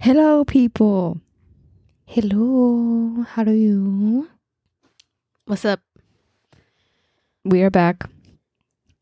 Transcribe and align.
Hello, 0.00 0.44
people. 0.44 1.20
Hello, 2.06 3.22
how 3.28 3.42
are 3.42 3.52
you? 3.52 4.28
What's 5.46 5.64
up? 5.64 5.80
We 7.44 7.62
are 7.62 7.70
back. 7.70 8.08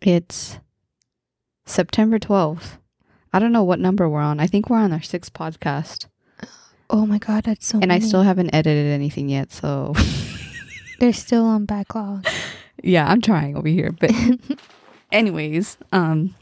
It's 0.03 0.59
September 1.67 2.19
12th. 2.19 2.79
I 3.33 3.39
don't 3.39 3.53
know 3.53 3.63
what 3.65 3.79
number 3.79 4.09
we're 4.09 4.21
on. 4.21 4.41
I 4.41 4.47
think 4.47 4.69
we're 4.69 4.79
on 4.79 4.93
our 4.93 5.03
sixth 5.03 5.33
podcast. 5.33 6.07
Oh 6.91 7.05
my 7.07 7.19
god, 7.19 7.45
that's 7.45 7.67
so 7.67 7.79
and 7.80 7.93
I 7.93 7.96
many. 7.96 8.07
still 8.07 8.23
haven't 8.23 8.55
edited 8.55 8.87
anything 8.91 9.29
yet. 9.29 9.53
So, 9.53 9.95
They're 11.01 11.12
still 11.12 11.45
on 11.45 11.65
backlog. 11.65 12.27
yeah, 12.83 13.07
I'm 13.09 13.21
trying 13.21 13.57
over 13.57 13.69
here. 13.69 13.93
But, 13.93 14.11
anyways, 15.12 15.77
um, 15.93 16.35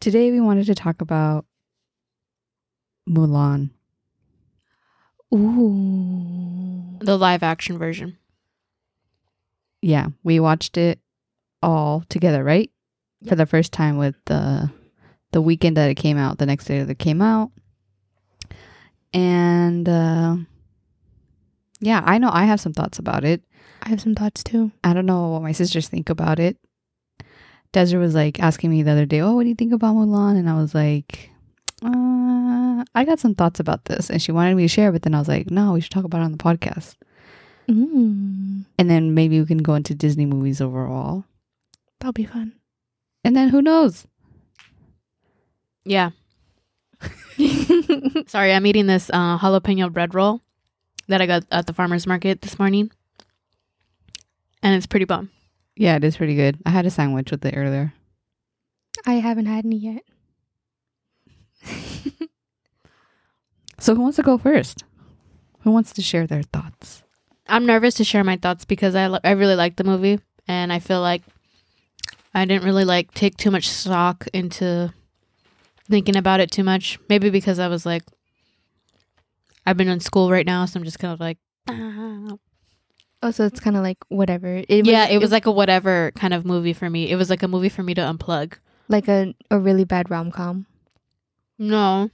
today 0.00 0.30
we 0.30 0.40
wanted 0.40 0.66
to 0.66 0.74
talk 0.74 1.00
about 1.00 1.44
Mulan. 3.08 3.70
Ooh. 5.34 6.98
The 7.00 7.18
live 7.18 7.42
action 7.42 7.78
version. 7.78 8.18
Yeah, 9.82 10.08
we 10.22 10.40
watched 10.40 10.76
it 10.78 10.98
all 11.62 12.04
together, 12.08 12.42
right? 12.42 12.70
For 13.28 13.36
the 13.36 13.46
first 13.46 13.72
time 13.72 13.96
with 13.96 14.14
the 14.26 14.70
the 15.32 15.42
weekend 15.42 15.76
that 15.76 15.90
it 15.90 15.96
came 15.96 16.16
out, 16.16 16.38
the 16.38 16.46
next 16.46 16.66
day 16.66 16.78
that 16.78 16.90
it 16.90 16.98
came 16.98 17.20
out. 17.20 17.50
And 19.12 19.88
uh 19.88 20.36
yeah, 21.80 22.02
I 22.04 22.18
know 22.18 22.30
I 22.32 22.44
have 22.44 22.60
some 22.60 22.72
thoughts 22.72 22.98
about 22.98 23.24
it. 23.24 23.42
I 23.82 23.90
have 23.90 24.00
some 24.00 24.14
thoughts 24.14 24.42
too. 24.42 24.70
I 24.82 24.94
don't 24.94 25.06
know 25.06 25.28
what 25.28 25.42
my 25.42 25.52
sisters 25.52 25.88
think 25.88 26.08
about 26.08 26.38
it. 26.38 26.56
Desiree 27.72 28.00
was 28.00 28.14
like 28.14 28.40
asking 28.40 28.70
me 28.70 28.82
the 28.82 28.92
other 28.92 29.04
day, 29.04 29.20
"Oh, 29.20 29.34
what 29.34 29.42
do 29.42 29.48
you 29.48 29.54
think 29.54 29.72
about 29.72 29.96
Mulan?" 29.96 30.38
And 30.38 30.48
I 30.48 30.54
was 30.54 30.74
like, 30.74 31.30
uh, 31.82 32.13
"I 32.94 33.04
got 33.04 33.18
some 33.18 33.34
thoughts 33.34 33.60
about 33.60 33.84
this," 33.86 34.10
and 34.10 34.20
she 34.20 34.32
wanted 34.32 34.56
me 34.56 34.64
to 34.64 34.68
share, 34.68 34.90
but 34.92 35.02
then 35.02 35.14
I 35.14 35.18
was 35.18 35.28
like, 35.28 35.50
"No, 35.50 35.72
we 35.72 35.80
should 35.80 35.90
talk 35.92 36.04
about 36.04 36.20
it 36.20 36.24
on 36.24 36.32
the 36.32 36.38
podcast." 36.38 36.96
Mm, 37.68 38.64
And 38.78 38.90
then 38.90 39.14
maybe 39.14 39.40
we 39.40 39.46
can 39.46 39.58
go 39.58 39.74
into 39.74 39.94
Disney 39.94 40.26
movies 40.26 40.60
overall. 40.60 41.24
that'll 42.00 42.12
be 42.12 42.26
fun. 42.26 42.52
And 43.24 43.34
then 43.34 43.48
who 43.48 43.62
knows? 43.62 44.06
Yeah. 45.86 46.10
Sorry, 48.26 48.52
I'm 48.52 48.66
eating 48.66 48.86
this 48.86 49.08
uh, 49.10 49.38
jalapeno 49.38 49.90
bread 49.92 50.14
roll 50.14 50.42
that 51.08 51.20
I 51.22 51.26
got 51.26 51.44
at 51.50 51.66
the 51.66 51.72
farmer's 51.72 52.06
market 52.06 52.42
this 52.42 52.58
morning. 52.58 52.90
And 54.62 54.74
it's 54.76 54.86
pretty 54.86 55.04
bomb. 55.06 55.30
Yeah, 55.76 55.96
it 55.96 56.04
is 56.04 56.16
pretty 56.18 56.34
good. 56.36 56.58
I 56.66 56.70
had 56.70 56.84
a 56.86 56.90
sandwich 56.90 57.30
with 57.30 57.44
it 57.46 57.54
earlier. 57.56 57.94
I 59.06 59.14
haven't 59.14 59.46
had 59.46 59.64
any 59.64 59.76
yet. 59.76 60.02
So 63.84 63.94
who 63.94 64.00
wants 64.00 64.16
to 64.16 64.22
go 64.22 64.38
first? 64.38 64.82
Who 65.60 65.70
wants 65.70 65.92
to 65.92 66.00
share 66.00 66.26
their 66.26 66.42
thoughts? 66.42 67.02
I'm 67.46 67.66
nervous 67.66 67.92
to 67.96 68.04
share 68.04 68.24
my 68.24 68.38
thoughts 68.38 68.64
because 68.64 68.94
I, 68.94 69.08
li- 69.08 69.20
I 69.22 69.32
really 69.32 69.56
like 69.56 69.76
the 69.76 69.84
movie. 69.84 70.20
And 70.48 70.72
I 70.72 70.78
feel 70.78 71.02
like 71.02 71.20
I 72.32 72.46
didn't 72.46 72.64
really 72.64 72.86
like 72.86 73.12
take 73.12 73.36
too 73.36 73.50
much 73.50 73.68
stock 73.68 74.26
into 74.32 74.90
thinking 75.90 76.16
about 76.16 76.40
it 76.40 76.50
too 76.50 76.64
much. 76.64 76.98
Maybe 77.10 77.28
because 77.28 77.58
I 77.58 77.68
was 77.68 77.84
like, 77.84 78.04
I've 79.66 79.76
been 79.76 79.88
in 79.88 80.00
school 80.00 80.30
right 80.30 80.46
now. 80.46 80.64
So 80.64 80.80
I'm 80.80 80.84
just 80.84 80.98
kind 80.98 81.12
of 81.12 81.20
like, 81.20 81.36
ah. 81.68 82.38
Oh, 83.22 83.30
so 83.32 83.44
it's 83.44 83.60
kind 83.60 83.76
of 83.76 83.82
like 83.82 83.98
whatever. 84.08 84.64
It 84.66 84.86
yeah, 84.86 85.08
it 85.08 85.18
was 85.18 85.30
like 85.30 85.44
a 85.44 85.52
whatever 85.52 86.10
kind 86.16 86.32
of 86.32 86.46
movie 86.46 86.72
for 86.72 86.88
me. 86.88 87.10
It 87.10 87.16
was 87.16 87.28
like 87.28 87.42
a 87.42 87.48
movie 87.48 87.68
for 87.68 87.82
me 87.82 87.92
to 87.92 88.00
unplug. 88.00 88.54
like 88.88 89.08
a 89.08 89.34
a 89.50 89.58
really 89.58 89.84
bad 89.84 90.08
rom 90.10 90.30
com. 90.30 90.64
No. 91.58 92.08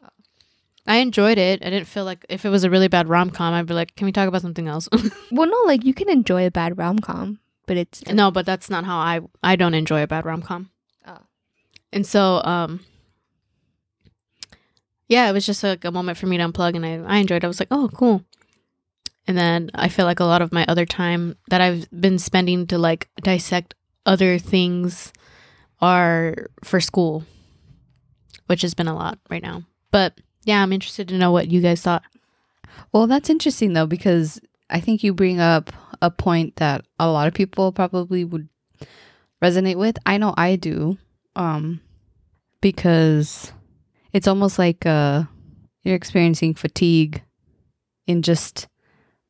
I 0.91 0.96
enjoyed 0.96 1.38
it. 1.38 1.64
I 1.64 1.70
didn't 1.70 1.86
feel 1.86 2.05
like 2.05 2.27
if 2.28 2.44
it 2.44 2.48
was 2.48 2.64
a 2.64 2.70
really 2.70 2.88
bad 2.88 3.08
rom 3.08 3.30
com, 3.30 3.55
I'd 3.55 3.66
be 3.66 3.74
like, 3.74 3.94
can 3.94 4.06
we 4.06 4.12
talk 4.12 4.27
about 4.27 4.42
something 4.42 4.66
else? 4.66 4.88
Well, 5.30 5.48
no, 5.48 5.62
like 5.64 5.84
you 5.84 5.94
can 5.94 6.10
enjoy 6.10 6.44
a 6.46 6.50
bad 6.50 6.77
rom 6.77 6.98
com, 6.98 7.38
but 7.66 7.77
it's 7.77 8.05
no, 8.06 8.33
but 8.33 8.44
that's 8.44 8.69
not 8.69 8.84
how 8.84 8.96
I 8.98 9.20
I 9.45 9.55
don't 9.55 9.74
enjoy 9.74 10.02
a 10.02 10.08
bad 10.08 10.27
rom 10.27 10.42
com. 10.42 10.70
Oh. 11.06 11.18
And 11.92 12.05
so, 12.05 12.42
um, 12.42 12.80
yeah, 15.06 15.30
it 15.30 15.33
was 15.33 15.46
just 15.46 15.62
like 15.62 15.84
a 15.84 15.92
moment 15.92 16.18
for 16.18 16.27
me 16.27 16.39
to 16.39 16.48
unplug, 16.48 16.74
and 16.74 16.84
I 16.84 16.95
I 17.06 17.18
enjoyed. 17.18 17.45
it. 17.45 17.46
I 17.46 17.48
was 17.48 17.61
like, 17.61 17.70
oh, 17.70 17.89
cool. 17.95 18.24
And 19.29 19.39
then 19.39 19.70
I 19.73 19.89
feel 19.89 20.06
like 20.06 20.18
a 20.18 20.24
lot 20.24 20.42
of 20.42 20.50
my 20.50 20.64
other 20.67 20.86
time 20.86 21.36
that 21.50 21.61
I've 21.61 21.89
been 21.92 22.18
spending 22.18 22.67
to 22.67 22.79
like 22.79 23.08
dissect 23.23 23.77
other 24.05 24.40
things 24.40 25.12
are 25.80 26.48
for 26.64 26.80
school, 26.80 27.24
which 28.48 28.62
has 28.62 28.74
been 28.74 28.89
a 28.89 28.96
lot 28.96 29.20
right 29.30 29.42
now. 29.42 29.62
But 29.92 30.18
yeah, 30.45 30.62
I'm 30.62 30.73
interested 30.73 31.08
to 31.08 31.18
know 31.18 31.33
what 31.33 31.51
you 31.51 31.61
guys 31.61 31.83
thought. 31.83 32.02
Well, 32.92 33.06
that's 33.06 33.30
interesting 33.30 33.73
though 33.73 33.86
because 33.86 34.40
I 34.68 34.80
think 34.80 35.02
you 35.02 35.12
bring 35.12 35.40
up 35.40 35.73
a 36.02 36.11
point 36.11 36.56
that 36.56 36.84
a 36.98 37.11
lot 37.11 37.27
of 37.28 37.34
people 37.34 37.73
probably 37.73 38.24
would 38.24 38.48
resonate 39.42 39.77
with. 39.77 39.98
I 40.06 40.18
know 40.18 40.34
I 40.36 40.56
do. 40.56 40.98
Um 41.36 41.80
because 42.61 43.52
it's 44.12 44.29
almost 44.29 44.58
like 44.58 44.84
uh 44.86 45.24
you're 45.83 45.95
experiencing 45.96 46.55
fatigue 46.55 47.23
in 48.06 48.23
just 48.23 48.68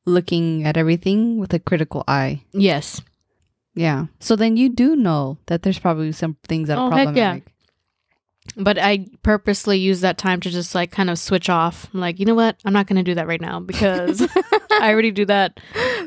looking 0.06 0.64
at 0.64 0.76
everything 0.76 1.38
with 1.38 1.52
a 1.54 1.58
critical 1.58 2.02
eye. 2.08 2.42
Yes. 2.52 3.00
Yeah. 3.74 4.06
So 4.18 4.34
then 4.36 4.56
you 4.56 4.68
do 4.68 4.96
know 4.96 5.38
that 5.46 5.62
there's 5.62 5.78
probably 5.78 6.12
some 6.12 6.36
things 6.48 6.68
that 6.68 6.78
Oh, 6.78 6.90
are 6.90 6.96
heck 6.96 7.16
yeah. 7.16 7.38
Problematic. 8.48 8.64
But 8.64 8.78
I 8.78 9.06
purposely 9.22 9.78
use 9.78 10.00
that 10.00 10.18
time 10.18 10.40
to 10.40 10.50
just 10.50 10.74
like 10.74 10.90
kind 10.90 11.10
of 11.10 11.18
switch 11.18 11.48
off. 11.48 11.88
I'm 11.92 12.00
like, 12.00 12.18
you 12.18 12.26
know 12.26 12.34
what? 12.34 12.56
I'm 12.64 12.72
not 12.72 12.86
going 12.86 12.96
to 12.96 13.02
do 13.02 13.14
that 13.14 13.26
right 13.26 13.40
now 13.40 13.60
because 13.60 14.20
I 14.70 14.90
already 14.90 15.10
do 15.10 15.26
that. 15.26 15.60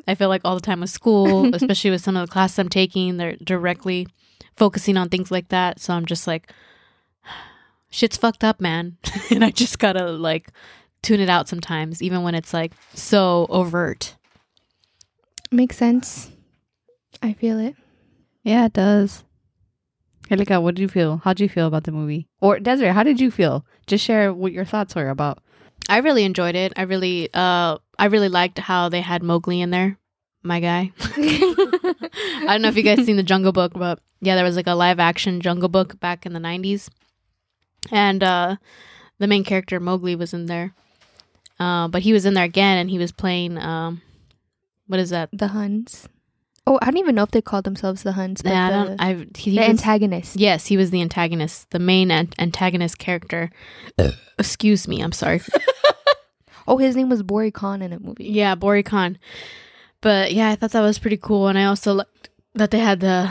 I 0.08 0.16
feel 0.16 0.30
like 0.30 0.42
all 0.46 0.56
the 0.56 0.62
time 0.62 0.82
with 0.82 0.90
school, 0.90 1.50
especially 1.56 1.92
with 1.92 2.02
some 2.02 2.16
of 2.18 2.28
the 2.28 2.32
classes 2.32 2.60
I'm 2.60 2.70
taking, 2.70 3.18
they're 3.18 3.36
directly 3.38 4.08
focusing 4.56 4.98
on 4.98 5.10
things 5.10 5.32
like 5.32 5.50
that. 5.50 5.80
So 5.80 5.94
I'm 5.94 6.06
just 6.06 6.28
like, 6.28 6.52
shit's 7.90 8.18
fucked 8.18 8.44
up, 8.44 8.60
man. 8.62 8.98
and 9.32 9.44
I 9.44 9.52
just 9.52 9.80
got 9.80 9.94
to 9.94 10.12
like 10.12 10.50
tune 11.02 11.20
it 11.20 11.30
out 11.30 11.48
sometimes, 11.50 12.02
even 12.02 12.24
when 12.24 12.36
it's 12.36 12.54
like 12.54 12.74
so 12.94 13.46
overt. 13.50 14.16
makes 15.52 15.78
sense. 15.78 16.30
I 17.22 17.34
feel 17.34 17.60
it. 17.60 17.76
Yeah, 18.44 18.66
it 18.66 18.74
does. 18.74 19.24
Helika, 20.34 20.60
what 20.62 20.74
did 20.74 20.82
you 20.82 20.88
feel? 20.88 21.22
How 21.24 21.34
did 21.34 21.44
you 21.44 21.50
feel 21.50 21.68
about 21.68 21.84
the 21.84 21.92
movie? 21.92 22.28
Or 22.42 22.60
Desiree, 22.60 22.90
how 22.92 23.04
did 23.04 23.22
you 23.22 23.30
feel? 23.30 23.66
Just 23.86 24.04
share 24.04 24.34
what 24.34 24.52
your 24.52 24.66
thoughts 24.66 24.96
were 24.96 25.10
about. 25.10 25.38
I 25.88 26.00
really 26.00 26.24
enjoyed 26.24 26.56
it. 26.56 26.74
I 26.76 26.84
really, 26.84 27.30
uh, 27.34 27.78
I 28.00 28.06
really 28.06 28.30
liked 28.30 28.58
how 28.58 28.90
they 28.90 29.02
had 29.02 29.22
Mowgli 29.22 29.62
in 29.62 29.70
there, 29.70 30.00
my 30.42 30.60
guy. 30.60 30.92
I 31.00 32.46
don't 32.48 32.64
know 32.64 32.70
if 32.70 32.78
you 32.78 32.82
guys 32.82 33.06
seen 33.06 33.18
the 33.18 33.22
Jungle 33.24 33.52
Book, 33.52 33.74
but 33.76 34.00
yeah, 34.22 34.34
there 34.34 34.44
was 34.44 34.56
like 34.56 34.66
a 34.66 34.74
live 34.74 35.00
action 35.00 35.40
Jungle 35.40 35.70
Book 35.70 36.00
back 36.00 36.26
in 36.26 36.34
the 36.34 36.40
'90s, 36.40 36.90
and 37.92 38.24
uh, 38.24 38.56
the 39.20 39.28
main 39.28 39.44
character 39.44 39.80
Mowgli 39.80 40.16
was 40.16 40.34
in 40.34 40.48
there. 40.48 40.74
Uh, 41.60 41.88
but 41.90 42.02
he 42.02 42.14
was 42.14 42.26
in 42.26 42.34
there 42.34 42.44
again, 42.44 42.80
and 42.80 42.90
he 42.90 42.98
was 42.98 43.12
playing. 43.12 43.58
Um, 43.58 44.02
what 44.88 45.00
is 45.00 45.12
that? 45.12 45.30
The 45.32 45.50
Huns. 45.50 46.08
Oh, 46.66 46.80
I 46.82 46.86
don't 46.86 46.98
even 46.98 47.16
know 47.16 47.24
if 47.24 47.32
they 47.32 47.42
called 47.42 47.66
themselves 47.66 48.04
the 48.04 48.14
Huns, 48.14 48.42
but 48.42 48.52
Nah, 48.52 48.66
I 48.66 48.70
the, 48.70 48.88
don't. 48.88 49.02
I 49.02 49.14
he, 49.38 49.52
he 49.52 49.58
the 49.58 49.62
was- 49.62 49.70
antagonist. 49.70 50.36
Yes, 50.38 50.68
he 50.68 50.78
was 50.78 50.92
the 50.92 51.02
antagonist, 51.02 51.70
the 51.72 51.80
main 51.80 52.10
an- 52.10 52.30
antagonist 52.40 52.98
character. 53.00 53.50
Excuse 54.40 54.88
me, 54.88 55.02
I'm 55.02 55.12
sorry. 55.12 55.42
Oh, 56.66 56.78
his 56.78 56.96
name 56.96 57.10
was 57.10 57.22
Bori 57.24 57.52
Khan 57.52 57.82
in 57.82 57.92
a 57.92 58.00
movie. 58.00 58.24
Yeah, 58.24 58.56
Bori 58.56 58.84
Khan. 58.84 59.18
But 60.00 60.32
yeah, 60.34 60.50
I 60.50 60.56
thought 60.56 60.72
that 60.72 60.80
was 60.80 60.98
pretty 60.98 61.18
cool, 61.18 61.50
and 61.50 61.60
I 61.60 61.66
also 61.66 61.94
liked 61.96 62.30
that 62.54 62.72
they 62.72 62.80
had 62.80 63.02
the 63.02 63.30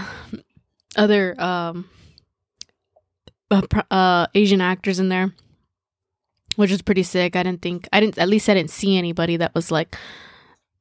other 0.97 1.35
um, 1.41 1.89
uh, 3.51 3.63
uh, 3.91 4.27
Asian 4.35 4.61
actors 4.61 4.99
in 4.99 5.09
there, 5.09 5.33
which 6.57 6.71
was 6.71 6.83
pretty 6.83 7.03
sick. 7.03 7.35
I 7.35 7.43
didn't 7.43 7.63
think 7.63 7.89
I 7.91 8.01
didn't 8.01 8.19
at 8.19 8.29
least 8.29 8.51
I 8.51 8.55
didn't 8.55 8.71
see 8.71 8.99
anybody 8.99 9.39
that 9.39 9.55
was 9.55 9.71
like 9.71 9.97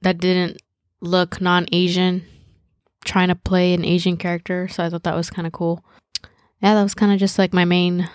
that 0.01 0.17
didn't 0.17 0.61
look 0.99 1.39
non-Asian 1.39 2.25
trying 3.03 3.29
to 3.29 3.35
play 3.35 3.73
an 3.73 3.85
Asian 3.85 4.17
character. 4.17 4.67
So 4.67 4.83
I 4.83 4.89
thought 4.89 5.03
that 5.03 5.15
was 5.15 5.29
kind 5.29 5.47
of 5.47 5.53
cool. 5.53 5.83
Yeah, 6.61 6.75
that 6.75 6.83
was 6.83 6.93
kind 6.93 7.11
of 7.11 7.19
just 7.19 7.39
like 7.39 7.53
my 7.53 7.65
main 7.65 8.09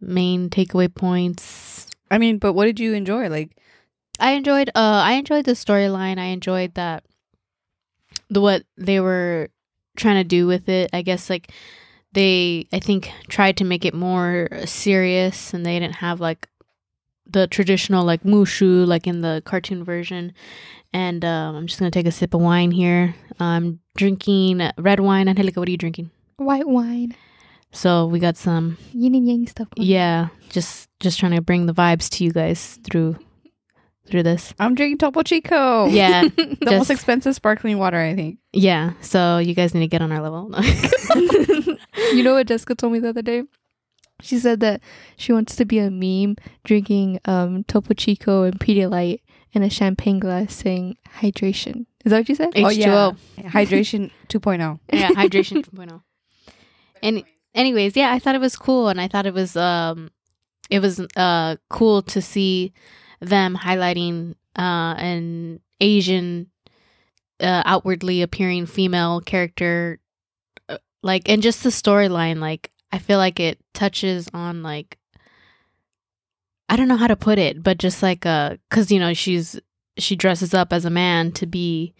main 0.00 0.50
takeaway 0.50 0.92
points. 0.92 1.86
I 2.10 2.18
mean, 2.18 2.38
but 2.38 2.54
what 2.54 2.64
did 2.64 2.80
you 2.80 2.94
enjoy? 2.94 3.28
Like, 3.28 3.56
I 4.18 4.32
enjoyed 4.32 4.68
uh 4.70 5.02
I 5.04 5.12
enjoyed 5.14 5.44
the 5.44 5.52
storyline. 5.52 6.18
I 6.18 6.26
enjoyed 6.26 6.74
that 6.74 7.04
the 8.30 8.40
what 8.40 8.64
they 8.76 9.00
were 9.00 9.48
trying 9.96 10.16
to 10.16 10.24
do 10.24 10.46
with 10.46 10.68
it. 10.68 10.90
I 10.92 11.02
guess 11.02 11.28
like 11.28 11.52
they 12.12 12.66
I 12.72 12.78
think 12.78 13.10
tried 13.28 13.56
to 13.58 13.64
make 13.64 13.84
it 13.84 13.94
more 13.94 14.48
serious 14.64 15.54
and 15.54 15.64
they 15.64 15.78
didn't 15.78 15.96
have 15.96 16.20
like 16.20 16.48
the 17.32 17.46
traditional 17.46 18.04
like 18.04 18.22
mushu 18.22 18.86
like 18.86 19.06
in 19.06 19.20
the 19.22 19.42
cartoon 19.44 19.84
version. 19.84 20.32
And 20.94 21.24
um, 21.24 21.56
I'm 21.56 21.66
just 21.66 21.78
gonna 21.78 21.90
take 21.90 22.06
a 22.06 22.12
sip 22.12 22.34
of 22.34 22.40
wine 22.40 22.70
here. 22.70 23.14
I'm 23.40 23.80
drinking 23.96 24.60
red 24.78 25.00
wine. 25.00 25.28
Angelica, 25.28 25.58
what 25.60 25.68
are 25.68 25.72
you 25.72 25.78
drinking? 25.78 26.10
White 26.36 26.68
wine. 26.68 27.16
So 27.72 28.06
we 28.06 28.18
got 28.18 28.36
some 28.36 28.76
Yin 28.92 29.14
and 29.14 29.26
yang 29.26 29.46
stuff. 29.46 29.68
going 29.70 29.86
on. 29.86 29.90
yeah, 29.90 30.28
just 30.50 30.88
just 31.00 31.18
trying 31.18 31.32
to 31.32 31.40
bring 31.40 31.64
the 31.66 31.72
vibes 31.72 32.10
to 32.10 32.24
you 32.24 32.30
guys 32.32 32.78
through 32.84 33.16
through 34.06 34.22
this. 34.24 34.52
I'm 34.58 34.74
drinking 34.74 34.98
Topo 34.98 35.22
Chico. 35.22 35.86
Yeah. 35.86 36.24
the 36.36 36.56
just- 36.60 36.70
most 36.72 36.90
expensive 36.90 37.34
sparkling 37.34 37.78
water, 37.78 37.98
I 37.98 38.14
think. 38.14 38.38
Yeah. 38.52 38.92
So 39.00 39.38
you 39.38 39.54
guys 39.54 39.72
need 39.72 39.80
to 39.80 39.86
get 39.88 40.02
on 40.02 40.12
our 40.12 40.20
level. 40.20 40.50
you 42.12 42.22
know 42.22 42.34
what 42.34 42.46
Jessica 42.46 42.74
told 42.74 42.92
me 42.92 42.98
the 42.98 43.08
other 43.10 43.22
day? 43.22 43.44
She 44.22 44.38
said 44.38 44.60
that 44.60 44.80
she 45.16 45.32
wants 45.32 45.56
to 45.56 45.64
be 45.64 45.78
a 45.78 45.90
meme 45.90 46.36
drinking 46.64 47.20
um, 47.24 47.64
Topo 47.64 47.92
Chico 47.94 48.44
and 48.44 48.58
Pedialyte 48.58 49.20
in 49.52 49.62
a 49.62 49.70
champagne 49.70 50.18
glass 50.18 50.54
saying 50.54 50.96
hydration. 51.20 51.86
Is 52.04 52.10
that 52.10 52.18
what 52.20 52.28
you 52.28 52.34
said? 52.34 52.52
H2O. 52.54 53.16
Hydration 53.44 54.10
oh. 54.34 54.38
2.0. 54.38 54.80
yeah, 54.92 55.10
hydration 55.10 55.64
2.0. 55.64 56.02
And 57.02 57.24
anyways, 57.54 57.96
yeah, 57.96 58.12
I 58.12 58.18
thought 58.18 58.34
it 58.34 58.40
was 58.40 58.56
cool 58.56 58.88
and 58.88 59.00
I 59.00 59.08
thought 59.08 59.26
it 59.26 59.34
was 59.34 59.56
um 59.56 60.10
it 60.70 60.80
was 60.80 61.00
uh 61.16 61.56
cool 61.68 62.02
to 62.02 62.22
see 62.22 62.72
them 63.20 63.56
highlighting 63.56 64.34
uh 64.56 64.94
an 64.98 65.60
Asian 65.80 66.50
uh 67.40 67.62
outwardly 67.64 68.22
appearing 68.22 68.66
female 68.66 69.20
character 69.20 70.00
uh, 70.68 70.78
like 71.02 71.28
and 71.28 71.42
just 71.42 71.62
the 71.62 71.70
storyline 71.70 72.38
like 72.38 72.71
I 72.92 72.98
feel 72.98 73.18
like 73.18 73.40
it 73.40 73.58
touches 73.72 74.28
on 74.34 74.62
like 74.62 74.98
I 76.68 76.76
don't 76.76 76.88
know 76.88 76.96
how 76.96 77.06
to 77.06 77.16
put 77.16 77.38
it, 77.38 77.62
but 77.62 77.78
just 77.78 78.02
like 78.02 78.24
uh 78.26 78.56
cuz 78.70 78.90
you 78.92 78.98
know 79.00 79.14
she's 79.14 79.58
she 79.98 80.16
dresses 80.16 80.54
up 80.54 80.72
as 80.72 80.84
a 80.84 80.90
man 80.90 81.32
to 81.32 81.46
be 81.46 81.94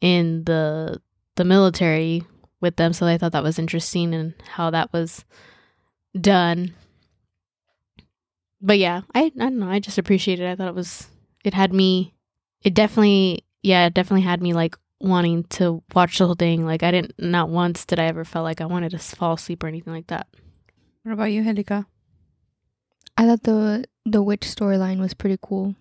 in 0.00 0.44
the 0.44 1.00
the 1.36 1.44
military 1.44 2.22
with 2.60 2.76
them 2.76 2.92
so 2.94 3.06
i 3.06 3.18
thought 3.18 3.32
that 3.32 3.42
was 3.42 3.58
interesting 3.58 4.14
and 4.14 4.32
how 4.48 4.70
that 4.70 4.90
was 4.92 5.24
done. 6.18 6.74
But 8.60 8.78
yeah 8.78 9.02
i 9.14 9.24
i 9.24 9.28
don't 9.28 9.58
know 9.58 9.68
i 9.68 9.78
just 9.80 9.98
appreciated 9.98 10.44
it. 10.44 10.50
I 10.52 10.54
thought 10.56 10.68
it 10.68 10.74
was 10.74 11.08
it 11.44 11.54
had 11.54 11.72
me 11.72 12.14
it 12.62 12.74
definitely 12.74 13.44
yeah 13.62 13.86
it 13.86 13.94
definitely 13.94 14.22
had 14.22 14.40
me 14.42 14.52
like 14.54 14.76
wanting 15.00 15.44
to 15.44 15.82
watch 15.94 16.18
the 16.18 16.26
whole 16.26 16.34
thing 16.34 16.64
like 16.64 16.82
i 16.82 16.90
didn't 16.90 17.12
not 17.18 17.48
once 17.50 17.84
did 17.84 17.98
i 17.98 18.04
ever 18.06 18.24
felt 18.24 18.44
like 18.44 18.60
i 18.60 18.64
wanted 18.66 18.90
to 18.90 18.98
fall 18.98 19.34
asleep 19.34 19.62
or 19.62 19.66
anything 19.68 19.92
like 19.92 20.06
that 20.06 20.26
What 21.02 21.12
about 21.12 21.32
you, 21.32 21.42
Helika? 21.42 21.84
I 23.16 23.26
thought 23.26 23.42
the 23.44 23.84
the 24.04 24.22
witch 24.22 24.42
storyline 24.42 24.98
was 25.00 25.14
pretty 25.14 25.38
cool. 25.42 25.74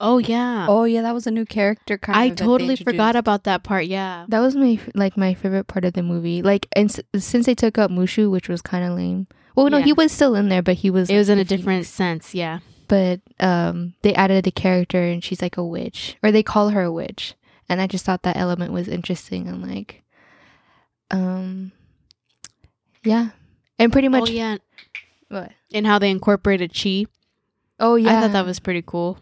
oh 0.00 0.18
yeah 0.18 0.66
Oh, 0.68 0.84
yeah, 0.84 1.02
that 1.02 1.14
was 1.14 1.26
a 1.26 1.30
new 1.30 1.44
character 1.44 1.96
kind 1.98 2.16
i 2.18 2.24
of. 2.26 2.36
that 2.36 2.44
totally 2.44 2.76
forgot 2.76 3.16
about 3.16 3.44
that 3.44 3.62
part 3.62 3.86
yeah 3.86 4.26
That 4.28 4.40
was 4.40 4.54
my 4.56 4.78
like 4.94 5.16
my 5.16 5.34
favorite 5.34 5.66
part 5.66 5.84
of 5.84 5.92
the 5.94 6.02
movie. 6.02 6.42
Like, 6.42 6.66
and 6.76 6.90
s- 6.90 7.00
since 7.24 7.46
they 7.46 7.54
took 7.54 7.78
out 7.78 7.90
Mushu, 7.90 8.30
which 8.30 8.48
was 8.48 8.62
kind 8.62 8.84
of 8.84 8.96
lame. 8.96 9.26
Well, 9.54 9.70
no, 9.70 9.78
Yeah. 9.78 9.84
he 9.86 9.92
was 9.94 10.12
still 10.12 10.34
in 10.34 10.48
there, 10.50 10.62
but 10.62 10.76
he 10.76 10.90
was. 10.90 11.08
it 11.08 11.16
was 11.16 11.28
in 11.30 11.38
a 11.38 11.44
the 11.44 11.48
Phoenix. 11.48 11.60
different 11.62 11.86
sense 11.86 12.34
yeah 12.34 12.58
But 12.88 13.20
um, 13.40 13.94
they 14.02 14.14
added 14.14 14.46
a 14.46 14.50
character, 14.52 15.02
and 15.02 15.24
she's 15.24 15.40
like 15.42 15.56
a 15.56 15.64
witch, 15.64 16.16
or 16.22 16.30
they 16.30 16.42
call 16.42 16.70
her 16.70 16.82
a 16.82 16.92
witch, 16.92 17.34
and 17.68 17.80
I 17.80 17.86
just 17.86 18.04
thought 18.04 18.22
that 18.22 18.36
element 18.36 18.72
was 18.72 18.88
interesting 18.88 19.48
and 19.48 19.62
like, 19.66 20.02
um, 21.10 21.72
yeah, 23.04 23.30
and 23.78 23.92
pretty 23.92 24.08
much. 24.08 24.28
oh 24.28 24.32
yeah 24.32 24.56
What? 25.28 25.52
and 25.72 25.86
how 25.86 25.98
they 25.98 26.10
incorporated 26.10 26.72
chi 26.74 27.06
Oh 27.78 27.94
yeah, 27.96 28.18
i 28.18 28.20
thought 28.22 28.32
that 28.32 28.46
was 28.46 28.58
pretty 28.58 28.82
cool 28.82 29.18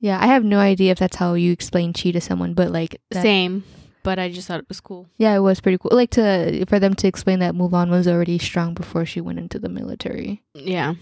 Yeah, 0.00 0.18
I 0.22 0.26
have 0.26 0.44
no 0.44 0.58
idea 0.58 0.92
if 0.92 0.98
that's 0.98 1.16
how 1.16 1.34
you 1.34 1.52
explain 1.52 1.92
chi 1.92 2.10
to 2.12 2.20
someone, 2.20 2.54
but 2.54 2.70
like, 2.70 3.00
that- 3.10 3.22
Same, 3.22 3.64
but 4.02 4.18
I 4.18 4.30
just 4.30 4.46
thought 4.48 4.60
it 4.60 4.68
was 4.68 4.80
cool. 4.80 5.08
yeah, 5.18 5.34
it 5.34 5.40
was 5.40 5.60
pretty 5.60 5.76
cool. 5.78 5.90
Like 5.92 6.10
to 6.10 6.64
for 6.66 6.78
them 6.78 6.94
to 6.94 7.06
explain 7.08 7.40
that 7.40 7.54
Mulan 7.54 7.90
was 7.90 8.08
already 8.08 8.38
strong 8.38 8.74
before 8.74 9.04
she 9.04 9.20
went 9.20 9.38
into 9.38 9.58
the 9.58 9.68
military. 9.68 10.42
Yeah. 10.54 10.94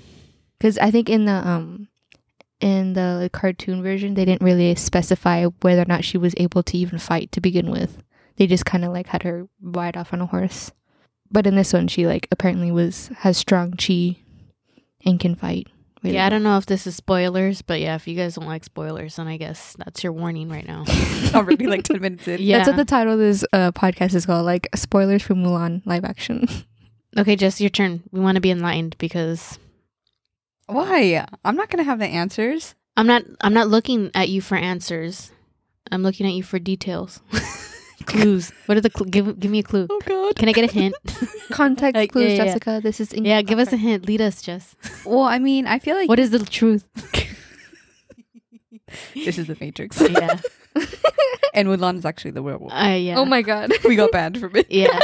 Because 0.59 0.79
I 0.79 0.91
think 0.91 1.09
in 1.11 1.27
the 1.27 1.37
um 1.47 1.89
in 2.61 2.95
the 2.95 3.31
cartoon 3.33 3.83
version, 3.83 4.15
they 4.15 4.25
didn't 4.25 4.45
really 4.45 4.75
specify 4.75 5.45
whether 5.61 5.83
or 5.83 5.87
not 5.87 6.05
she 6.05 6.19
was 6.19 6.35
able 6.39 6.63
to 6.65 6.77
even 6.77 6.99
fight 6.99 7.33
to 7.33 7.41
begin 7.41 7.71
with. 7.71 8.03
They 8.37 8.47
just 8.47 8.67
kind 8.67 8.85
of 8.85 8.93
like 8.93 9.09
had 9.09 9.23
her 9.23 9.49
ride 9.61 9.97
off 9.97 10.13
on 10.13 10.21
a 10.21 10.27
horse. 10.27 10.73
But 11.31 11.47
in 11.47 11.57
this 11.57 11.73
one, 11.73 11.89
she 11.89 12.07
like 12.07 12.29
apparently 12.31 12.71
was 12.71 13.09
has 13.19 13.37
strong 13.37 13.73
chi 13.73 14.17
and 15.05 15.19
can 15.19 15.35
fight. 15.35 15.69
really 16.03 16.17
Yeah, 16.17 16.27
I 16.27 16.29
don't 16.29 16.43
know 16.43 16.57
if 16.57 16.67
this 16.67 16.87
is 16.87 16.95
spoilers, 16.97 17.63
but 17.63 17.81
yeah, 17.81 17.97
if 17.97 18.07
you 18.07 18.15
guys 18.15 18.37
don't 18.37 18.47
like 18.47 18.65
spoilers, 18.65 19.17
then 19.17 19.27
I 19.27 19.37
guess 19.37 19.75
that's 19.79 20.05
your 20.05 20.13
warning 20.13 20.49
right 20.49 20.67
now. 20.67 20.85
Already 21.35 21.67
like 21.67 21.85
10 21.85 22.01
minutes 22.01 22.29
in. 22.29 22.41
Yeah. 22.41 22.59
That's 22.59 22.69
what 22.69 22.77
the 22.77 22.85
title 22.85 23.15
of 23.15 23.19
this 23.19 23.45
uh, 23.53 23.73
podcast 23.73 24.15
is 24.15 24.27
called, 24.27 24.47
like 24.47 24.69
spoilers 24.75 25.23
for 25.23 25.35
Mulan 25.35 25.83
live 25.85 26.05
action. 26.05 26.49
Okay, 27.19 27.35
Jess, 27.35 27.61
your 27.61 27.71
turn. 27.71 28.03
We 28.13 28.21
want 28.21 28.35
to 28.35 28.43
be 28.43 28.51
enlightened 28.51 28.97
because 28.99 29.59
Why? 30.67 31.25
I'm 31.45 31.57
not 31.57 31.69
going 31.71 31.79
to 31.79 31.85
have 31.85 31.99
the 31.99 32.07
answers. 32.07 32.75
I'm 32.97 33.07
not 33.07 33.23
I'm 33.41 33.53
not 33.55 33.69
looking 33.69 34.11
at 34.15 34.29
you 34.29 34.41
for 34.41 34.57
answers. 34.57 35.31
I'm 35.93 36.03
looking 36.03 36.27
at 36.27 36.33
you 36.33 36.43
for 36.43 36.59
details. 36.59 37.21
Clues. 38.07 38.53
What 38.67 38.77
are 38.79 38.81
the 38.81 38.91
cl- 38.95 39.09
give 39.11 39.39
give 39.41 39.51
me 39.51 39.59
a 39.61 39.63
clue. 39.63 39.87
Oh, 39.91 40.01
God. 40.05 40.37
Can 40.37 40.49
I 40.49 40.53
get 40.53 40.69
a 40.69 40.73
hint? 40.73 40.95
Context 41.51 41.97
Like, 41.97 42.13
clues, 42.13 42.25
yeah, 42.25 42.29
yeah, 42.31 42.37
yeah. 42.37 42.45
Jessica. 42.47 42.81
This 42.83 43.01
is 43.01 43.13
yeah, 43.15 43.43
give 43.43 43.59
us 43.59 43.73
a 43.73 43.77
hint. 43.77 44.07
Lead 44.07 44.21
us, 44.21 44.43
Jess. 44.43 44.75
Well, 45.05 45.23
I 45.23 45.39
mean, 45.39 45.67
I 45.67 45.79
feel 45.79 45.97
like 45.97 46.09
What 46.09 46.19
is 46.19 46.31
the 46.31 46.39
truth? 46.45 46.85
this 49.15 49.39
is 49.39 49.47
the 49.47 49.57
Matrix. 49.61 50.01
yeah. 50.01 50.39
and 51.55 51.69
Mulan 51.69 51.97
is 51.99 52.05
actually 52.05 52.33
the 52.33 52.43
werewolf. 52.43 52.73
Uh, 52.73 52.97
yeah. 52.99 53.17
Oh 53.19 53.25
my 53.25 53.43
god. 53.43 53.73
we 53.85 53.97
got 53.97 54.13
banned 54.13 54.39
from 54.39 54.55
it. 54.57 54.67
Yeah. 54.71 54.99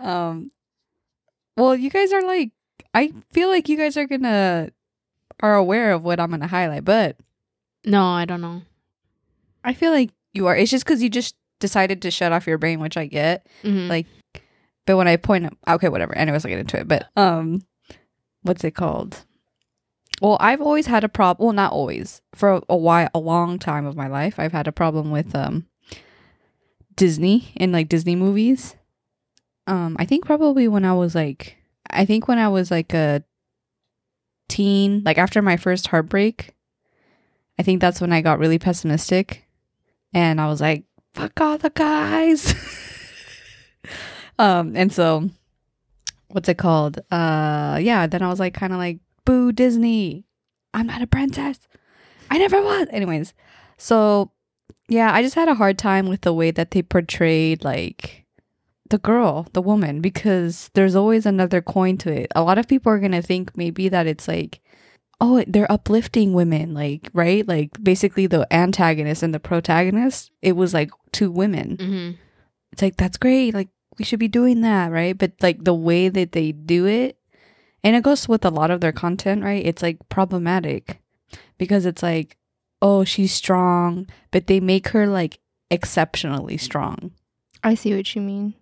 Um, 0.00 0.50
well, 1.56 1.76
you 1.76 1.90
guys 1.90 2.12
are 2.12 2.22
like, 2.22 2.50
I 2.94 3.12
feel 3.32 3.48
like 3.48 3.68
you 3.68 3.76
guys 3.76 3.96
are 3.96 4.06
gonna 4.06 4.70
are 5.40 5.54
aware 5.54 5.92
of 5.92 6.02
what 6.04 6.20
I'm 6.20 6.30
gonna 6.30 6.46
highlight, 6.46 6.84
but 6.84 7.16
No, 7.84 8.04
I 8.04 8.24
don't 8.24 8.40
know. 8.40 8.62
I 9.64 9.72
feel 9.74 9.90
like 9.92 10.10
you 10.34 10.46
are. 10.46 10.56
It's 10.56 10.70
just 10.70 10.84
because 10.84 11.02
you 11.02 11.08
just 11.10 11.34
decided 11.58 12.02
to 12.02 12.10
shut 12.10 12.32
off 12.32 12.46
your 12.46 12.58
brain, 12.58 12.80
which 12.80 12.96
I 12.96 13.06
get. 13.06 13.46
Mhm. 13.62 13.88
Like, 13.88 14.06
But 14.86 14.96
when 14.96 15.06
I 15.08 15.16
point, 15.16 15.56
okay, 15.68 15.88
whatever. 15.88 16.16
Anyways, 16.16 16.44
I'll 16.44 16.50
get 16.50 16.58
into 16.58 16.78
it. 16.80 16.88
But 16.88 17.08
um, 17.16 17.62
what's 18.42 18.64
it 18.64 18.72
called? 18.72 19.24
Well, 20.20 20.36
I've 20.40 20.60
always 20.60 20.86
had 20.86 21.02
a 21.04 21.08
problem. 21.08 21.44
Well, 21.46 21.52
not 21.54 21.72
always. 21.72 22.20
For 22.34 22.54
a, 22.54 22.62
a 22.68 22.76
while, 22.76 23.08
a 23.14 23.18
long 23.18 23.58
time 23.58 23.86
of 23.86 23.96
my 23.96 24.06
life, 24.08 24.38
I've 24.38 24.52
had 24.52 24.66
a 24.68 24.72
problem 24.72 25.10
with 25.10 25.34
um 25.34 25.66
Disney 26.96 27.52
and 27.56 27.72
like 27.72 27.88
Disney 27.88 28.16
movies. 28.16 28.76
Um, 29.66 29.96
I 29.98 30.04
think 30.04 30.24
probably 30.24 30.66
when 30.68 30.84
I 30.84 30.92
was 30.94 31.14
like, 31.14 31.56
I 31.92 32.04
think 32.04 32.28
when 32.28 32.38
I 32.38 32.48
was 32.48 32.70
like 32.70 32.92
a 32.94 33.22
teen, 34.48 35.02
like 35.04 35.18
after 35.18 35.42
my 35.42 35.56
first 35.56 35.88
heartbreak, 35.88 36.54
I 37.58 37.62
think 37.62 37.80
that's 37.80 38.00
when 38.00 38.12
I 38.12 38.20
got 38.20 38.38
really 38.38 38.58
pessimistic, 38.58 39.46
and 40.12 40.40
I 40.40 40.46
was 40.46 40.60
like, 40.60 40.84
"Fuck 41.14 41.40
all 41.40 41.58
the 41.58 41.70
guys." 41.70 42.54
um, 44.38 44.74
and 44.76 44.92
so, 44.92 45.30
what's 46.28 46.48
it 46.48 46.58
called? 46.58 46.98
Uh, 47.10 47.78
yeah. 47.80 48.06
Then 48.06 48.22
I 48.22 48.28
was 48.28 48.40
like, 48.40 48.54
kind 48.54 48.72
of 48.72 48.78
like, 48.78 48.98
"Boo, 49.24 49.52
Disney! 49.52 50.24
I'm 50.74 50.86
not 50.86 51.02
a 51.02 51.06
princess. 51.06 51.68
I 52.30 52.38
never 52.38 52.60
was." 52.62 52.88
Anyways, 52.90 53.34
so 53.76 54.32
yeah, 54.88 55.12
I 55.12 55.22
just 55.22 55.34
had 55.34 55.48
a 55.48 55.54
hard 55.54 55.78
time 55.78 56.06
with 56.06 56.22
the 56.22 56.34
way 56.34 56.50
that 56.50 56.70
they 56.70 56.82
portrayed 56.82 57.64
like 57.64 58.21
the 58.92 58.98
girl, 58.98 59.46
the 59.54 59.62
woman, 59.62 60.02
because 60.02 60.70
there's 60.74 60.94
always 60.94 61.24
another 61.24 61.62
coin 61.62 61.96
to 61.96 62.12
it. 62.12 62.30
A 62.36 62.42
lot 62.42 62.58
of 62.58 62.68
people 62.68 62.92
are 62.92 62.98
gonna 63.00 63.22
think 63.22 63.56
maybe 63.56 63.88
that 63.88 64.06
it's 64.06 64.28
like, 64.28 64.60
oh, 65.18 65.42
they're 65.48 65.70
uplifting 65.72 66.34
women, 66.34 66.74
like 66.74 67.08
right, 67.14 67.48
like 67.48 67.70
basically 67.82 68.26
the 68.26 68.46
antagonist 68.52 69.22
and 69.22 69.32
the 69.32 69.40
protagonist. 69.40 70.30
It 70.42 70.56
was 70.56 70.74
like 70.74 70.90
two 71.10 71.30
women. 71.30 71.76
hmm 71.80 72.10
It's 72.70 72.82
like 72.82 72.96
that's 72.96 73.16
great, 73.16 73.54
like 73.54 73.70
we 73.98 74.04
should 74.04 74.20
be 74.20 74.28
doing 74.28 74.60
that, 74.60 74.92
right? 74.92 75.16
But 75.16 75.32
like 75.40 75.64
the 75.64 75.74
way 75.74 76.10
that 76.10 76.32
they 76.32 76.52
do 76.52 76.84
it, 76.86 77.16
and 77.82 77.96
it 77.96 78.04
goes 78.04 78.28
with 78.28 78.44
a 78.44 78.50
lot 78.50 78.70
of 78.70 78.82
their 78.82 78.92
content, 78.92 79.42
right? 79.42 79.64
It's 79.64 79.82
like 79.82 80.06
problematic 80.10 81.00
because 81.56 81.86
it's 81.86 82.02
like, 82.02 82.36
oh, 82.82 83.04
she's 83.04 83.32
strong, 83.32 84.06
but 84.30 84.48
they 84.48 84.60
make 84.60 84.88
her 84.88 85.06
like 85.06 85.38
exceptionally 85.70 86.58
strong, 86.58 87.12
I 87.64 87.74
see 87.74 87.96
what 87.96 88.14
you 88.14 88.20
mean. 88.20 88.52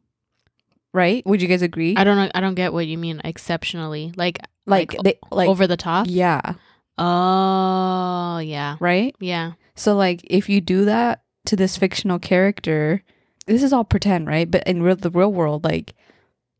Right? 0.92 1.24
Would 1.26 1.40
you 1.42 1.48
guys 1.48 1.62
agree? 1.62 1.94
I 1.96 2.04
don't 2.04 2.16
know. 2.16 2.30
I 2.34 2.40
don't 2.40 2.54
get 2.54 2.72
what 2.72 2.86
you 2.86 2.98
mean. 2.98 3.20
Exceptionally, 3.24 4.12
like 4.16 4.38
like, 4.66 4.92
like, 4.94 5.02
they 5.04 5.18
like 5.30 5.48
over 5.48 5.66
the 5.66 5.76
top. 5.76 6.06
yeah 6.08 6.54
Oh 6.98 8.38
yeah, 8.44 8.76
right 8.78 9.14
yeah. 9.20 9.52
so 9.74 9.96
like 9.96 10.20
if 10.24 10.48
you 10.48 10.60
do 10.60 10.84
that 10.84 11.22
to 11.46 11.56
this 11.56 11.76
fictional 11.76 12.18
character 12.18 13.02
this 13.46 13.62
is 13.62 13.72
all 13.72 13.84
pretend 13.84 14.26
right 14.28 14.50
but 14.50 14.62
in 14.68 14.82
real 14.82 14.94
the 14.96 15.10
real 15.10 15.32
world 15.32 15.64
like 15.64 15.94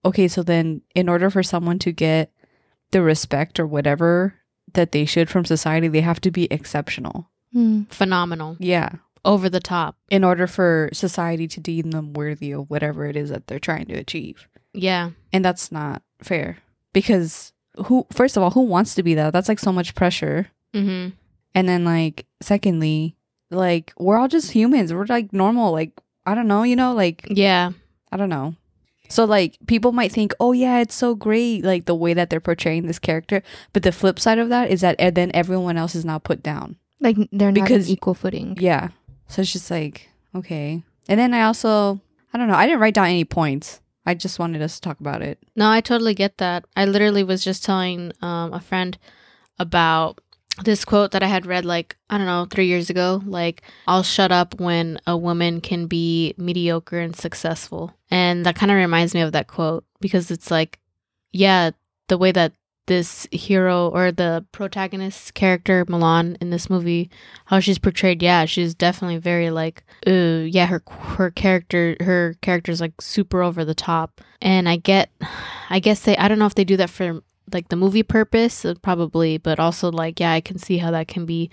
okay 0.05 0.27
so 0.27 0.43
then 0.43 0.81
in 0.95 1.09
order 1.11 1.29
for 1.29 1.43
someone 1.43 1.79
to 1.79 1.93
get 1.93 2.33
the 2.91 3.03
respect 3.03 3.61
or 3.61 3.67
whatever 3.67 4.35
that 4.73 4.93
they 4.93 5.05
should 5.05 5.29
from 5.29 5.45
society 5.45 5.87
they 5.89 6.01
have 6.01 6.21
to 6.23 6.31
be 6.31 6.45
exceptional 6.51 7.29
Hmm. 7.53 7.83
Phenomenal. 7.91 8.57
yeah 8.61 8.91
Over 9.25 9.49
the 9.51 9.61
top. 9.61 9.97
in 10.11 10.25
order 10.25 10.47
for 10.47 10.89
society 10.93 11.47
to 11.49 11.61
deem 11.61 11.91
them 11.91 12.13
worthy 12.15 12.53
of 12.53 12.71
whatever 12.71 13.05
it 13.07 13.17
is 13.17 13.29
that 13.31 13.47
they're 13.47 13.59
trying 13.59 13.87
to 13.87 13.95
achieve 13.95 14.49
Yeah. 14.73 15.11
and 15.33 15.45
that's 15.45 15.71
not 15.73 16.03
fair 16.23 16.59
because 16.93 17.53
who 17.87 18.07
first 18.13 18.37
of 18.37 18.43
all 18.43 18.51
who 18.51 18.63
wants 18.63 18.95
to 18.95 19.03
be 19.03 19.15
that 19.15 19.33
that's 19.33 19.49
like 19.49 19.59
so 19.61 19.73
much 19.73 19.95
pressure 19.95 20.49
Mm-hmm. 20.75 21.11
and 21.55 21.69
then 21.69 21.85
like 21.85 22.27
secondly 22.41 23.17
like 23.51 23.93
we're 23.99 24.17
all 24.19 24.29
just 24.29 24.53
humans 24.53 24.93
we're 24.95 25.07
like 25.07 25.33
normal 25.33 25.73
like 25.73 25.93
i 26.27 26.35
don't 26.35 26.47
know 26.49 26.63
you 26.63 26.77
know 26.77 26.93
like 26.95 27.27
Yeah. 27.29 27.71
i 28.13 28.17
don't 28.17 28.29
know 28.29 28.55
so 29.09 29.25
like 29.25 29.59
people 29.67 29.91
might 29.93 30.13
think 30.13 30.33
oh 30.41 30.53
yeah 30.53 30.79
it's 30.79 30.95
so 30.95 31.15
great 31.17 31.65
like 31.65 31.87
the 31.87 31.95
way 31.95 32.15
that 32.15 32.31
they're 32.31 32.41
portraying 32.41 32.87
this 32.87 32.99
character 33.01 33.43
but 33.73 33.83
the 33.83 33.91
flip 33.93 34.21
side 34.21 34.39
of 34.39 34.49
that 34.51 34.71
is 34.71 34.81
that 34.83 34.97
eh, 35.01 35.11
then 35.11 35.31
everyone 35.35 35.77
else 35.77 35.95
is 35.97 36.05
now 36.05 36.19
put 36.19 36.43
down 36.43 36.77
Like 37.01 37.17
they're 37.33 37.51
not 37.51 37.55
Because- 37.65 37.87
on 37.89 37.93
equal 37.93 38.15
footing. 38.15 38.57
yeah 38.61 38.89
so 39.31 39.43
it's 39.43 39.53
just 39.53 39.71
like 39.71 40.11
okay 40.35 40.83
and 41.09 41.19
then 41.19 41.33
i 41.33 41.43
also 41.43 42.01
i 42.35 42.39
don't 42.39 42.49
know 42.49 42.55
i 42.55 42.67
didn't 42.67 42.81
write 42.81 42.95
down 42.95 43.07
any 43.07 43.25
points 43.25 43.81
i 44.05 44.13
just 44.15 44.39
wanted 44.39 44.61
us 44.61 44.75
to 44.75 44.81
talk 44.81 45.01
about 45.01 45.23
it 45.23 45.39
No, 45.57 45.71
I 45.71 45.81
totally 45.81 46.15
get 46.15 46.39
that. 46.39 46.65
I 46.75 46.85
literally 46.87 47.23
was 47.25 47.45
just 47.45 47.65
telling 47.65 48.13
um, 48.23 48.53
a 48.53 48.61
friend 48.61 48.97
about 49.59 50.21
this 50.65 50.85
quote 50.85 51.11
that 51.13 51.23
I 51.23 51.27
had 51.27 51.45
read 51.47 51.65
like, 51.65 51.97
I 52.09 52.17
don't 52.17 52.27
know, 52.27 52.47
three 52.51 52.67
years 52.67 52.89
ago. 52.91 53.21
Like, 53.25 53.63
I'll 53.87 54.03
shut 54.03 54.33
up 54.33 54.59
when 54.61 54.99
a 55.07 55.17
woman 55.17 55.61
can 55.61 55.87
be 55.87 56.35
mediocre 56.39 56.99
and 56.99 57.15
successful. 57.15 57.93
And 58.11 58.45
that 58.47 58.57
kind 58.57 58.73
of 58.73 58.77
reminds 58.77 59.15
me 59.15 59.21
of 59.21 59.33
that 59.33 59.49
quote 59.49 59.85
because 60.01 60.31
it's 60.31 60.51
like, 60.51 60.79
yeah, 61.33 61.71
the 62.09 62.19
way 62.19 62.33
that 62.33 62.53
this 62.87 63.27
hero 63.31 63.89
or 63.89 64.11
the 64.11 64.45
protagonist 64.53 65.35
character 65.35 65.85
Mulan 65.87 66.37
in 66.41 66.51
this 66.51 66.69
movie, 66.69 67.11
how 67.45 67.61
she's 67.61 67.79
portrayed, 67.79 68.23
yeah, 68.23 68.45
she's 68.45 68.75
definitely 68.75 69.19
very 69.19 69.51
like, 69.51 69.85
uh, 70.07 70.45
yeah, 70.47 70.67
her 70.67 70.83
her 70.89 71.31
character 71.31 71.97
her 72.01 72.35
character's 72.43 72.81
like 72.81 73.01
super 73.01 73.43
over 73.43 73.65
the 73.65 73.75
top, 73.75 74.21
and 74.41 74.69
I 74.69 74.77
get, 74.77 75.11
I 75.71 75.79
guess 75.79 76.01
they, 76.01 76.17
I 76.17 76.29
don't 76.29 76.39
know 76.39 76.47
if 76.47 76.55
they 76.55 76.65
do 76.65 76.77
that 76.79 76.91
for 76.91 77.21
like 77.53 77.69
the 77.69 77.77
movie 77.77 78.03
purpose, 78.03 78.65
uh, 78.65 78.75
probably, 78.83 79.39
but 79.39 79.59
also 79.61 79.91
like, 79.91 80.21
yeah, 80.21 80.33
I 80.33 80.41
can 80.41 80.59
see 80.59 80.79
how 80.79 80.91
that 80.91 81.09
can 81.09 81.27
be 81.27 81.51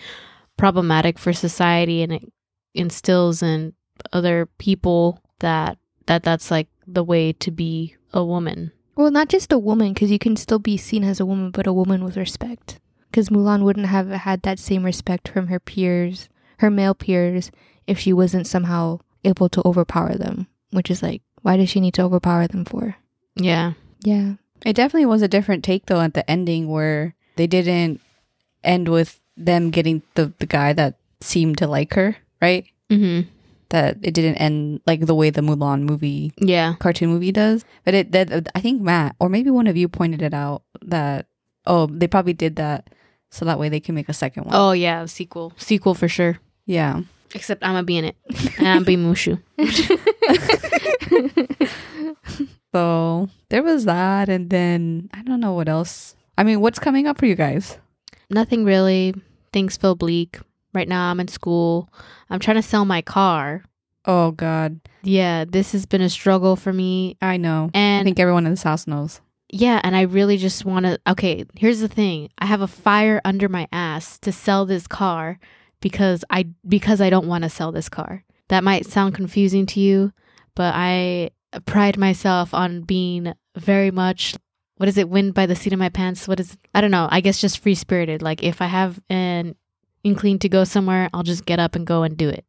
problematic 0.58 1.20
for 1.20 1.34
society, 1.34 2.02
and 2.02 2.14
it 2.14 2.32
instills 2.74 3.42
in 3.44 3.74
other 4.14 4.48
people 4.58 5.22
that 5.40 5.78
that 6.08 6.24
that's 6.24 6.50
like 6.50 6.68
the 6.86 7.04
way 7.04 7.34
to 7.34 7.52
be 7.52 7.96
a 8.14 8.24
woman. 8.24 8.72
Well, 8.98 9.12
not 9.12 9.30
just 9.30 9.54
a 9.54 9.60
woman, 9.60 9.94
because 9.94 10.10
you 10.10 10.18
can 10.18 10.36
still 10.36 10.58
be 10.58 10.76
seen 10.76 11.04
as 11.04 11.20
a 11.20 11.26
woman, 11.26 11.52
but 11.52 11.68
a 11.68 11.72
woman 11.72 12.04
with 12.04 12.18
respect. 12.18 12.80
Because 13.12 13.30
Mulan 13.30 13.62
wouldn't 13.62 13.86
have 13.86 14.10
had 14.10 14.42
that 14.42 14.58
same 14.58 14.84
respect 14.84 15.30
from 15.30 15.48
her 15.48 15.60
peers, 15.60 16.30
her 16.58 16.72
male 16.72 16.96
peers, 16.96 17.52
if 17.86 18.00
she 18.00 18.12
wasn't 18.12 18.48
somehow 18.48 19.00
able 19.24 19.50
to 19.50 19.62
overpower 19.64 20.16
them. 20.16 20.48
Which 20.72 20.90
is 20.90 21.04
like, 21.04 21.22
why 21.44 21.58
does 21.58 21.70
she 21.70 21.80
need 21.80 21.94
to 21.94 22.02
overpower 22.02 22.48
them 22.48 22.66
for? 22.66 22.98
Yeah. 23.36 23.74
Yeah. 24.02 24.34
It 24.66 24.74
definitely 24.76 25.06
was 25.06 25.22
a 25.22 25.28
different 25.28 25.64
take 25.64 25.86
though 25.86 26.02
at 26.02 26.16
the 26.16 26.30
ending 26.30 26.68
where 26.68 27.16
they 27.36 27.48
didn't 27.48 28.02
end 28.64 28.90
with 28.90 29.22
them 29.38 29.70
getting 29.70 30.02
the, 30.16 30.34
the 30.40 30.48
guy 30.48 30.74
that 30.74 30.96
seemed 31.22 31.60
to 31.60 31.68
like 31.68 31.94
her, 31.94 32.18
right? 32.42 32.66
Mm-hmm. 32.90 33.30
That 33.70 33.98
it 34.02 34.14
didn't 34.14 34.36
end 34.38 34.80
like 34.88 35.02
the 35.06 35.16
way 35.16 35.30
the 35.30 35.42
Mulan 35.42 35.82
movie 35.82 36.32
Yeah. 36.38 36.76
cartoon 36.80 37.10
movie 37.10 37.32
does. 37.34 37.66
But 37.84 37.94
it 37.94 38.12
that 38.14 38.48
I 38.56 38.62
think 38.62 38.82
Matt 38.82 39.16
or 39.20 39.28
maybe 39.30 39.50
one 39.50 39.68
of 39.68 39.76
you 39.76 39.88
pointed 39.90 40.22
it 40.22 40.34
out 40.34 40.64
that 40.86 41.26
oh 41.66 41.88
they 41.88 42.08
probably 42.08 42.34
did 42.34 42.56
that 42.58 42.90
so 43.30 43.44
that 43.46 43.60
way 43.60 43.68
they 43.68 43.82
can 43.82 43.94
make 43.96 44.08
a 44.10 44.14
second 44.14 44.46
one. 44.46 44.56
Oh 44.56 44.72
yeah, 44.72 45.06
sequel, 45.06 45.52
sequel 45.58 45.96
for 45.96 46.08
sure. 46.08 46.38
yeah. 46.66 47.02
Except 47.36 47.62
I'm 47.62 47.74
gonna 47.74 47.84
be 47.84 47.98
in 47.98 48.06
it, 48.06 48.16
and 48.58 48.68
I'm 48.68 48.84
be 48.86 48.96
Mushu. 48.96 49.42
So 52.74 53.30
there 53.50 53.64
was 53.64 53.86
that 53.86 54.30
and 54.30 54.50
then 54.50 55.10
I 55.14 55.22
don't 55.24 55.40
know 55.40 55.54
what 55.54 55.70
else. 55.70 56.16
I 56.38 56.44
mean, 56.44 56.62
what's 56.62 56.80
coming 56.80 57.08
up 57.08 57.18
for 57.18 57.26
you 57.26 57.36
guys? 57.36 57.78
Nothing 58.30 58.66
really. 58.66 59.16
Things 59.54 59.78
feel 59.78 59.96
bleak 59.96 60.40
right 60.74 60.88
now. 60.88 61.10
I'm 61.10 61.20
in 61.20 61.28
school. 61.28 61.90
I'm 62.30 62.40
trying 62.40 62.58
to 62.58 62.62
sell 62.62 62.86
my 62.86 63.02
car. 63.02 63.64
Oh 64.06 64.32
god. 64.32 64.80
Yeah, 65.04 65.46
this 65.46 65.72
has 65.74 65.86
been 65.86 66.02
a 66.02 66.10
struggle 66.10 66.56
for 66.56 66.72
me. 66.72 67.18
I 67.22 67.38
know. 67.38 67.70
And 67.74 68.02
I 68.02 68.04
think 68.04 68.20
everyone 68.20 68.46
in 68.46 68.52
this 68.54 68.64
house 68.64 68.88
knows. 68.88 69.22
yeah, 69.50 69.80
and 69.84 69.96
I 69.96 70.02
really 70.02 70.38
just 70.38 70.66
want 70.66 70.86
to. 70.86 71.00
Okay, 71.08 71.46
here's 71.56 71.80
the 71.80 71.88
thing. 71.88 72.30
I 72.40 72.46
have 72.46 72.62
a 72.62 72.68
fire 72.68 73.22
under 73.26 73.50
my 73.50 73.68
ass 73.72 74.18
to 74.20 74.32
sell 74.32 74.66
this 74.66 74.88
car 74.88 75.40
because 75.82 76.24
I 76.30 76.48
because 76.68 77.02
I 77.02 77.10
don't 77.10 77.28
want 77.28 77.44
to 77.44 77.50
sell 77.50 77.72
this 77.72 77.90
car. 77.90 78.24
That 78.50 78.64
might 78.64 78.86
sound 78.86 79.14
confusing 79.16 79.66
to 79.68 79.80
you, 79.82 80.14
but 80.56 80.74
I 80.76 81.32
pride 81.66 81.98
myself 81.98 82.54
on 82.54 82.82
being 82.82 83.34
very 83.56 83.92
much 83.92 84.36
what 84.78 84.88
is 84.88 84.98
it 84.98 85.10
wind 85.10 85.34
by 85.34 85.46
the 85.46 85.56
seat 85.56 85.74
of 85.74 85.80
my 85.80 85.90
pants 85.90 86.28
what 86.28 86.40
is 86.40 86.58
i 86.76 86.82
don't 86.82 86.92
know 86.92 87.08
i 87.10 87.20
guess 87.22 87.40
just 87.42 87.60
free 87.60 87.74
spirited 87.74 88.22
like 88.22 88.44
if 88.44 88.62
i 88.62 88.68
have 88.68 89.00
an 89.10 89.56
inkling 90.08 90.40
to 90.40 90.50
go 90.50 90.64
somewhere 90.64 91.10
i'll 91.14 91.24
just 91.24 91.46
get 91.46 91.60
up 91.60 91.76
and 91.76 91.86
go 91.86 92.04
and 92.04 92.18
do 92.18 92.30
it 92.30 92.46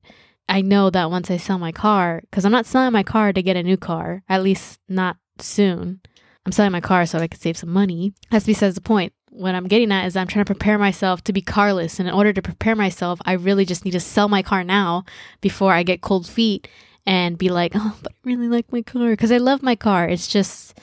i 0.49 0.61
know 0.61 0.91
that 0.91 1.11
once 1.11 1.31
i 1.31 1.37
sell 1.37 1.59
my 1.59 1.73
car 1.73 2.21
because 2.23 2.45
i'm 2.45 2.53
not 2.53 2.67
selling 2.67 2.93
my 2.93 3.03
car 3.03 3.33
to 3.33 3.43
get 3.43 3.57
a 3.57 3.63
new 3.63 3.77
car 3.77 4.23
at 4.29 4.43
least 4.43 4.79
not 4.89 5.17
soon 5.39 6.01
i'm 6.45 6.53
selling 6.53 6.73
my 6.73 6.81
car 6.81 7.05
so 7.07 7.19
i 7.19 7.27
can 7.27 7.41
save 7.41 7.57
some 7.57 7.71
money 7.71 8.13
that's 8.31 8.47
besides 8.47 8.75
the 8.75 8.81
point 8.81 9.13
what 9.31 9.55
i'm 9.55 9.69
getting 9.69 9.93
at 9.93 10.07
is 10.07 10.17
i'm 10.17 10.27
trying 10.27 10.45
to 10.45 10.55
prepare 10.55 10.79
myself 10.79 11.23
to 11.23 11.33
be 11.33 11.43
carless 11.43 11.99
and 11.99 12.09
in 12.09 12.15
order 12.15 12.33
to 12.33 12.43
prepare 12.43 12.75
myself 12.75 13.21
i 13.25 13.33
really 13.33 13.65
just 13.65 13.85
need 13.85 13.93
to 13.93 14.01
sell 14.01 14.29
my 14.29 14.43
car 14.43 14.65
now 14.65 15.05
before 15.41 15.73
i 15.73 15.83
get 15.83 16.01
cold 16.01 16.27
feet 16.27 16.69
and 17.09 17.39
be 17.39 17.49
like, 17.49 17.73
oh, 17.75 17.97
but 18.03 18.13
I 18.13 18.17
really 18.29 18.49
like 18.49 18.71
my 18.71 18.83
car 18.83 19.11
because 19.11 19.33
I 19.33 19.39
love 19.39 19.63
my 19.63 19.75
car. 19.77 20.07
It's 20.07 20.29
just, 20.29 20.79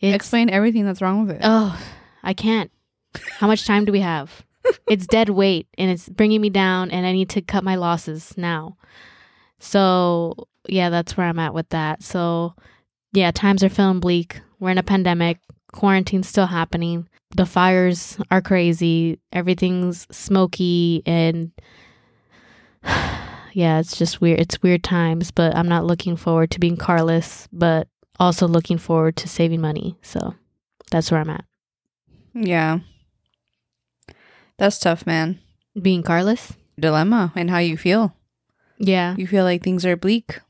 it's 0.00 0.12
Explain 0.14 0.50
everything 0.50 0.84
that's 0.84 1.00
wrong 1.00 1.24
with 1.24 1.36
it. 1.36 1.42
oh, 1.44 1.80
I 2.24 2.34
can't. 2.34 2.70
How 3.38 3.46
much 3.46 3.64
time 3.64 3.84
do 3.84 3.92
we 3.92 4.00
have? 4.00 4.42
It's 4.88 5.06
dead 5.06 5.30
weight 5.30 5.68
and 5.78 5.90
it's 5.90 6.08
bringing 6.08 6.40
me 6.40 6.50
down, 6.50 6.90
and 6.90 7.06
I 7.06 7.12
need 7.12 7.30
to 7.30 7.42
cut 7.42 7.64
my 7.64 7.76
losses 7.76 8.34
now. 8.36 8.76
So 9.58 10.48
yeah, 10.68 10.90
that's 10.90 11.16
where 11.16 11.26
I'm 11.26 11.38
at 11.38 11.54
with 11.54 11.68
that. 11.70 12.02
So 12.02 12.54
yeah, 13.12 13.30
times 13.30 13.64
are 13.64 13.68
feeling 13.68 14.00
bleak. 14.00 14.40
We're 14.60 14.70
in 14.70 14.78
a 14.78 14.82
pandemic. 14.82 15.38
Quarantine's 15.72 16.28
still 16.28 16.46
happening. 16.46 17.08
The 17.36 17.46
fires 17.46 18.18
are 18.30 18.40
crazy. 18.40 19.18
Everything's 19.32 20.06
smoky 20.10 21.02
and 21.06 21.50
yeah, 22.84 23.78
it's 23.78 23.96
just 23.96 24.20
weird. 24.20 24.40
It's 24.40 24.62
weird 24.62 24.84
times, 24.84 25.30
but 25.30 25.54
I'm 25.56 25.68
not 25.68 25.84
looking 25.84 26.16
forward 26.16 26.50
to 26.52 26.60
being 26.60 26.76
carless, 26.76 27.48
but 27.52 27.88
also 28.18 28.46
looking 28.48 28.78
forward 28.78 29.16
to 29.16 29.28
saving 29.28 29.60
money. 29.60 29.98
So 30.02 30.34
that's 30.90 31.10
where 31.10 31.20
I'm 31.20 31.30
at. 31.30 31.44
yeah. 32.34 32.80
That's 34.58 34.78
tough, 34.78 35.06
man. 35.06 35.40
Being 35.80 36.02
carless? 36.02 36.52
Dilemma 36.78 37.32
and 37.34 37.50
how 37.50 37.58
you 37.58 37.76
feel. 37.76 38.14
Yeah. 38.78 39.14
You 39.16 39.26
feel 39.26 39.44
like 39.44 39.62
things 39.62 39.84
are 39.84 39.96
bleak. 39.96 40.40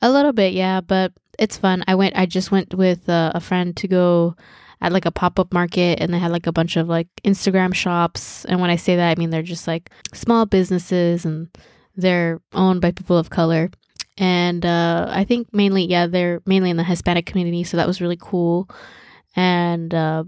A 0.00 0.10
little 0.10 0.32
bit, 0.32 0.52
yeah, 0.52 0.80
but 0.80 1.12
it's 1.38 1.56
fun. 1.56 1.84
I 1.86 1.94
went 1.94 2.16
I 2.16 2.26
just 2.26 2.50
went 2.50 2.74
with 2.74 3.08
uh, 3.08 3.32
a 3.34 3.40
friend 3.40 3.76
to 3.76 3.88
go 3.88 4.36
at 4.80 4.92
like 4.92 5.06
a 5.06 5.12
pop-up 5.12 5.52
market 5.52 6.00
and 6.00 6.12
they 6.12 6.18
had 6.18 6.32
like 6.32 6.46
a 6.46 6.52
bunch 6.52 6.76
of 6.76 6.88
like 6.88 7.06
Instagram 7.24 7.72
shops 7.72 8.44
and 8.46 8.60
when 8.60 8.68
I 8.68 8.76
say 8.76 8.96
that 8.96 9.16
I 9.16 9.18
mean 9.18 9.30
they're 9.30 9.42
just 9.42 9.68
like 9.68 9.90
small 10.12 10.44
businesses 10.44 11.24
and 11.24 11.48
they're 11.96 12.40
owned 12.52 12.80
by 12.80 12.90
people 12.90 13.16
of 13.16 13.30
color. 13.30 13.70
And 14.18 14.66
uh 14.66 15.06
I 15.10 15.24
think 15.24 15.48
mainly 15.52 15.84
yeah, 15.84 16.06
they're 16.06 16.42
mainly 16.46 16.70
in 16.70 16.76
the 16.76 16.84
Hispanic 16.84 17.26
community, 17.26 17.64
so 17.64 17.76
that 17.76 17.86
was 17.86 18.00
really 18.00 18.18
cool. 18.20 18.68
And 19.36 19.94
uh 19.94 20.24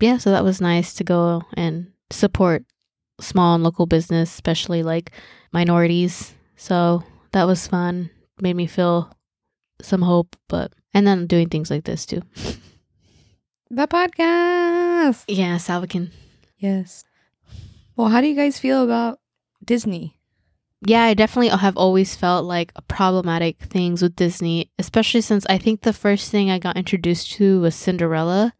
yeah, 0.00 0.18
so 0.18 0.32
that 0.32 0.44
was 0.44 0.60
nice 0.60 0.94
to 0.94 1.04
go 1.04 1.42
and 1.54 1.91
support 2.12 2.64
small 3.20 3.54
and 3.54 3.64
local 3.64 3.86
business, 3.86 4.32
especially 4.32 4.82
like 4.82 5.12
minorities. 5.52 6.34
So 6.56 7.02
that 7.32 7.44
was 7.44 7.66
fun. 7.66 8.10
Made 8.40 8.56
me 8.56 8.66
feel 8.66 9.14
some 9.80 10.02
hope, 10.02 10.36
but 10.48 10.72
and 10.94 11.06
then 11.06 11.26
doing 11.26 11.48
things 11.48 11.70
like 11.70 11.84
this 11.84 12.06
too. 12.06 12.22
The 13.70 13.86
podcast. 13.88 15.24
Yeah, 15.28 15.56
Salvakin. 15.56 16.10
Yes. 16.58 17.04
Well, 17.96 18.08
how 18.08 18.20
do 18.20 18.26
you 18.26 18.36
guys 18.36 18.58
feel 18.58 18.84
about 18.84 19.18
Disney? 19.64 20.18
Yeah, 20.84 21.04
I 21.04 21.14
definitely 21.14 21.48
have 21.56 21.76
always 21.76 22.16
felt 22.16 22.44
like 22.44 22.72
problematic 22.88 23.58
things 23.60 24.02
with 24.02 24.16
Disney, 24.16 24.70
especially 24.78 25.20
since 25.20 25.46
I 25.48 25.56
think 25.56 25.82
the 25.82 25.92
first 25.92 26.30
thing 26.30 26.50
I 26.50 26.58
got 26.58 26.76
introduced 26.76 27.32
to 27.32 27.60
was 27.60 27.74
Cinderella. 27.74 28.52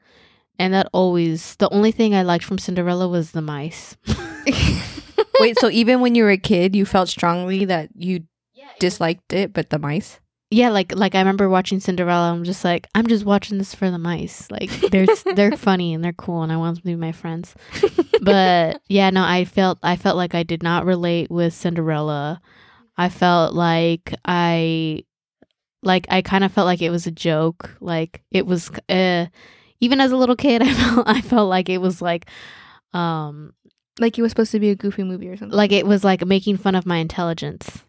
And 0.59 0.75
that 0.75 0.89
always, 0.93 1.57
the 1.57 1.69
only 1.71 1.93
thing 1.93 2.15
I 2.15 2.23
liked 2.23 2.45
from 2.45 2.59
Cinderella 2.59 3.09
was 3.09 3.33
the 3.33 3.43
mice. 3.43 3.97
Wait, 5.41 5.59
so 5.59 5.71
even 5.71 6.01
when 6.01 6.15
you 6.15 6.25
were 6.25 6.31
a 6.31 6.39
kid, 6.39 6.77
you 6.77 6.85
felt 6.85 7.09
strongly 7.09 7.65
that 7.65 7.89
you 7.97 8.25
disliked 8.79 9.33
it, 9.33 9.53
but 9.53 9.71
the 9.71 9.79
mice? 9.79 10.21
Yeah, 10.51 10.69
like 10.69 10.95
like 10.95 11.15
I 11.15 11.19
remember 11.19 11.49
watching 11.49 11.81
Cinderella. 11.81 12.31
I'm 12.31 12.45
just 12.45 12.63
like, 12.63 12.87
I'm 12.95 13.07
just 13.07 13.25
watching 13.25 13.57
this 13.57 13.75
for 13.75 13.91
the 13.91 13.99
mice. 13.99 14.51
Like 14.51 14.71
they're 14.91 15.07
they're 15.35 15.57
funny 15.57 15.95
and 15.95 16.05
they're 16.05 16.13
cool, 16.13 16.43
and 16.43 16.53
I 16.53 16.59
want 16.59 16.77
them 16.77 16.83
to 16.83 16.87
be 16.87 16.95
my 16.95 17.13
friends. 17.13 17.55
But 18.21 18.83
yeah, 18.87 19.09
no, 19.09 19.25
I 19.25 19.47
felt 19.47 19.79
I 19.83 19.97
felt 19.97 20.19
like 20.19 20.35
I 20.35 20.43
did 20.43 20.63
not 20.63 20.85
relate 20.85 21.31
with 21.31 21.55
Cinderella. 21.55 22.43
I 22.99 23.09
felt 23.09 23.55
like 23.55 24.15
I 24.27 25.05
like 25.83 26.07
I 26.11 26.21
kind 26.21 26.45
of 26.45 26.53
felt 26.53 26.67
like 26.67 26.83
it 26.83 26.91
was 26.91 27.07
a 27.07 27.11
joke. 27.11 27.75
Like 27.81 28.23
it 28.31 28.47
was, 28.47 28.71
uh, 28.89 29.27
even 29.83 30.01
as 30.01 30.13
a 30.13 30.17
little 30.17 30.37
kid, 30.37 30.63
I 30.65 30.73
felt 30.73 31.09
I 31.09 31.21
felt 31.21 31.49
like 31.51 31.69
it 31.69 31.79
was 31.79 32.01
like, 32.01 32.27
um, 32.95 33.53
Like 33.99 34.17
it 34.17 34.23
was 34.23 34.31
supposed 34.31 34.53
to 34.53 34.61
be 34.61 34.71
a 34.71 34.75
goofy 34.77 35.03
movie 35.03 35.29
or 35.29 35.37
something. 35.37 35.55
like 35.57 35.73
it 35.73 35.85
was 35.87 36.03
like 36.05 36.25
making 36.25 36.57
fun 36.57 36.75
of 36.75 36.87
my 36.87 36.97
intelligence. 36.97 37.83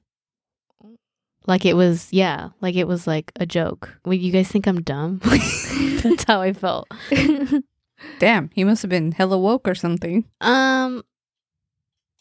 Like 1.46 1.66
it 1.66 1.76
was, 1.76 2.08
yeah, 2.12 2.50
like 2.62 2.76
it 2.76 2.88
was 2.88 3.06
like 3.06 3.32
a 3.36 3.46
joke. 3.46 3.98
Well, 4.06 4.14
you 4.14 4.32
guys 4.32 4.48
think 4.48 4.66
I'm 4.66 4.82
dumb? 4.82 5.20
That's 6.04 6.24
how 6.24 6.42
I 6.42 6.54
felt. 6.54 6.88
Damn, 8.20 8.50
he 8.56 8.64
must 8.64 8.82
have 8.82 8.90
been 8.90 9.12
hella 9.12 9.38
woke 9.38 9.68
or 9.68 9.76
something. 9.76 10.24
Um, 10.40 11.04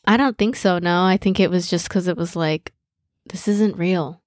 I 0.06 0.16
don't 0.16 0.36
think 0.36 0.56
so. 0.56 0.78
No, 0.80 1.04
I 1.04 1.16
think 1.18 1.38
it 1.38 1.50
was 1.50 1.70
just 1.70 1.88
because 1.88 2.08
it 2.08 2.16
was 2.16 2.34
like, 2.34 2.72
this 3.26 3.46
isn't 3.46 3.76
real. 3.78 4.20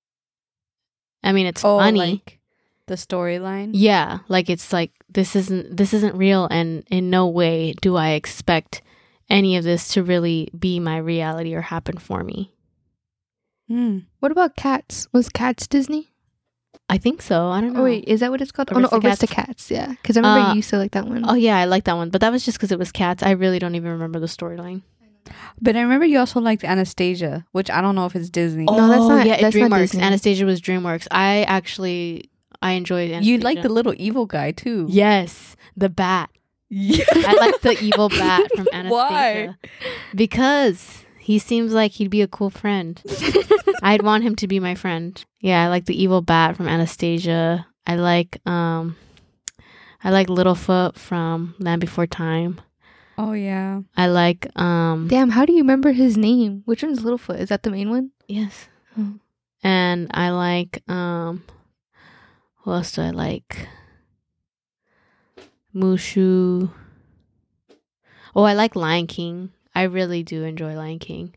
I 1.23 1.33
mean, 1.33 1.45
it's 1.45 1.61
funny. 1.61 1.99
Oh, 1.99 2.03
like 2.05 2.39
the 2.87 2.95
storyline. 2.95 3.71
yeah, 3.73 4.19
like 4.27 4.49
it's 4.49 4.71
like 4.73 4.91
this 5.09 5.35
isn't 5.35 5.75
this 5.77 5.93
isn't 5.93 6.15
real, 6.15 6.47
and 6.51 6.83
in 6.89 7.09
no 7.09 7.27
way 7.27 7.73
do 7.81 7.95
I 7.95 8.11
expect 8.11 8.81
any 9.29 9.57
of 9.57 9.63
this 9.63 9.87
to 9.93 10.03
really 10.03 10.49
be 10.57 10.79
my 10.79 10.97
reality 10.97 11.53
or 11.55 11.61
happen 11.61 11.97
for 11.97 12.23
me. 12.23 12.51
Hmm. 13.67 13.99
what 14.19 14.31
about 14.31 14.55
Cats? 14.55 15.07
Was 15.11 15.29
Cats 15.29 15.67
Disney? 15.67 16.09
I 16.87 16.99
think 16.99 17.23
so. 17.23 17.47
I 17.47 17.61
don't 17.61 17.73
know. 17.73 17.81
Oh 17.81 17.83
wait, 17.85 18.03
is 18.07 18.19
that 18.19 18.29
what 18.29 18.41
it's 18.41 18.51
called? 18.51 18.69
Oh 18.71 18.77
no, 18.79 18.87
Aristocats? 18.89 19.25
Aristocats. 19.27 19.71
Yeah, 19.71 19.87
because 20.01 20.17
I 20.17 20.19
remember 20.19 20.49
Uh, 20.49 20.49
you 20.51 20.57
used 20.57 20.69
to 20.69 20.77
like 20.77 20.91
that 20.91 21.07
one. 21.07 21.25
Oh 21.27 21.33
yeah, 21.33 21.57
I 21.57 21.65
like 21.65 21.85
that 21.85 21.95
one, 21.95 22.11
but 22.11 22.21
that 22.21 22.31
was 22.31 22.45
just 22.45 22.57
because 22.59 22.71
it 22.71 22.77
was 22.77 22.91
cats. 22.91 23.23
I 23.23 23.31
really 23.31 23.57
don't 23.57 23.73
even 23.73 23.89
remember 23.91 24.19
the 24.19 24.27
storyline. 24.27 24.83
But 25.59 25.75
I 25.75 25.81
remember 25.81 26.05
you 26.05 26.19
also 26.19 26.39
liked 26.39 26.63
Anastasia, 26.63 27.47
which 27.51 27.71
I 27.71 27.81
don't 27.81 27.95
know 27.95 28.05
if 28.05 28.15
it's 28.15 28.29
Disney. 28.29 28.65
No, 28.65 28.87
that's 28.87 28.99
not- 29.07 29.25
Oh, 29.25 29.27
yeah, 29.27 29.41
that's 29.41 29.55
not 29.55 29.71
DreamWorks. 29.71 29.77
Disney. 29.79 30.03
Anastasia 30.03 30.45
was 30.45 30.61
DreamWorks. 30.61 31.07
I 31.09 31.41
actually 31.43 32.29
I 32.61 32.71
enjoyed. 32.73 33.11
Anastasia. 33.11 33.31
you 33.31 33.37
like 33.39 33.61
the 33.61 33.69
little 33.69 33.93
evil 33.97 34.25
guy 34.25 34.51
too. 34.51 34.87
yes, 34.89 35.55
the 35.77 35.89
bat. 35.89 36.29
Yeah. 36.69 37.05
I 37.13 37.33
like 37.35 37.61
the 37.61 37.77
evil 37.81 38.09
bat 38.09 38.49
from 38.55 38.67
Anastasia. 38.73 38.91
Why? 38.91 39.55
Because 40.13 41.05
he 41.19 41.37
seems 41.39 41.73
like 41.73 41.91
he'd 41.93 42.09
be 42.09 42.21
a 42.21 42.27
cool 42.27 42.49
friend. 42.49 43.01
I'd 43.83 44.01
want 44.01 44.23
him 44.23 44.35
to 44.37 44.47
be 44.47 44.59
my 44.59 44.75
friend. 44.75 45.23
Yeah, 45.39 45.63
I 45.63 45.67
like 45.67 45.85
the 45.85 46.01
evil 46.01 46.21
bat 46.21 46.57
from 46.57 46.67
Anastasia. 46.67 47.67
I 47.85 47.95
like 47.97 48.39
um 48.47 48.95
I 50.03 50.09
like 50.11 50.27
Littlefoot 50.27 50.97
from 50.97 51.55
Land 51.59 51.81
Before 51.81 52.07
Time. 52.07 52.59
Oh 53.17 53.33
yeah. 53.33 53.81
I 53.95 54.07
like 54.07 54.47
um 54.59 55.07
Damn, 55.07 55.29
how 55.29 55.45
do 55.45 55.53
you 55.53 55.59
remember 55.59 55.91
his 55.91 56.17
name? 56.17 56.63
Which 56.65 56.83
one's 56.83 57.01
Littlefoot? 57.01 57.39
Is 57.39 57.49
that 57.49 57.63
the 57.63 57.69
main 57.71 57.89
one? 57.89 58.11
yes. 58.27 58.67
Oh. 58.97 59.13
And 59.63 60.09
I 60.13 60.29
like 60.31 60.81
um 60.89 61.43
what 62.65 62.73
else 62.73 62.91
do 62.91 63.01
I 63.01 63.11
like? 63.11 63.69
Mushu. 65.73 66.71
Oh, 68.35 68.43
I 68.43 68.53
like 68.53 68.75
Lion 68.75 69.07
King. 69.07 69.51
I 69.73 69.83
really 69.83 70.23
do 70.23 70.43
enjoy 70.43 70.75
Lion 70.75 70.99
King. 70.99 71.35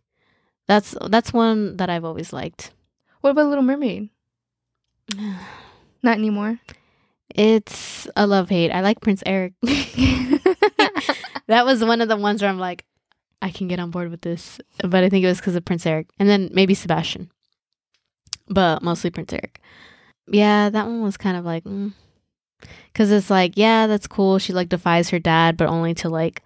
That's 0.67 0.95
that's 1.07 1.33
one 1.33 1.77
that 1.77 1.91
I've 1.91 2.05
always 2.05 2.33
liked. 2.33 2.73
What 3.21 3.31
about 3.31 3.49
Little 3.49 3.63
Mermaid? 3.63 4.09
Not 6.03 6.19
anymore. 6.19 6.59
It's 7.35 8.09
a 8.17 8.27
love 8.27 8.49
hate. 8.49 8.71
I 8.71 8.81
like 8.81 9.01
Prince 9.01 9.23
Eric. 9.27 9.53
that 11.47 11.65
was 11.65 11.85
one 11.85 12.01
of 12.01 12.09
the 12.09 12.17
ones 12.17 12.41
where 12.41 12.51
I'm 12.51 12.59
like, 12.59 12.85
I 13.43 13.51
can 13.51 13.69
get 13.69 13.81
on 13.81 13.91
board 13.91 14.11
with 14.11 14.23
this. 14.23 14.61
But 14.83 15.05
I 15.05 15.09
think 15.09 15.25
it 15.25 15.29
was 15.29 15.39
because 15.39 15.57
of 15.57 15.65
Prince 15.65 15.85
Eric. 15.87 16.09
And 16.19 16.29
then 16.29 16.49
maybe 16.53 16.75
Sebastian. 16.75 17.31
But 18.49 18.83
mostly 18.83 19.11
Prince 19.11 19.33
Eric. 19.33 19.61
Yeah, 20.31 20.71
that 20.71 20.87
one 20.87 21.03
was 21.03 21.17
kind 21.17 21.37
of 21.37 21.45
like, 21.45 21.65
mm. 21.65 21.93
because 22.93 23.11
it's 23.11 23.31
like, 23.31 23.55
yeah, 23.57 23.87
that's 23.87 24.07
cool. 24.07 24.39
She 24.39 24.53
like 24.53 24.69
defies 24.69 25.11
her 25.11 25.19
dad, 25.19 25.57
but 25.57 25.69
only 25.69 25.95
to 25.95 26.09
like, 26.09 26.43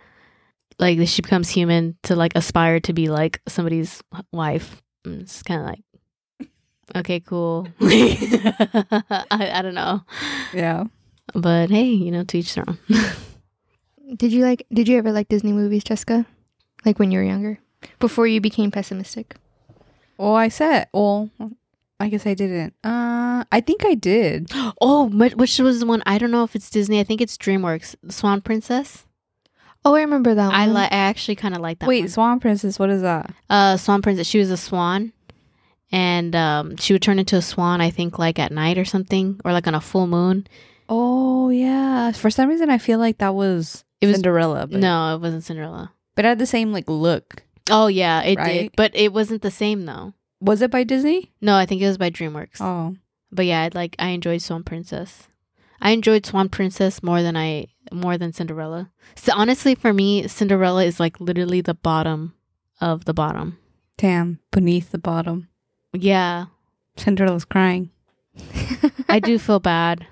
like 0.78 1.06
she 1.08 1.22
becomes 1.22 1.48
human 1.48 1.96
to 2.04 2.16
like 2.16 2.32
aspire 2.34 2.80
to 2.80 2.92
be 2.92 3.08
like 3.08 3.40
somebody's 3.48 4.02
wife. 4.32 4.82
And 5.04 5.22
It's 5.22 5.42
kind 5.42 5.60
of 5.60 5.66
like, 5.66 6.50
okay, 6.96 7.20
cool. 7.20 7.68
I, 7.80 9.24
I 9.30 9.62
don't 9.62 9.74
know. 9.74 10.02
Yeah. 10.52 10.84
But 11.34 11.70
hey, 11.70 11.86
you 11.86 12.10
know, 12.10 12.24
to 12.24 12.38
each 12.38 12.54
their 12.54 12.64
own. 12.68 12.78
Did 14.16 14.32
you 14.32 14.42
like? 14.42 14.66
Did 14.72 14.88
you 14.88 14.98
ever 14.98 15.12
like 15.12 15.28
Disney 15.28 15.52
movies, 15.52 15.84
Jessica? 15.84 16.26
Like 16.84 16.98
when 16.98 17.10
you 17.10 17.18
were 17.18 17.24
younger, 17.24 17.58
before 17.98 18.26
you 18.26 18.40
became 18.40 18.70
pessimistic. 18.70 19.36
Well, 20.18 20.34
I 20.34 20.48
said. 20.48 20.88
Well, 20.92 21.30
I 22.02 22.08
guess 22.08 22.26
I 22.26 22.34
didn't. 22.34 22.74
Uh, 22.84 23.44
I 23.52 23.60
think 23.60 23.84
I 23.84 23.94
did. 23.94 24.50
oh, 24.80 25.08
wh- 25.08 25.36
which 25.38 25.58
was 25.58 25.80
the 25.80 25.86
one? 25.86 26.02
I 26.04 26.18
don't 26.18 26.30
know 26.32 26.44
if 26.44 26.54
it's 26.56 26.68
Disney. 26.70 27.00
I 27.00 27.04
think 27.04 27.20
it's 27.20 27.36
DreamWorks. 27.36 27.94
Swan 28.10 28.40
Princess. 28.40 29.06
Oh, 29.84 29.94
I 29.94 30.00
remember 30.02 30.34
that 30.34 30.46
one. 30.46 30.54
I 30.54 30.66
like. 30.66 30.92
I 30.92 30.96
actually 30.96 31.36
kind 31.36 31.54
of 31.54 31.60
like 31.60 31.78
that. 31.80 31.88
Wait, 31.88 32.02
one. 32.02 32.08
Swan 32.08 32.40
Princess. 32.40 32.78
What 32.78 32.90
is 32.90 33.02
that? 33.02 33.32
uh, 33.50 33.76
Swan 33.76 34.02
Princess. 34.02 34.26
She 34.26 34.38
was 34.38 34.50
a 34.50 34.56
swan, 34.56 35.12
and 35.90 36.34
um, 36.36 36.76
she 36.76 36.92
would 36.92 37.02
turn 37.02 37.18
into 37.18 37.36
a 37.36 37.42
swan. 37.42 37.80
I 37.80 37.90
think 37.90 38.18
like 38.18 38.38
at 38.38 38.52
night 38.52 38.78
or 38.78 38.84
something, 38.84 39.40
or 39.44 39.52
like 39.52 39.66
on 39.66 39.74
a 39.74 39.80
full 39.80 40.06
moon. 40.06 40.46
Oh 40.88 41.48
yeah. 41.50 42.12
For 42.12 42.30
some 42.30 42.48
reason, 42.48 42.70
I 42.70 42.78
feel 42.78 42.98
like 42.98 43.18
that 43.18 43.34
was 43.34 43.84
It 44.00 44.06
was- 44.06 44.16
Cinderella. 44.16 44.66
But, 44.66 44.80
No, 44.80 45.14
it 45.16 45.20
wasn't 45.20 45.44
Cinderella. 45.44 45.92
but 46.16 46.24
it 46.24 46.28
had 46.28 46.38
the 46.38 46.46
same 46.46 46.72
like 46.72 46.84
look. 46.88 47.42
Oh 47.70 47.86
yeah, 47.86 48.22
it 48.22 48.36
did, 48.38 48.72
but 48.76 48.90
it 48.94 49.12
wasn't 49.12 49.42
the 49.42 49.50
same 49.50 49.84
though. 49.86 50.14
Was 50.42 50.60
it 50.62 50.70
by 50.70 50.84
Disney? 50.84 51.30
No, 51.40 51.54
I 51.56 51.66
think 51.66 51.80
it 51.82 51.86
was 51.86 51.98
by 51.98 52.10
DreamWorks. 52.10 52.60
Oh, 52.60 52.96
But 53.30 53.46
yeah, 53.46 53.62
I'd 53.62 53.74
like 53.74 53.94
I 53.98 54.08
enjoyed 54.08 54.42
Swan 54.42 54.64
Princess. 54.64 55.28
I 55.80 55.90
enjoyed 55.90 56.26
Swan 56.26 56.48
Princess 56.48 57.02
more 57.02 57.22
than 57.22 57.36
I 57.36 57.66
more 57.92 58.18
than 58.18 58.32
Cinderella. 58.32 58.90
So 59.16 59.32
honestly, 59.34 59.74
for 59.74 59.92
me, 59.92 60.26
Cinderella 60.28 60.84
is 60.84 60.98
like 61.00 61.20
literally 61.20 61.60
the 61.60 61.74
bottom 61.74 62.34
of 62.80 63.04
the 63.04 63.14
bottom. 63.14 63.58
damn! 63.96 64.40
Beneath 64.50 64.90
the 64.90 64.98
bottom, 64.98 65.48
Yeah, 65.92 66.46
Cinderella's 66.96 67.44
crying. 67.44 67.90
I 69.08 69.20
do 69.20 69.38
feel 69.38 69.60
bad. 69.60 70.06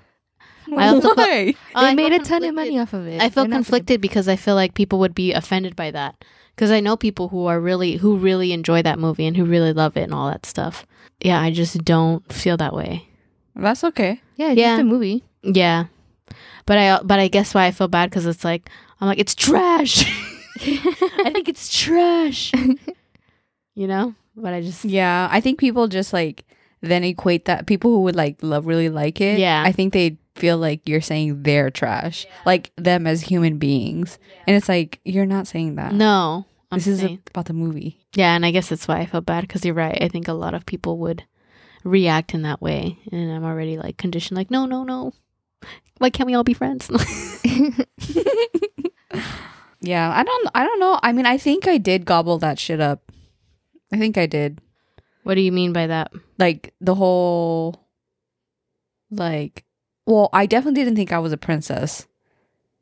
I 0.77 0.87
also 0.87 1.13
felt- 1.13 1.17
Why? 1.17 1.55
Oh, 1.75 1.81
they 1.81 1.87
I 1.89 1.95
made 1.95 2.13
a 2.13 2.19
ton 2.19 2.43
of 2.45 2.55
money 2.55 2.79
off 2.79 2.93
of 2.93 3.07
it. 3.07 3.21
I 3.21 3.29
feel 3.29 3.43
They're 3.45 3.51
conflicted 3.53 3.99
because 3.99 4.27
I 4.29 4.35
feel 4.37 4.55
like 4.55 4.73
people 4.73 4.99
would 4.99 5.15
be 5.15 5.33
offended 5.33 5.75
by 5.75 5.91
that. 5.91 6.23
Because 6.61 6.69
I 6.69 6.79
know 6.79 6.95
people 6.95 7.29
who 7.29 7.47
are 7.47 7.59
really 7.59 7.95
who 7.97 8.17
really 8.17 8.53
enjoy 8.53 8.83
that 8.83 8.99
movie 8.99 9.25
and 9.25 9.35
who 9.35 9.45
really 9.45 9.73
love 9.73 9.97
it 9.97 10.03
and 10.03 10.13
all 10.13 10.29
that 10.29 10.45
stuff. 10.45 10.85
Yeah, 11.19 11.41
I 11.41 11.49
just 11.49 11.83
don't 11.83 12.21
feel 12.31 12.55
that 12.57 12.75
way. 12.75 13.07
That's 13.55 13.83
okay. 13.83 14.21
Yeah, 14.35 14.51
it's 14.51 14.59
Yeah. 14.59 14.73
just 14.73 14.81
a 14.81 14.83
movie. 14.83 15.23
Yeah, 15.41 15.85
but 16.67 16.77
I 16.77 16.99
but 17.01 17.17
I 17.17 17.29
guess 17.29 17.55
why 17.55 17.65
I 17.65 17.71
feel 17.71 17.87
bad 17.87 18.11
because 18.11 18.27
it's 18.27 18.43
like 18.43 18.69
I'm 18.99 19.07
like 19.07 19.17
it's 19.17 19.33
trash. 19.33 20.05
I 20.61 21.31
think 21.33 21.49
it's 21.49 21.67
trash. 21.75 22.51
you 23.73 23.87
know, 23.87 24.13
but 24.35 24.53
I 24.53 24.61
just 24.61 24.85
Yeah, 24.85 25.27
I 25.31 25.41
think 25.41 25.57
people 25.59 25.87
just 25.87 26.13
like 26.13 26.45
then 26.81 27.03
equate 27.03 27.45
that 27.45 27.65
people 27.65 27.89
who 27.89 28.01
would 28.01 28.15
like 28.15 28.37
love 28.43 28.67
really 28.67 28.89
like 28.89 29.19
it. 29.19 29.39
Yeah. 29.39 29.63
I 29.65 29.71
think 29.71 29.93
they 29.93 30.19
feel 30.35 30.59
like 30.59 30.87
you're 30.87 31.01
saying 31.01 31.41
they're 31.41 31.71
trash, 31.71 32.27
like 32.45 32.71
them 32.75 33.07
as 33.07 33.21
human 33.21 33.57
beings, 33.57 34.19
and 34.45 34.55
it's 34.55 34.69
like 34.69 34.99
you're 35.03 35.25
not 35.25 35.47
saying 35.47 35.73
that. 35.77 35.93
no. 35.93 36.45
I'm 36.71 36.77
this 36.77 36.87
is 36.87 36.99
saying- 36.99 37.19
about 37.27 37.45
the 37.45 37.53
movie. 37.53 37.99
yeah, 38.15 38.35
and 38.35 38.45
I 38.45 38.51
guess 38.51 38.69
that's 38.69 38.87
why 38.87 38.99
I 38.99 39.05
felt 39.05 39.25
bad 39.25 39.41
because 39.41 39.65
you're 39.65 39.73
right. 39.73 40.01
I 40.01 40.07
think 40.07 40.27
a 40.27 40.33
lot 40.33 40.53
of 40.53 40.65
people 40.65 40.97
would 40.99 41.23
react 41.83 42.33
in 42.33 42.43
that 42.43 42.61
way, 42.61 42.97
and 43.11 43.31
I'm 43.31 43.43
already 43.43 43.77
like 43.77 43.97
conditioned. 43.97 44.37
Like, 44.37 44.51
no, 44.51 44.65
no, 44.65 44.83
no. 44.83 45.13
Why 45.97 46.09
can't 46.09 46.27
we 46.27 46.33
all 46.33 46.43
be 46.43 46.53
friends? 46.53 46.89
Yeah, 49.83 50.11
I 50.15 50.23
don't. 50.23 50.47
I 50.53 50.63
don't 50.63 50.79
know. 50.79 50.99
I 51.01 51.11
mean, 51.11 51.25
I 51.25 51.39
think 51.39 51.67
I 51.67 51.79
did 51.79 52.05
gobble 52.05 52.37
that 52.37 52.59
shit 52.59 52.79
up. 52.79 53.11
I 53.91 53.97
think 53.97 54.15
I 54.15 54.27
did. 54.27 54.61
what 55.23 55.33
do 55.35 55.41
you 55.41 55.51
mean 55.51 55.73
by 55.73 55.87
that? 55.87 56.11
Like 56.37 56.73
the 56.79 56.93
whole, 56.93 57.87
like, 59.09 59.65
well, 60.05 60.29
I 60.33 60.45
definitely 60.45 60.83
didn't 60.83 60.97
think 60.97 61.11
I 61.11 61.17
was 61.17 61.31
a 61.33 61.37
princess 61.37 62.05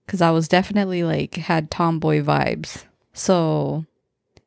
because 0.06 0.21
I 0.21 0.32
was 0.32 0.49
definitely 0.49 1.04
like 1.04 1.36
had 1.36 1.71
tomboy 1.71 2.21
vibes. 2.21 2.84
So, 3.19 3.86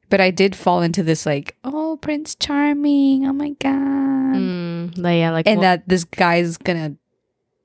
but 0.09 0.21
I 0.21 0.31
did 0.31 0.57
fall 0.57 0.81
into 0.81 1.03
this 1.03 1.27
like, 1.27 1.57
oh, 1.63 1.99
Prince 2.01 2.35
Charming. 2.35 3.27
Oh 3.27 3.33
my 3.35 3.51
god, 3.61 4.33
Mm, 4.37 4.97
like, 4.99 5.19
yeah, 5.19 5.31
like 5.31 5.47
and 5.47 5.61
well- 5.61 5.77
that 5.77 5.89
this 5.89 6.05
guy's 6.05 6.57
gonna 6.57 6.97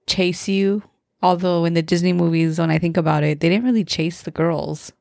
chase 0.05 0.47
you. 0.49 0.83
Although 1.23 1.65
in 1.65 1.73
the 1.73 1.81
Disney 1.81 2.13
movies, 2.13 2.59
when 2.59 2.69
I 2.69 2.77
think 2.77 2.95
about 2.97 3.23
it, 3.23 3.39
they 3.39 3.49
didn't 3.49 3.65
really 3.65 3.83
chase 3.85 4.21
the 4.21 4.31
girls. 4.31 4.91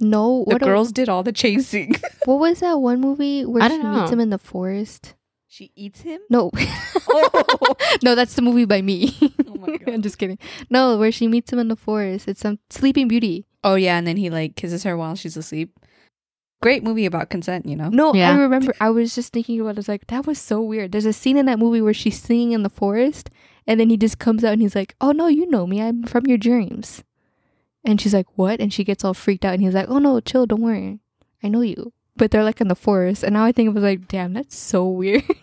no, 0.00 0.44
The 0.48 0.54
what 0.54 0.62
a- 0.62 0.64
girls 0.64 0.90
did 0.92 1.08
all 1.08 1.22
the 1.22 1.32
chasing. 1.32 1.94
what 2.24 2.40
was 2.40 2.60
that 2.60 2.80
one 2.80 3.00
movie 3.00 3.44
where 3.44 3.62
I 3.62 3.68
she 3.68 3.76
don't 3.78 3.94
meets 3.94 4.10
know. 4.10 4.14
him 4.14 4.20
in 4.20 4.30
the 4.30 4.38
forest? 4.38 5.14
She 5.54 5.70
eats 5.76 6.00
him. 6.00 6.20
No, 6.28 6.50
Oh. 7.08 7.74
no, 8.02 8.16
that's 8.16 8.34
the 8.34 8.42
movie 8.42 8.64
by 8.64 8.82
me. 8.82 9.16
Oh 9.46 9.54
my 9.54 9.76
God. 9.76 9.88
I'm 9.94 10.02
just 10.02 10.18
kidding. 10.18 10.38
No, 10.68 10.98
where 10.98 11.12
she 11.12 11.28
meets 11.28 11.52
him 11.52 11.60
in 11.60 11.68
the 11.68 11.76
forest. 11.76 12.26
It's 12.26 12.40
some 12.40 12.58
Sleeping 12.70 13.06
Beauty. 13.06 13.46
Oh 13.62 13.76
yeah, 13.76 13.96
and 13.96 14.04
then 14.06 14.16
he 14.16 14.30
like 14.30 14.56
kisses 14.56 14.82
her 14.82 14.96
while 14.96 15.14
she's 15.14 15.36
asleep. 15.36 15.70
Great 16.60 16.82
movie 16.82 17.06
about 17.06 17.30
consent, 17.30 17.66
you 17.66 17.76
know. 17.76 17.88
No, 17.88 18.12
Yeah. 18.14 18.32
I 18.32 18.36
remember. 18.38 18.74
I 18.80 18.90
was 18.90 19.14
just 19.14 19.32
thinking 19.32 19.60
about. 19.60 19.70
it. 19.70 19.76
I 19.76 19.80
was 19.80 19.88
like, 19.88 20.06
that 20.08 20.26
was 20.26 20.40
so 20.40 20.60
weird. 20.60 20.90
There's 20.92 21.04
a 21.06 21.12
scene 21.12 21.36
in 21.36 21.46
that 21.46 21.58
movie 21.60 21.80
where 21.82 21.94
she's 21.94 22.20
singing 22.20 22.50
in 22.52 22.62
the 22.64 22.70
forest, 22.70 23.30
And 23.66 23.78
then 23.78 23.90
he 23.90 23.96
just 23.96 24.18
comes 24.18 24.42
out 24.44 24.54
and 24.54 24.60
he's 24.62 24.74
like, 24.74 24.94
"Oh 25.00 25.12
no, 25.12 25.28
you 25.28 25.46
know 25.48 25.66
me. 25.66 25.80
I'm 25.80 26.02
from 26.02 26.26
your 26.26 26.38
dreams." 26.38 27.04
And 27.84 28.00
she's 28.00 28.12
like, 28.14 28.26
"What?" 28.36 28.60
And 28.60 28.72
she 28.72 28.82
gets 28.82 29.04
all 29.04 29.14
freaked 29.14 29.44
out 29.44 29.54
and 29.54 29.62
he's 29.62 29.74
like, 29.74 29.88
"Oh 29.88 29.98
no, 29.98 30.18
chill, 30.20 30.46
don't 30.46 30.62
worry. 30.62 30.98
I 31.44 31.48
know 31.48 31.60
you." 31.62 31.92
But 32.16 32.30
they're 32.30 32.44
like 32.44 32.60
in 32.60 32.68
the 32.68 32.74
forest, 32.76 33.22
and 33.24 33.34
now 33.34 33.44
I 33.44 33.52
think 33.52 33.68
it 33.68 33.74
was 33.74 33.82
like, 33.84 34.08
"Damn, 34.08 34.32
that's 34.34 34.56
so 34.56 34.86
weird." 34.88 35.24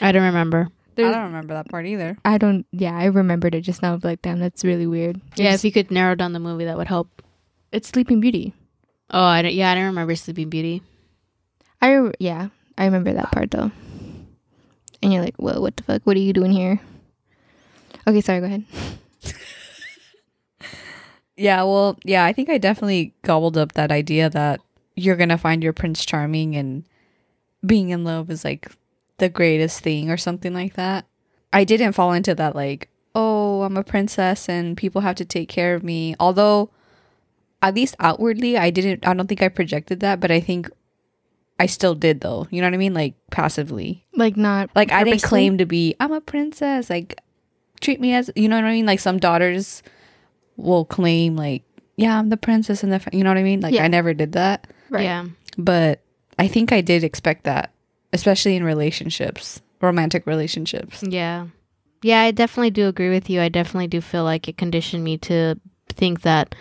I 0.00 0.12
don't 0.12 0.22
remember. 0.24 0.68
I 0.98 1.02
don't 1.02 1.24
remember 1.24 1.54
that 1.54 1.68
part 1.70 1.86
either. 1.86 2.18
I 2.26 2.36
don't. 2.36 2.66
Yeah, 2.72 2.94
I 2.96 3.06
remembered 3.06 3.54
it 3.54 3.62
just 3.62 3.80
now. 3.80 3.98
Like, 4.02 4.20
damn, 4.20 4.38
that's 4.38 4.64
really 4.64 4.86
weird. 4.86 5.20
Yeah, 5.36 5.54
if 5.54 5.64
you 5.64 5.72
could 5.72 5.90
narrow 5.90 6.14
down 6.14 6.32
the 6.34 6.38
movie, 6.40 6.66
that 6.66 6.76
would 6.76 6.88
help. 6.88 7.22
it's 7.72 7.88
Sleeping 7.88 8.20
Beauty. 8.20 8.52
Oh, 9.10 9.22
I 9.24 9.40
don't, 9.42 9.54
yeah, 9.54 9.70
I 9.70 9.74
don't 9.74 9.84
remember 9.86 10.14
Sleeping 10.14 10.50
Beauty. 10.50 10.82
I 11.80 11.92
re- 11.94 12.12
yeah, 12.18 12.48
I 12.76 12.84
remember 12.84 13.12
that 13.14 13.32
part 13.32 13.50
though. 13.50 13.70
And 15.02 15.12
you're 15.12 15.22
like, 15.22 15.36
"Whoa, 15.36 15.60
what 15.60 15.76
the 15.76 15.82
fuck? 15.84 16.02
What 16.04 16.16
are 16.16 16.20
you 16.20 16.34
doing 16.34 16.50
here?" 16.52 16.80
Okay, 18.06 18.20
sorry. 18.20 18.40
Go 18.40 18.46
ahead. 18.46 18.64
Yeah, 21.36 21.62
well, 21.62 21.98
yeah, 22.04 22.24
I 22.26 22.34
think 22.34 22.50
I 22.50 22.58
definitely 22.58 23.14
gobbled 23.22 23.56
up 23.56 23.72
that 23.72 23.90
idea 23.90 24.28
that 24.28 24.60
you're 24.94 25.16
gonna 25.16 25.38
find 25.38 25.62
your 25.62 25.72
Prince 25.72 26.04
Charming 26.04 26.54
and 26.54 26.84
being 27.64 27.88
in 27.88 28.04
love 28.04 28.28
is 28.30 28.44
like 28.44 28.70
the 29.20 29.28
greatest 29.28 29.80
thing 29.80 30.10
or 30.10 30.16
something 30.16 30.52
like 30.52 30.74
that. 30.74 31.06
I 31.52 31.64
didn't 31.64 31.92
fall 31.92 32.12
into 32.12 32.34
that 32.34 32.54
like, 32.56 32.88
oh, 33.14 33.62
I'm 33.62 33.76
a 33.76 33.84
princess 33.84 34.48
and 34.48 34.76
people 34.76 35.00
have 35.02 35.16
to 35.16 35.24
take 35.24 35.48
care 35.48 35.74
of 35.74 35.82
me. 35.84 36.14
Although 36.20 36.70
at 37.62 37.74
least 37.74 37.94
outwardly 38.00 38.56
I 38.58 38.70
didn't 38.70 39.06
I 39.06 39.14
don't 39.14 39.26
think 39.26 39.42
I 39.42 39.48
projected 39.48 40.00
that, 40.00 40.18
but 40.20 40.30
I 40.30 40.40
think 40.40 40.68
I 41.58 41.66
still 41.66 41.94
did 41.94 42.20
though. 42.20 42.46
You 42.50 42.60
know 42.60 42.66
what 42.68 42.74
I 42.74 42.78
mean? 42.78 42.94
Like 42.94 43.14
passively. 43.30 44.04
Like 44.14 44.36
not 44.36 44.70
Like 44.74 44.92
I 44.92 45.04
didn't 45.04 45.22
claim 45.22 45.58
to 45.58 45.66
be 45.66 45.94
I'm 46.00 46.12
a 46.12 46.20
princess. 46.20 46.88
Like 46.90 47.20
treat 47.80 48.00
me 48.00 48.14
as 48.14 48.30
you 48.36 48.48
know 48.48 48.56
what 48.56 48.64
I 48.64 48.72
mean? 48.72 48.86
Like 48.86 49.00
some 49.00 49.18
daughters 49.18 49.82
will 50.56 50.84
claim 50.84 51.36
like 51.36 51.62
yeah, 51.96 52.18
I'm 52.18 52.30
the 52.30 52.36
princess 52.38 52.82
and 52.82 52.92
the 52.92 53.02
you 53.12 53.22
know 53.24 53.30
what 53.30 53.36
I 53.38 53.42
mean? 53.42 53.60
Like 53.60 53.74
Yeah. 53.74 53.84
I 53.84 53.88
never 53.88 54.14
did 54.14 54.32
that, 54.32 54.66
Right. 54.88 55.02
Yeah. 55.04 55.26
but 55.58 56.00
I 56.38 56.48
think 56.48 56.72
I 56.72 56.80
did 56.80 57.04
expect 57.04 57.44
that, 57.44 57.74
especially 58.12 58.56
in 58.56 58.64
relationships, 58.64 59.60
romantic 59.80 60.26
relationships. 60.26 61.02
Yeah. 61.02 61.46
Yeah, 62.02 62.22
I 62.22 62.30
definitely 62.30 62.70
do 62.70 62.88
agree 62.88 63.10
with 63.10 63.28
you. 63.28 63.40
I 63.40 63.48
definitely 63.50 63.88
do 63.88 64.00
feel 64.00 64.24
like 64.24 64.48
it 64.48 64.56
conditioned 64.56 65.04
me 65.04 65.18
to 65.18 65.60
think 65.88 66.22
that 66.22 66.54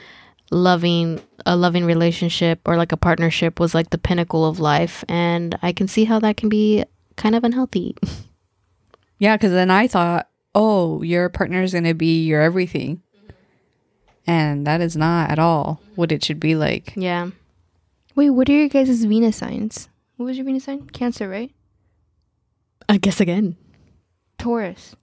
loving 0.52 1.22
a 1.46 1.56
loving 1.56 1.86
relationship 1.86 2.60
or 2.66 2.76
like 2.76 2.92
a 2.92 2.98
partnership 2.98 3.60
was 3.60 3.74
like 3.74 3.92
the 3.92 3.98
pinnacle 3.98 4.46
of 4.46 4.60
life 4.60 5.06
and 5.08 5.58
I 5.62 5.72
can 5.72 5.88
see 5.88 6.04
how 6.06 6.20
that 6.20 6.36
can 6.38 6.50
be 6.50 6.84
kind 7.16 7.36
of 7.36 7.44
unhealthy. 7.44 7.96
Yeah, 9.22 9.36
cuz 9.36 9.52
then 9.52 9.70
I 9.70 9.86
thought, 9.88 10.30
"Oh, 10.56 11.02
your 11.04 11.28
partner 11.28 11.62
is 11.62 11.74
going 11.74 11.84
to 11.84 11.94
be 11.94 12.24
your 12.24 12.42
everything." 12.42 13.02
And 14.26 14.66
that 14.66 14.80
is 14.80 14.96
not 14.96 15.30
at 15.30 15.40
all 15.40 15.82
what 15.96 16.14
it 16.14 16.24
should 16.24 16.40
be 16.40 16.56
like. 16.56 16.94
yeah. 16.96 17.30
Wait, 18.16 18.30
what 18.30 18.48
are 18.48 18.54
your 18.54 18.70
guys' 18.70 19.04
Venus 19.04 19.36
signs? 19.36 19.90
What 20.20 20.26
was 20.26 20.36
your 20.38 20.44
Venus 20.46 20.66
sign? 20.66 20.86
Cancer, 20.90 21.30
right? 21.30 21.50
I 22.90 22.98
guess 22.98 23.22
again. 23.22 23.56
Taurus. 24.38 24.94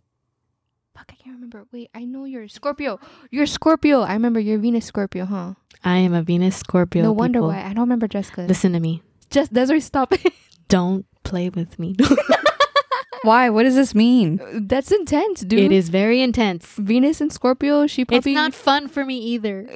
Fuck, 0.94 1.06
I 1.10 1.14
can't 1.14 1.36
remember. 1.36 1.64
Wait, 1.72 1.88
I 1.94 2.04
know 2.04 2.26
you're 2.26 2.48
Scorpio. 2.48 3.00
You're 3.30 3.46
Scorpio. 3.46 4.02
I 4.02 4.12
remember 4.12 4.40
you're 4.40 4.58
Venus 4.58 4.84
Scorpio, 4.84 5.24
huh? 5.24 5.54
I 5.82 5.96
am 5.96 6.12
a 6.12 6.22
Venus 6.22 6.56
Scorpio. 6.56 7.02
no 7.02 7.12
wonder 7.12 7.38
people. 7.38 7.48
why. 7.48 7.62
I 7.62 7.68
don't 7.68 7.84
remember 7.84 8.06
Jessica. 8.08 8.42
Listen 8.42 8.74
to 8.74 8.80
me. 8.80 9.00
Just 9.30 9.54
Desiree, 9.54 9.80
stop 9.80 10.12
it. 10.12 10.34
Don't 10.68 11.06
play 11.22 11.48
with 11.48 11.78
me. 11.78 11.96
Why? 13.22 13.48
What 13.48 13.62
does 13.62 13.74
this 13.74 13.94
mean? 13.94 14.38
That's 14.68 14.92
intense, 14.92 15.40
dude. 15.40 15.60
it 15.60 15.72
is 15.72 15.88
very 15.88 16.20
intense. 16.20 16.66
Venus 16.76 17.22
and 17.22 17.32
Scorpio. 17.32 17.86
She 17.86 18.04
probably. 18.04 18.32
It's 18.32 18.36
not 18.36 18.52
fun 18.52 18.86
for 18.88 19.04
me 19.06 19.16
either. 19.16 19.66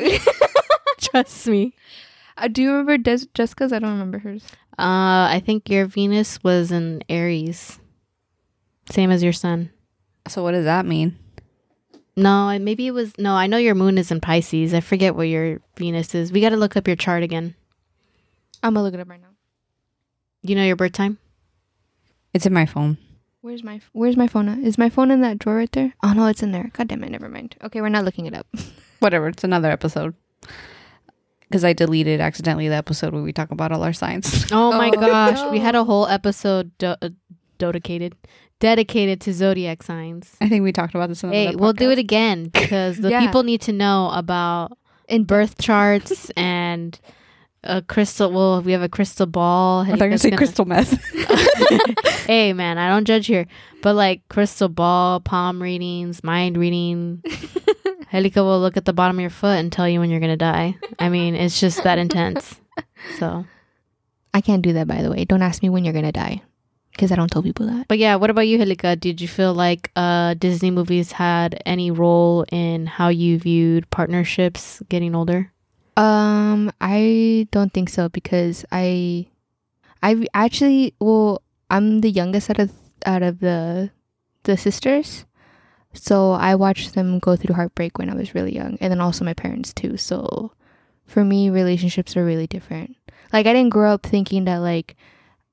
Trust 1.00 1.46
me. 1.48 1.74
Uh, 2.36 2.48
do 2.48 2.62
you 2.62 2.70
remember 2.72 2.98
Des- 2.98 3.26
Jessica's? 3.34 3.72
I 3.72 3.78
don't 3.78 3.90
remember 3.92 4.18
hers. 4.18 4.44
Uh, 4.80 5.28
I 5.30 5.42
think 5.44 5.68
your 5.68 5.84
Venus 5.84 6.42
was 6.42 6.72
in 6.72 7.02
Aries. 7.08 7.78
Same 8.90 9.10
as 9.10 9.22
your 9.22 9.34
sun. 9.34 9.70
So 10.26 10.42
what 10.42 10.52
does 10.52 10.64
that 10.64 10.86
mean? 10.86 11.18
No, 12.16 12.58
maybe 12.58 12.86
it 12.86 12.92
was. 12.92 13.16
No, 13.18 13.34
I 13.34 13.46
know 13.46 13.58
your 13.58 13.74
moon 13.74 13.98
is 13.98 14.10
in 14.10 14.20
Pisces. 14.20 14.72
I 14.72 14.80
forget 14.80 15.14
what 15.14 15.28
your 15.28 15.60
Venus 15.76 16.14
is. 16.14 16.32
We 16.32 16.40
got 16.40 16.50
to 16.50 16.56
look 16.56 16.76
up 16.76 16.86
your 16.86 16.96
chart 16.96 17.22
again. 17.22 17.54
I'm 18.62 18.74
gonna 18.74 18.84
look 18.84 18.94
it 18.94 19.00
up 19.00 19.08
right 19.08 19.20
now. 19.20 19.28
You 20.42 20.54
know 20.54 20.64
your 20.64 20.76
birth 20.76 20.92
time? 20.92 21.18
It's 22.32 22.46
in 22.46 22.52
my 22.52 22.66
phone. 22.66 22.98
Where's 23.40 23.62
my 23.62 23.80
Where's 23.92 24.16
my 24.16 24.26
phone? 24.26 24.48
At? 24.48 24.58
Is 24.58 24.78
my 24.78 24.88
phone 24.88 25.10
in 25.10 25.20
that 25.22 25.38
drawer 25.38 25.56
right 25.56 25.72
there? 25.72 25.94
Oh 26.02 26.12
no, 26.12 26.26
it's 26.26 26.42
in 26.42 26.52
there. 26.52 26.70
God 26.72 26.88
damn 26.88 27.04
it! 27.04 27.10
Never 27.10 27.28
mind. 27.28 27.56
Okay, 27.62 27.80
we're 27.80 27.88
not 27.88 28.04
looking 28.04 28.26
it 28.26 28.34
up. 28.34 28.46
Whatever, 29.00 29.28
it's 29.28 29.44
another 29.44 29.70
episode. 29.70 30.14
Because 31.50 31.64
I 31.64 31.72
deleted 31.72 32.20
accidentally 32.20 32.68
the 32.68 32.76
episode 32.76 33.12
where 33.12 33.22
we 33.24 33.32
talk 33.32 33.50
about 33.50 33.72
all 33.72 33.82
our 33.82 33.92
signs. 33.92 34.46
Oh, 34.52 34.70
my 34.70 34.88
Oh, 34.88 35.00
gosh. 35.00 35.50
We 35.50 35.58
had 35.58 35.74
a 35.74 35.82
whole 35.82 36.06
episode 36.06 36.70
do- 36.78 36.94
uh, 37.02 37.08
dedicated 37.58 38.14
dedicated 38.60 39.20
to 39.22 39.32
zodiac 39.32 39.82
signs. 39.82 40.36
I 40.40 40.48
think 40.48 40.62
we 40.62 40.70
talked 40.70 40.94
about 40.94 41.08
this 41.08 41.24
in 41.24 41.32
Hey, 41.32 41.46
another 41.46 41.58
we'll 41.58 41.72
do 41.72 41.88
podcast. 41.88 41.92
it 41.92 41.98
again 41.98 42.44
because 42.52 42.98
the 42.98 43.10
Yeah. 43.10 43.20
people 43.26 43.42
need 43.42 43.62
to 43.62 43.72
know 43.72 44.10
about 44.14 44.76
In 45.08 45.24
birth 45.24 45.58
charts 45.60 46.30
and 46.36 46.98
a 47.64 47.82
crystal. 47.82 48.30
Well, 48.30 48.62
we 48.62 48.72
have 48.72 48.82
a 48.82 48.88
crystal 48.88 49.26
ball. 49.26 49.80
I 49.80 49.86
thought 49.86 49.90
you 49.90 49.92
were 49.92 49.98
gonna 49.98 50.10
That's 50.10 50.22
say 50.22 50.30
gonna- 50.30 50.36
crystal 50.38 50.64
meth. 50.66 52.26
hey, 52.26 52.52
man, 52.52 52.78
I 52.78 52.88
don't 52.88 53.06
judge 53.06 53.26
here, 53.26 53.46
but 53.82 53.94
like 53.96 54.22
crystal 54.28 54.68
ball, 54.68 55.20
palm 55.20 55.60
readings, 55.62 56.22
mind 56.22 56.56
reading. 56.56 57.22
Helika 58.12 58.42
will 58.42 58.60
look 58.60 58.76
at 58.76 58.84
the 58.84 58.92
bottom 58.92 59.16
of 59.16 59.20
your 59.20 59.30
foot 59.30 59.58
and 59.58 59.70
tell 59.72 59.88
you 59.88 60.00
when 60.00 60.10
you're 60.10 60.20
gonna 60.20 60.36
die. 60.36 60.76
I 60.98 61.08
mean, 61.14 61.34
it's 61.34 61.60
just 61.60 61.82
that 61.84 61.98
intense. 61.98 62.60
So, 63.18 63.44
I 64.34 64.40
can't 64.40 64.62
do 64.62 64.72
that, 64.72 64.86
by 64.88 65.02
the 65.02 65.10
way. 65.10 65.24
Don't 65.24 65.42
ask 65.42 65.62
me 65.62 65.68
when 65.68 65.84
you're 65.84 65.94
gonna 65.94 66.12
die, 66.12 66.42
because 66.92 67.12
I 67.12 67.16
don't 67.16 67.30
tell 67.30 67.42
people 67.42 67.66
that. 67.66 67.86
but 67.88 67.98
yeah, 67.98 68.16
what 68.16 68.30
about 68.30 68.48
you, 68.48 68.58
Helika? 68.58 68.98
Did 68.98 69.20
you 69.20 69.28
feel 69.28 69.54
like 69.54 69.90
uh, 69.96 70.34
Disney 70.34 70.70
movies 70.70 71.12
had 71.12 71.60
any 71.66 71.90
role 71.90 72.44
in 72.50 72.86
how 72.86 73.08
you 73.08 73.38
viewed 73.38 73.88
partnerships 73.90 74.82
getting 74.88 75.14
older? 75.14 75.52
Um, 75.96 76.72
I 76.80 77.46
don't 77.50 77.72
think 77.72 77.90
so 77.90 78.08
because 78.08 78.64
I, 78.72 79.26
I 80.02 80.26
actually 80.34 80.94
well, 81.00 81.42
I'm 81.70 82.00
the 82.00 82.10
youngest 82.10 82.50
out 82.50 82.58
of 82.58 82.72
out 83.06 83.22
of 83.22 83.40
the 83.40 83.90
the 84.44 84.56
sisters, 84.56 85.26
so 85.92 86.32
I 86.32 86.54
watched 86.54 86.94
them 86.94 87.18
go 87.18 87.36
through 87.36 87.54
heartbreak 87.54 87.98
when 87.98 88.10
I 88.10 88.14
was 88.14 88.34
really 88.34 88.54
young, 88.54 88.78
and 88.80 88.90
then 88.90 89.00
also 89.00 89.24
my 89.24 89.34
parents 89.34 89.72
too. 89.72 89.96
So, 89.96 90.52
for 91.04 91.24
me, 91.24 91.50
relationships 91.50 92.16
are 92.16 92.24
really 92.24 92.46
different. 92.46 92.96
Like 93.32 93.46
I 93.46 93.52
didn't 93.52 93.70
grow 93.70 93.92
up 93.92 94.04
thinking 94.04 94.44
that 94.44 94.58
like, 94.58 94.96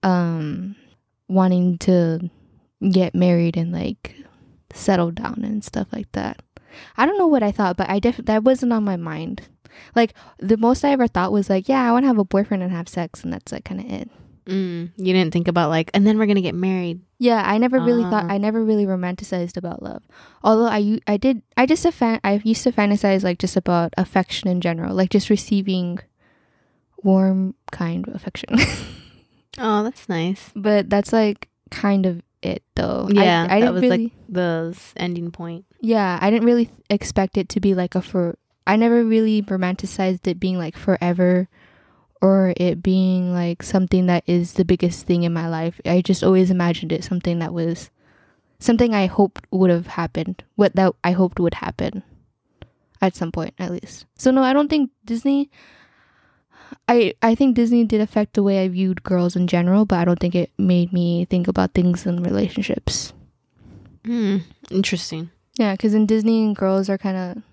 um, 0.04 0.76
wanting 1.28 1.78
to 1.80 2.30
get 2.92 3.16
married 3.16 3.58
and 3.58 3.72
like 3.72 4.16
settle 4.74 5.12
down 5.12 5.42
and 5.44 5.64
stuff 5.64 5.88
like 5.92 6.12
that. 6.14 6.42
I 6.96 7.06
don't 7.06 7.18
know 7.18 7.28
what 7.28 7.44
I 7.44 7.52
thought, 7.52 7.78
but 7.78 7.90
I 7.90 8.00
def 8.00 8.18
that 8.18 8.44
wasn't 8.44 8.74
on 8.74 8.84
my 8.84 8.98
mind. 8.98 9.42
Like 9.96 10.14
the 10.40 10.58
most 10.58 10.84
I 10.84 10.92
ever 10.92 11.08
thought 11.08 11.32
was 11.32 11.50
like, 11.50 11.68
yeah, 11.68 11.88
I 11.88 11.92
want 11.92 12.04
to 12.04 12.08
have 12.08 12.18
a 12.18 12.26
boyfriend 12.26 12.64
and 12.64 12.72
have 12.72 12.90
sex, 12.90 13.24
and 13.24 13.34
that's 13.34 13.52
like 13.52 13.66
kind 13.66 13.82
of 13.82 13.92
it. 13.92 14.10
Mm, 14.48 14.92
you 14.98 15.14
didn't 15.14 15.32
think 15.34 15.48
about 15.48 15.70
like, 15.70 15.92
and 15.94 16.08
then 16.08 16.18
we're 16.18 16.26
gonna 16.26 16.42
get 16.42 16.56
married. 16.56 17.02
Yeah, 17.20 17.44
I 17.46 17.58
never 17.58 17.80
really 17.80 18.04
thought 18.04 18.26
Ah. 18.30 18.34
I 18.34 18.38
never 18.38 18.64
really 18.64 18.86
romanticized 18.86 19.58
about 19.58 19.84
love. 19.84 20.04
Although 20.44 20.68
I, 20.68 21.00
I 21.06 21.18
did 21.18 21.42
I 21.58 21.66
just 21.66 21.84
a 21.86 21.92
fan 21.92 22.20
I 22.24 22.40
used 22.44 22.64
to 22.64 22.72
fantasize 22.72 23.24
like 23.24 23.40
just 23.40 23.58
about 23.58 23.94
affection 23.98 24.48
in 24.50 24.62
general, 24.62 24.96
like 24.96 25.10
just 25.10 25.30
receiving 25.30 26.00
warm 27.04 27.56
kind 27.72 28.08
affection. 28.10 28.50
Oh, 29.60 29.82
that's 29.82 30.08
nice. 30.08 30.52
but 30.56 30.88
that's 30.88 31.12
like 31.12 31.50
kind 31.72 32.06
of 32.06 32.22
it 32.44 32.62
though. 32.76 33.10
Yeah, 33.12 33.48
I, 33.50 33.58
I 33.58 33.60
that 33.62 33.66
didn't 33.66 33.74
was, 33.74 33.82
really 33.82 33.98
like, 34.04 34.12
The 34.30 34.78
ending 34.96 35.32
point. 35.32 35.66
yeah, 35.82 36.20
I 36.22 36.30
didn't 36.30 36.46
really 36.46 36.66
th- 36.68 36.78
expect 36.92 37.38
it 37.40 37.50
to 37.50 37.60
be 37.60 37.74
like 37.74 37.96
a 37.96 38.04
for. 38.04 38.38
I 38.68 38.76
never 38.76 39.04
really 39.04 39.42
romanticized 39.42 40.28
it 40.28 40.40
being 40.40 40.60
like 40.60 40.78
forever, 40.78 41.50
or 42.22 42.54
it 42.58 42.82
being 42.82 43.34
like 43.34 43.64
something 43.64 44.08
that 44.08 44.24
is 44.28 44.54
the 44.54 44.66
biggest 44.66 45.06
thing 45.06 45.24
in 45.24 45.34
my 45.34 45.48
life. 45.48 45.80
I 45.86 46.02
just 46.02 46.24
always 46.24 46.52
imagined 46.52 46.92
it 46.92 47.04
something 47.04 47.40
that 47.40 47.54
was 47.54 47.90
something 48.60 48.94
I 48.94 49.06
hoped 49.06 49.46
would 49.52 49.70
have 49.70 49.88
happened. 49.88 50.44
What 50.56 50.76
that 50.76 50.94
I 51.04 51.12
hoped 51.12 51.40
would 51.40 51.56
happen 51.56 52.04
at 53.02 53.16
some 53.16 53.32
point, 53.32 53.54
at 53.60 53.72
least. 53.72 54.06
So 54.18 54.32
no, 54.32 54.44
I 54.44 54.54
don't 54.54 54.70
think 54.70 54.92
Disney. 55.06 55.50
I 56.88 57.14
I 57.22 57.36
think 57.36 57.56
Disney 57.56 57.86
did 57.86 58.02
affect 58.02 58.34
the 58.34 58.44
way 58.44 58.64
I 58.64 58.68
viewed 58.68 59.04
girls 59.04 59.36
in 59.36 59.48
general, 59.48 59.86
but 59.86 60.00
I 60.00 60.06
don't 60.06 60.20
think 60.20 60.36
it 60.36 60.52
made 60.58 60.92
me 60.92 61.26
think 61.26 61.48
about 61.48 61.74
things 61.74 62.06
in 62.06 62.24
relationships. 62.24 63.14
Hmm. 64.06 64.38
Interesting. 64.72 65.32
Yeah, 65.58 65.74
because 65.74 65.94
in 65.94 66.06
Disney, 66.06 66.54
girls 66.54 66.90
are 66.90 66.98
kind 66.98 67.18
of, 67.18 67.44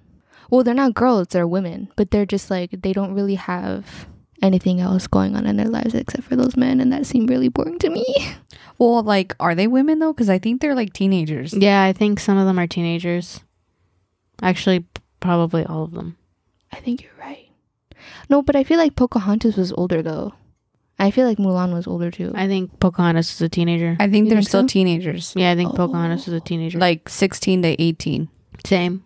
well, 0.51 0.63
they're 0.63 0.75
not 0.75 0.95
girls, 0.95 1.29
they're 1.29 1.47
women, 1.47 1.91
but 1.97 2.11
they're 2.11 2.27
just 2.27 2.51
like, 2.51 2.83
they 2.83 2.93
don't 2.93 3.15
really 3.15 3.37
have 3.37 4.07
anything 4.45 4.81
else 4.81 5.07
going 5.07 5.35
on 5.35 5.47
in 5.47 5.57
their 5.57 5.69
lives 5.69 5.95
except 5.95 6.25
for 6.25 6.37
those 6.37 6.57
men, 6.57 6.81
and 6.81 6.93
that 6.93 7.07
seemed 7.07 7.29
really 7.31 7.49
boring 7.49 7.79
to 7.81 7.91
me. 7.91 8.05
Well, 8.79 9.03
like, 9.03 9.35
are 9.41 9.55
they 9.55 9.67
women 9.67 9.99
though? 10.01 10.13
Because 10.13 10.29
I 10.31 10.39
think 10.39 10.61
they're 10.61 10.75
like 10.75 10.93
teenagers. 10.93 11.55
Yeah, 11.55 11.83
I 11.83 11.93
think 11.93 12.21
some 12.21 12.39
of 12.39 12.47
them 12.47 12.59
are 12.59 12.67
teenagers. 12.67 13.41
Actually, 14.43 14.85
probably 15.21 15.65
all 15.65 15.85
of 15.85 15.93
them. 15.93 16.17
I 16.73 16.77
think 16.81 17.03
you're 17.03 17.13
right. 17.21 17.49
No, 18.29 18.43
but 18.43 18.57
I 18.57 18.65
feel 18.65 18.79
like 18.79 18.97
Pocahontas 18.97 19.57
was 19.57 19.73
older 19.73 20.03
though. 20.03 20.35
I 20.99 21.11
feel 21.11 21.27
like 21.27 21.39
Mulan 21.39 21.73
was 21.73 21.87
older 21.87 22.11
too. 22.11 22.33
I 22.35 22.47
think 22.47 22.79
Pocahontas 22.81 23.33
is 23.35 23.41
a 23.43 23.49
teenager. 23.49 23.97
I 23.99 24.09
think 24.09 24.25
You 24.27 24.31
they're 24.31 24.39
think 24.39 24.49
still 24.49 24.63
so? 24.63 24.67
teenagers, 24.69 25.33
yeah, 25.37 25.51
I 25.51 25.57
think 25.57 25.71
Oh. 25.75 25.77
Pocahontas 25.77 26.29
is 26.29 26.35
a 26.35 26.41
teenager. 26.41 26.79
like 26.79 27.09
sixteen 27.09 27.63
to 27.63 27.81
eighteen. 27.83 28.29
same. 28.65 29.05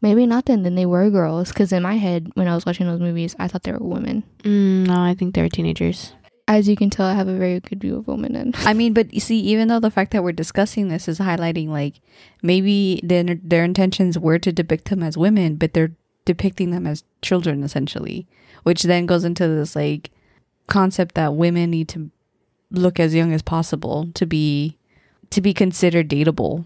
Maybe 0.00 0.26
not 0.26 0.46
then. 0.46 0.62
Then 0.62 0.74
they 0.74 0.86
were 0.86 1.10
girls. 1.10 1.48
Because 1.48 1.72
in 1.72 1.82
my 1.82 1.96
head, 1.96 2.30
when 2.34 2.48
I 2.48 2.54
was 2.54 2.66
watching 2.66 2.86
those 2.86 3.00
movies, 3.00 3.34
I 3.38 3.48
thought 3.48 3.62
they 3.62 3.72
were 3.72 3.78
women. 3.78 4.24
Mm, 4.42 4.86
no, 4.86 5.00
I 5.00 5.14
think 5.14 5.34
they 5.34 5.42
were 5.42 5.48
teenagers. 5.48 6.12
As 6.48 6.68
you 6.68 6.76
can 6.76 6.90
tell, 6.90 7.06
I 7.06 7.14
have 7.14 7.26
a 7.26 7.36
very 7.36 7.58
good 7.58 7.80
view 7.80 7.96
of 7.96 8.06
women. 8.06 8.36
And 8.36 8.54
I 8.58 8.72
mean, 8.72 8.92
but 8.92 9.12
you 9.14 9.20
see, 9.20 9.38
even 9.40 9.68
though 9.68 9.80
the 9.80 9.90
fact 9.90 10.12
that 10.12 10.22
we're 10.22 10.32
discussing 10.32 10.88
this 10.88 11.08
is 11.08 11.18
highlighting, 11.18 11.68
like, 11.68 12.00
maybe 12.42 13.00
their 13.02 13.24
their 13.24 13.64
intentions 13.64 14.18
were 14.18 14.38
to 14.38 14.52
depict 14.52 14.90
them 14.90 15.02
as 15.02 15.16
women, 15.16 15.56
but 15.56 15.72
they're 15.72 15.92
depicting 16.24 16.70
them 16.70 16.86
as 16.86 17.04
children 17.22 17.62
essentially, 17.62 18.26
which 18.64 18.82
then 18.82 19.06
goes 19.06 19.24
into 19.24 19.48
this 19.48 19.74
like 19.74 20.10
concept 20.66 21.14
that 21.14 21.34
women 21.34 21.70
need 21.70 21.88
to 21.88 22.10
look 22.70 23.00
as 23.00 23.14
young 23.14 23.32
as 23.32 23.42
possible 23.42 24.08
to 24.14 24.26
be 24.26 24.76
to 25.30 25.40
be 25.40 25.54
considered 25.54 26.10
dateable 26.10 26.64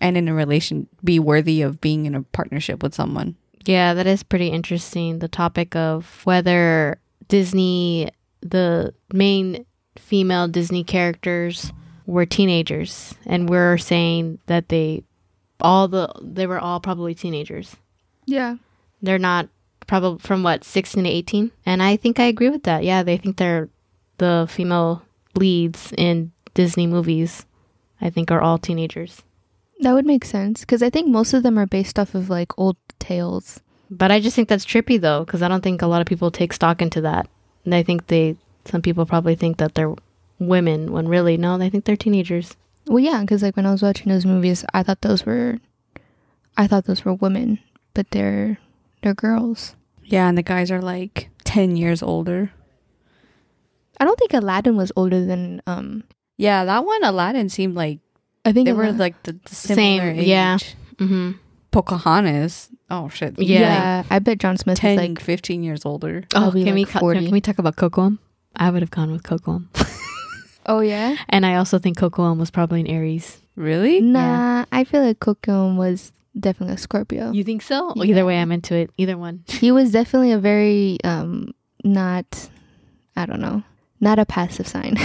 and 0.00 0.16
in 0.16 0.28
a 0.28 0.34
relation 0.34 0.86
be 1.02 1.18
worthy 1.18 1.62
of 1.62 1.80
being 1.80 2.06
in 2.06 2.14
a 2.14 2.22
partnership 2.22 2.82
with 2.82 2.94
someone. 2.94 3.36
Yeah, 3.64 3.94
that 3.94 4.06
is 4.06 4.22
pretty 4.22 4.48
interesting. 4.48 5.18
The 5.18 5.28
topic 5.28 5.74
of 5.76 6.20
whether 6.24 6.98
Disney, 7.28 8.10
the 8.40 8.94
main 9.12 9.66
female 9.96 10.48
Disney 10.48 10.84
characters, 10.84 11.72
were 12.06 12.24
teenagers, 12.24 13.14
and 13.26 13.48
we're 13.48 13.76
saying 13.76 14.38
that 14.46 14.68
they 14.70 15.02
all 15.60 15.88
the 15.88 16.10
they 16.22 16.46
were 16.46 16.58
all 16.58 16.80
probably 16.80 17.14
teenagers. 17.14 17.76
yeah, 18.24 18.56
They're 19.02 19.18
not 19.18 19.48
probably 19.86 20.18
from 20.20 20.42
what 20.42 20.64
sixteen 20.64 21.04
to 21.04 21.10
eighteen, 21.10 21.50
and 21.66 21.82
I 21.82 21.96
think 21.96 22.18
I 22.18 22.24
agree 22.24 22.48
with 22.48 22.62
that. 22.62 22.84
Yeah, 22.84 23.02
they 23.02 23.16
think 23.18 23.36
they're 23.36 23.68
the 24.18 24.46
female 24.48 25.02
leads 25.34 25.92
in 25.98 26.32
Disney 26.54 26.86
movies. 26.86 27.44
I 28.00 28.08
think 28.10 28.30
are 28.30 28.40
all 28.40 28.56
teenagers. 28.58 29.22
That 29.80 29.92
would 29.94 30.06
make 30.06 30.24
sense. 30.24 30.60
Because 30.60 30.82
I 30.82 30.90
think 30.90 31.08
most 31.08 31.34
of 31.34 31.42
them 31.42 31.58
are 31.58 31.66
based 31.66 31.98
off 31.98 32.14
of 32.14 32.30
like 32.30 32.58
old 32.58 32.76
tales. 32.98 33.60
But 33.90 34.10
I 34.10 34.20
just 34.20 34.36
think 34.36 34.48
that's 34.48 34.66
trippy 34.66 35.00
though, 35.00 35.24
because 35.24 35.42
I 35.42 35.48
don't 35.48 35.62
think 35.62 35.82
a 35.82 35.86
lot 35.86 36.00
of 36.00 36.06
people 36.06 36.30
take 36.30 36.52
stock 36.52 36.82
into 36.82 37.00
that. 37.02 37.28
And 37.64 37.74
I 37.74 37.82
think 37.82 38.06
they, 38.06 38.36
some 38.64 38.82
people 38.82 39.06
probably 39.06 39.34
think 39.34 39.58
that 39.58 39.74
they're 39.74 39.94
women 40.38 40.92
when 40.92 41.08
really, 41.08 41.36
no, 41.36 41.58
they 41.58 41.70
think 41.70 41.84
they're 41.84 41.96
teenagers. 41.96 42.56
Well, 42.86 43.00
yeah, 43.00 43.20
because 43.20 43.42
like 43.42 43.56
when 43.56 43.66
I 43.66 43.72
was 43.72 43.82
watching 43.82 44.10
those 44.10 44.24
movies, 44.24 44.64
I 44.72 44.82
thought 44.82 45.02
those 45.02 45.26
were, 45.26 45.58
I 46.56 46.66
thought 46.66 46.84
those 46.84 47.04
were 47.04 47.14
women, 47.14 47.58
but 47.94 48.10
they're 48.10 48.58
they're 49.02 49.14
girls. 49.14 49.76
Yeah, 50.04 50.28
and 50.28 50.38
the 50.38 50.42
guys 50.42 50.70
are 50.70 50.80
like 50.80 51.28
10 51.44 51.76
years 51.76 52.02
older. 52.02 52.50
I 54.00 54.04
don't 54.04 54.18
think 54.18 54.32
Aladdin 54.32 54.76
was 54.76 54.92
older 54.96 55.24
than 55.24 55.60
um. 55.66 56.04
Yeah, 56.36 56.64
that 56.64 56.84
one 56.84 57.02
Aladdin 57.04 57.48
seemed 57.48 57.74
like 57.74 57.98
I 58.48 58.52
think 58.52 58.66
they 58.66 58.72
were 58.72 58.84
Ala- 58.84 58.96
like 58.96 59.22
the, 59.24 59.32
the 59.44 59.54
similar 59.54 60.14
Same, 60.14 60.24
yeah. 60.24 60.58
Mm-hmm. 60.96 61.32
Pocahontas. 61.70 62.70
Oh 62.90 63.08
shit. 63.08 63.38
Yeah. 63.38 63.60
yeah. 63.60 64.02
I 64.10 64.18
bet 64.18 64.38
John 64.38 64.56
Smith 64.56 64.78
10, 64.78 64.90
is 64.92 65.08
like 65.08 65.20
15 65.20 65.62
years 65.62 65.84
older. 65.84 66.24
Oh, 66.34 66.50
can 66.50 66.74
we 66.74 66.84
like 66.84 66.88
co- 66.94 67.00
40. 67.00 67.20
can 67.24 67.30
we 67.30 67.40
talk 67.40 67.58
about 67.58 67.76
Kocoum? 67.76 68.18
I 68.56 68.70
would 68.70 68.82
have 68.82 68.90
gone 68.90 69.12
with 69.12 69.22
Kocoum, 69.22 69.68
oh 70.66 70.80
yeah. 70.80 71.16
and 71.28 71.44
I 71.46 71.56
also 71.56 71.78
think 71.78 71.98
Kocoum 71.98 72.38
was 72.38 72.50
probably 72.50 72.80
an 72.80 72.86
Aries. 72.88 73.38
Really? 73.54 74.00
Nah, 74.00 74.64
I 74.72 74.84
feel 74.84 75.02
like 75.02 75.20
Coco 75.20 75.74
was 75.74 76.12
definitely 76.38 76.74
a 76.74 76.78
Scorpio. 76.78 77.30
You 77.32 77.44
think 77.44 77.62
so? 77.62 77.92
Yeah. 77.94 78.04
Either 78.04 78.24
way, 78.24 78.38
I'm 78.40 78.50
into 78.50 78.74
it. 78.74 78.90
Either 78.96 79.18
one. 79.18 79.44
he 79.48 79.70
was 79.70 79.92
definitely 79.92 80.32
a 80.32 80.38
very 80.38 80.98
um 81.04 81.52
not, 81.84 82.48
I 83.14 83.26
don't 83.26 83.40
know, 83.40 83.62
not 84.00 84.18
a 84.18 84.24
passive 84.24 84.66
sign. 84.66 84.96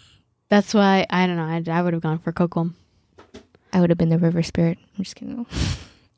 That's 0.50 0.74
why 0.74 1.06
I 1.08 1.26
don't 1.26 1.36
know. 1.36 1.44
I, 1.44 1.78
I 1.78 1.82
would 1.82 1.94
have 1.94 2.02
gone 2.02 2.18
for 2.18 2.32
Kocoum. 2.32 2.74
I 3.72 3.80
would 3.80 3.90
have 3.90 3.98
been 3.98 4.08
the 4.08 4.18
river 4.18 4.42
spirit. 4.42 4.78
I'm 4.98 5.04
just 5.04 5.16
kidding. 5.16 5.46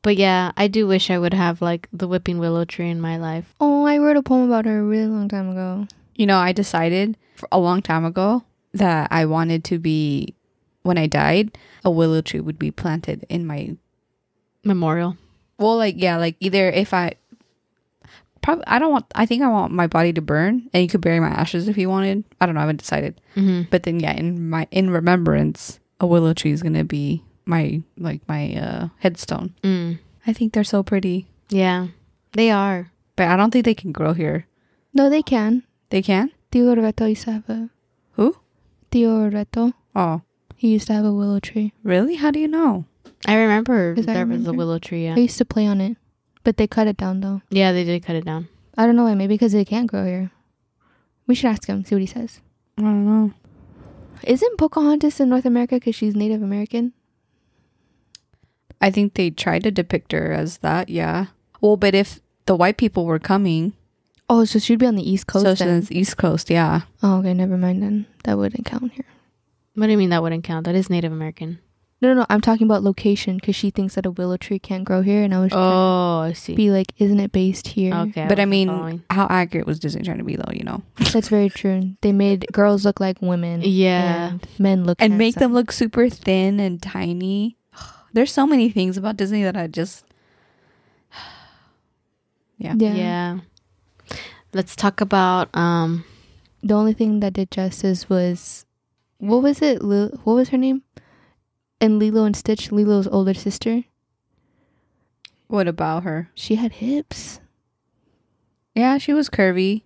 But 0.03 0.17
yeah, 0.17 0.51
I 0.57 0.67
do 0.67 0.89
wish 0.89 1.11
I 1.11 1.19
would 1.19 1.33
have 1.33 1.63
like 1.63 1.89
the 1.93 2.09
whipping 2.09 2.41
willow 2.41 2.65
tree 2.65 2.91
in 2.91 3.01
my 3.01 3.19
life. 3.19 3.55
Oh, 3.61 3.87
I 3.87 3.99
wrote 3.99 4.17
a 4.17 4.23
poem 4.23 4.51
about 4.51 4.65
her 4.65 4.81
a 4.81 4.83
really 4.83 5.07
long 5.07 5.29
time 5.29 5.49
ago. 5.49 5.87
You 6.17 6.27
know, 6.27 6.39
I 6.39 6.51
decided 6.51 7.17
for 7.37 7.49
a 7.53 7.61
long 7.61 7.83
time 7.83 8.05
ago 8.05 8.43
that 8.75 9.13
I 9.13 9.27
wanted 9.27 9.63
to 9.67 9.79
be, 9.79 10.35
when 10.83 10.99
I 10.99 11.07
died, 11.07 11.57
a 11.85 11.91
willow 11.93 12.21
tree 12.21 12.41
would 12.41 12.59
be 12.59 12.73
planted 12.73 13.25
in 13.29 13.47
my, 13.47 13.77
Memorial. 14.65 15.17
well, 15.59 15.77
like, 15.77 15.95
yeah, 15.99 16.17
like 16.17 16.35
either 16.41 16.69
if 16.69 16.93
I, 16.93 17.13
probably, 18.43 18.65
I 18.67 18.81
don't 18.81 18.91
want, 18.91 19.07
I 19.15 19.25
think 19.25 19.45
I 19.45 19.49
want 19.49 19.73
my 19.73 19.87
body 19.87 20.13
to 20.15 20.21
burn 20.21 20.69
and 20.73 20.83
you 20.83 20.89
could 20.89 21.01
bury 21.01 21.21
my 21.21 21.29
ashes 21.29 21.69
if 21.69 21.79
you 21.79 21.89
wanted. 21.89 22.25
I 22.41 22.47
don't 22.47 22.57
know. 22.57 22.61
I 22.61 22.63
haven't 22.63 22.81
decided. 22.81 23.21
Mm-hmm. 23.37 23.69
But 23.71 23.85
then, 23.85 24.01
yeah, 24.01 24.15
in 24.15 24.51
my, 24.51 24.67
in 24.73 24.91
remembrance, 24.91 25.79
a 26.01 26.09
willow 26.09 26.35
tree 26.35 26.51
is 26.51 26.63
going 26.63 26.75
to 26.75 26.83
be 26.83 27.23
my, 27.45 27.83
like, 27.99 28.21
my 28.29 28.55
uh, 28.55 28.89
headstone. 28.99 29.55
Mm. 29.63 29.99
I 30.27 30.33
think 30.33 30.53
they're 30.53 30.65
so 30.65 30.83
pretty, 30.83 31.27
Yeah, 31.51 31.89
they 32.33 32.51
are. 32.51 32.93
but 33.17 33.29
I 33.29 33.37
don't 33.37 33.51
think 33.51 33.65
they 33.65 33.75
can 33.75 33.93
grow 33.93 34.13
here. 34.13 34.47
No, 34.95 35.11
they 35.11 35.23
can. 35.23 35.65
They 35.91 36.03
can? 36.03 36.31
Tio 36.51 36.75
Reto 36.75 37.09
used 37.09 37.25
to 37.25 37.33
have 37.33 37.49
a. 37.49 37.71
Who? 38.13 38.37
Tio 38.91 39.29
Reto. 39.31 39.73
Oh, 39.97 40.23
He 40.57 40.69
used 40.73 40.87
to 40.89 40.93
have 40.93 41.05
a 41.05 41.13
willow 41.13 41.41
tree. 41.41 41.73
really? 41.83 42.17
How 42.17 42.31
do 42.31 42.39
you 42.39 42.49
know? 42.49 42.85
I 43.27 43.35
remember 43.35 43.95
'Cause 43.95 44.07
I 44.09 44.15
there 44.15 44.27
was 44.27 44.47
a 44.47 44.53
willow 44.53 44.79
tree. 44.79 45.05
Yeah. 45.05 45.15
I 45.17 45.21
used 45.21 45.39
to 45.39 45.45
play 45.45 45.67
on 45.67 45.81
it, 45.81 45.97
but 46.45 46.57
they 46.57 46.67
cut 46.67 46.87
it 46.87 46.97
down 46.97 47.21
though. 47.21 47.41
yeah, 47.51 47.73
they 47.73 47.85
did 47.85 48.05
cut 48.05 48.17
it 48.17 48.25
down. 48.25 48.49
I 48.77 48.87
don't 48.87 48.97
know 48.97 49.05
why. 49.05 49.15
Maybe 49.15 49.35
because 49.35 49.53
they 49.53 49.65
can't 49.65 49.87
grow 49.91 50.05
here. 50.07 50.31
We 51.27 51.35
should 51.35 51.51
ask 51.51 51.67
him. 51.69 51.85
See 51.85 51.95
what 51.95 52.01
he 52.01 52.07
says. 52.07 52.41
I 52.79 52.83
don't 52.83 53.05
know. 53.07 53.33
Isn't 54.25 54.59
Pocahontas 54.59 55.21
in 55.21 55.29
North 55.29 55.45
America 55.47 55.77
because 55.77 55.95
she's 55.95 56.15
Native 56.17 56.43
American? 56.43 56.93
I 58.83 58.91
think 58.91 59.15
they 59.15 59.31
tried 59.31 59.63
to 59.65 59.71
depict 59.71 60.13
her 60.13 60.33
as 60.33 60.59
that, 60.59 60.89
yeah. 60.91 61.27
Well, 61.61 61.77
but 61.79 61.95
if 61.95 62.21
the 62.47 62.57
white 62.57 62.77
people 62.77 63.07
were 63.07 63.19
coming, 63.21 63.73
Oh, 64.29 64.45
so 64.45 64.59
she'd 64.59 64.79
be 64.79 64.87
on 64.87 64.97
the 64.97 65.09
East 65.09 65.27
Coast 65.27 65.45
so 65.45 65.55
then. 65.55 65.83
since 65.83 65.93
East 65.93 66.17
Coast, 66.17 66.51
yeah. 66.51 66.83
Oh, 67.03 67.19
okay. 67.19 67.35
Never 67.35 67.57
mind 67.59 67.83
then. 67.83 68.07
That 68.25 68.39
wouldn't 68.39 68.65
count 68.65 68.93
here. 68.93 69.05
What 69.75 69.87
do 69.87 69.93
you 69.93 69.99
mean 69.99 70.11
that 70.11 70.23
wouldn't 70.23 70.45
count? 70.45 70.65
That 70.67 70.75
is 70.75 70.89
Native 70.91 71.13
American. 71.13 71.59
No, 72.01 72.09
no, 72.09 72.21
no. 72.21 72.27
I'm 72.31 72.41
talking 72.41 72.67
about 72.67 72.83
location 72.83 73.37
because 73.37 73.55
she 73.55 73.71
thinks 73.71 73.95
that 73.95 74.07
a 74.07 74.11
willow 74.11 74.37
tree 74.37 74.59
can't 74.59 74.85
grow 74.85 75.03
here, 75.03 75.23
and 75.23 75.33
I 75.35 75.41
was 75.41 75.53
trying 75.53 75.63
Oh, 75.63 76.19
I 76.21 76.33
see. 76.33 76.55
be 76.57 76.71
like, 76.71 76.93
isn't 76.99 77.21
it 77.21 77.31
based 77.31 77.69
here? 77.69 77.95
Okay, 77.95 78.27
but 78.27 78.41
I 78.41 78.43
wasn't 78.43 78.51
mean, 78.51 78.69
following. 78.69 79.03
how 79.11 79.27
accurate 79.31 79.67
was 79.67 79.79
Disney 79.79 80.03
trying 80.03 80.19
to 80.19 80.25
be, 80.25 80.35
though? 80.37 80.51
You 80.53 80.65
know, 80.65 80.83
That's 81.13 81.29
very 81.29 81.49
true. 81.51 81.95
They 82.01 82.11
made 82.13 82.47
girls 82.53 82.85
look 82.85 82.99
like 83.01 83.21
women. 83.23 83.61
yeah, 83.65 84.31
and 84.31 84.47
men 84.59 84.85
look 84.85 85.01
and 85.01 85.17
make 85.19 85.37
them 85.37 85.53
look 85.53 85.71
super 85.71 86.09
thin 86.09 86.59
and 86.59 86.83
tiny. 86.83 87.57
There's 88.13 88.33
so 88.33 88.47
many 88.47 88.69
things 88.71 88.97
about 88.97 89.17
Disney 89.17 89.43
that 89.43 89.57
I 89.57 89.67
just, 89.67 90.05
yeah. 92.59 92.75
Yeah. 92.77 92.95
yeah. 92.95 93.39
Let's 94.53 94.77
talk 94.77 95.01
about 95.01 95.55
um. 95.57 96.05
The 96.63 96.75
only 96.75 96.93
thing 96.93 97.19
that 97.21 97.33
did 97.33 97.51
justice 97.51 98.09
was, 98.09 98.65
what 99.19 99.43
was 99.43 99.61
it? 99.63 99.83
Lil- 99.83 100.21
what 100.23 100.35
was 100.35 100.51
her 100.51 100.59
name? 100.59 100.83
And 101.81 101.99
Lilo 101.99 102.25
and 102.25 102.37
Stitch, 102.37 102.71
Lilo's 102.71 103.09
older 103.09 103.35
sister. 103.35 103.83
What 105.49 105.67
about 105.67 106.05
her? 106.05 106.31
She 106.35 106.55
had 106.55 106.75
hips. 106.75 107.41
Yeah, 108.77 108.99
she 108.99 109.13
was 109.13 109.29
curvy. 109.29 109.83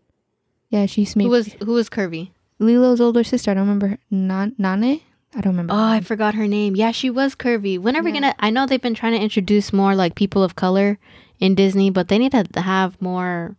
Yeah, 0.68 0.84
she's 0.84 1.16
made 1.16 1.24
Who 1.24 1.30
was 1.30 1.54
who 1.64 1.72
was 1.72 1.88
curvy? 1.88 2.32
Lilo's 2.58 3.00
older 3.00 3.24
sister. 3.24 3.50
I 3.50 3.54
don't 3.54 3.62
remember 3.62 3.88
her. 3.88 3.98
Nan- 4.10 4.54
Nani. 4.58 5.05
I 5.34 5.40
don't 5.40 5.52
remember. 5.52 5.74
Oh, 5.74 5.76
I 5.76 6.00
forgot 6.00 6.34
her 6.34 6.46
name. 6.48 6.76
Yeah, 6.76 6.92
she 6.92 7.10
was 7.10 7.34
curvy. 7.34 7.78
When 7.78 7.96
are 7.96 8.02
we 8.02 8.10
Yeah. 8.12 8.20
gonna? 8.20 8.34
I 8.38 8.50
know 8.50 8.66
they've 8.66 8.80
been 8.80 8.94
trying 8.94 9.12
to 9.12 9.20
introduce 9.22 9.72
more 9.72 9.94
like 9.94 10.14
people 10.14 10.42
of 10.42 10.56
color 10.56 10.98
in 11.38 11.54
Disney, 11.54 11.90
but 11.90 12.08
they 12.08 12.18
need 12.18 12.32
to 12.32 12.60
have 12.60 13.00
more 13.02 13.56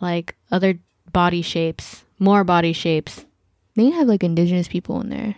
like 0.00 0.36
other 0.50 0.78
body 1.12 1.42
shapes, 1.42 2.04
more 2.18 2.44
body 2.44 2.72
shapes. 2.72 3.26
They 3.74 3.84
need 3.84 3.90
to 3.90 3.96
have 3.98 4.08
like 4.08 4.24
indigenous 4.24 4.68
people 4.68 5.00
in 5.02 5.10
there, 5.10 5.34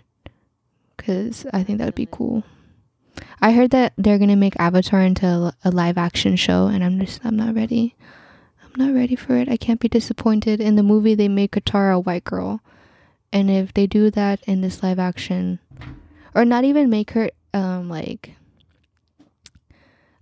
because 0.96 1.44
I 1.52 1.64
think 1.64 1.78
that 1.78 1.87
would 1.87 1.94
be 1.94 2.08
cool. 2.11 2.44
I 3.40 3.50
heard 3.52 3.70
that 3.72 3.94
they're 3.98 4.18
gonna 4.18 4.37
make 4.37 4.54
Avatar 4.61 5.00
into 5.02 5.26
a- 5.26 5.52
a 5.64 5.70
live 5.72 5.98
action 5.98 6.37
show, 6.37 6.66
and 6.66 6.84
I'm 6.84 7.00
just 7.00 7.20
I'm 7.24 7.37
not 7.37 7.54
ready. 7.54 7.96
I'm 8.62 8.87
not 8.87 8.94
ready 8.94 9.16
for 9.16 9.34
it. 9.37 9.48
I 9.48 9.56
can't 9.56 9.80
be 9.80 9.88
disappointed. 9.88 10.61
In 10.61 10.76
the 10.76 10.84
movie, 10.84 11.14
they 11.14 11.26
made 11.28 11.50
Katara 11.50 11.94
a 11.96 12.00
white 12.00 12.22
girl, 12.24 12.61
and 13.32 13.50
if 13.50 13.74
they 13.74 13.86
do 13.86 14.10
that 14.10 14.40
in 14.46 14.60
this 14.60 14.82
live 14.82 14.98
action, 14.98 15.58
or 16.34 16.44
not 16.44 16.64
even 16.64 16.90
make 16.90 17.12
her 17.12 17.30
um 17.54 17.88
like 17.88 18.34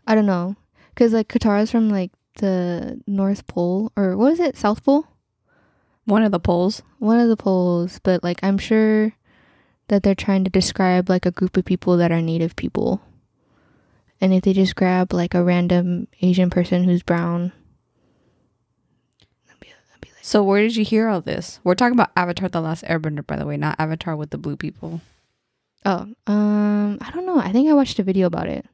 I 0.07 0.15
don't 0.15 0.27
know, 0.27 0.57
because 0.91 1.13
like 1.13 1.29
Katara's 1.29 1.71
from 1.71 1.89
like 1.91 2.13
the 2.39 3.01
North 3.07 3.47
Pole 3.47 3.93
or 3.97 4.17
what 4.17 4.33
is 4.33 4.41
it 4.41 4.57
South 4.57 4.85
Pole? 4.85 5.07
One 6.05 6.23
of 6.23 6.31
the 6.31 6.39
poles. 6.39 6.83
one 6.99 7.19
of 7.19 7.29
the 7.29 7.37
poles, 7.37 7.99
but 8.03 8.23
like 8.23 8.39
I'm 8.43 8.59
sure 8.59 9.13
that 9.89 10.03
they're 10.03 10.15
trying 10.15 10.45
to 10.45 10.51
describe 10.51 11.09
like 11.09 11.27
a 11.27 11.31
group 11.31 11.57
of 11.57 11.65
people 11.65 11.97
that 11.97 12.13
are 12.13 12.23
native 12.23 12.57
people. 12.57 13.01
And 14.21 14.33
if 14.33 14.43
they 14.43 14.53
just 14.53 14.75
grab 14.77 15.13
like 15.13 15.35
a 15.35 15.45
random 15.45 16.09
Asian 16.23 16.49
person 16.51 16.85
who's 16.85 17.03
brown, 17.03 17.53
that'd 19.47 19.61
be, 19.61 19.69
that'd 19.69 20.01
be 20.01 20.09
like, 20.11 20.16
So 20.27 20.43
where 20.43 20.61
did 20.61 20.75
you 20.75 20.85
hear 20.85 21.07
all 21.07 21.21
this? 21.21 21.61
We're 21.63 21.77
talking 21.77 21.93
about 21.93 22.11
Avatar: 22.17 22.49
The 22.49 22.61
Last 22.61 22.83
Airbender, 22.83 23.25
by 23.25 23.37
the 23.37 23.47
way, 23.47 23.57
not 23.57 23.79
Avatar 23.79 24.17
with 24.17 24.31
the 24.31 24.39
blue 24.39 24.57
people. 24.57 25.01
oh, 25.85 26.09
um, 26.27 26.99
I 27.01 27.13
don't 27.13 27.27
know. 27.27 27.39
I 27.39 27.53
think 27.53 27.71
I 27.71 27.75
watched 27.75 28.01
a 28.01 28.03
video 28.03 28.27
about 28.27 28.49
it. 28.49 28.67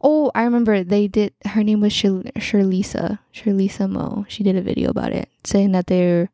Oh, 0.00 0.30
I 0.32 0.44
remember 0.44 0.84
they 0.84 1.08
did. 1.08 1.34
Her 1.44 1.64
name 1.64 1.80
was 1.80 1.92
Shir- 1.92 2.30
Shirlisa, 2.38 3.18
Shirlisa 3.34 3.90
Mo. 3.90 4.24
She 4.28 4.44
did 4.44 4.54
a 4.54 4.62
video 4.62 4.90
about 4.90 5.10
it, 5.10 5.28
saying 5.42 5.72
that 5.72 5.88
they're, 5.88 6.30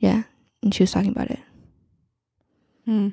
yeah, 0.00 0.24
and 0.60 0.74
she 0.74 0.82
was 0.82 0.90
talking 0.90 1.12
about 1.12 1.30
it. 1.30 1.40
Hmm. 2.84 3.10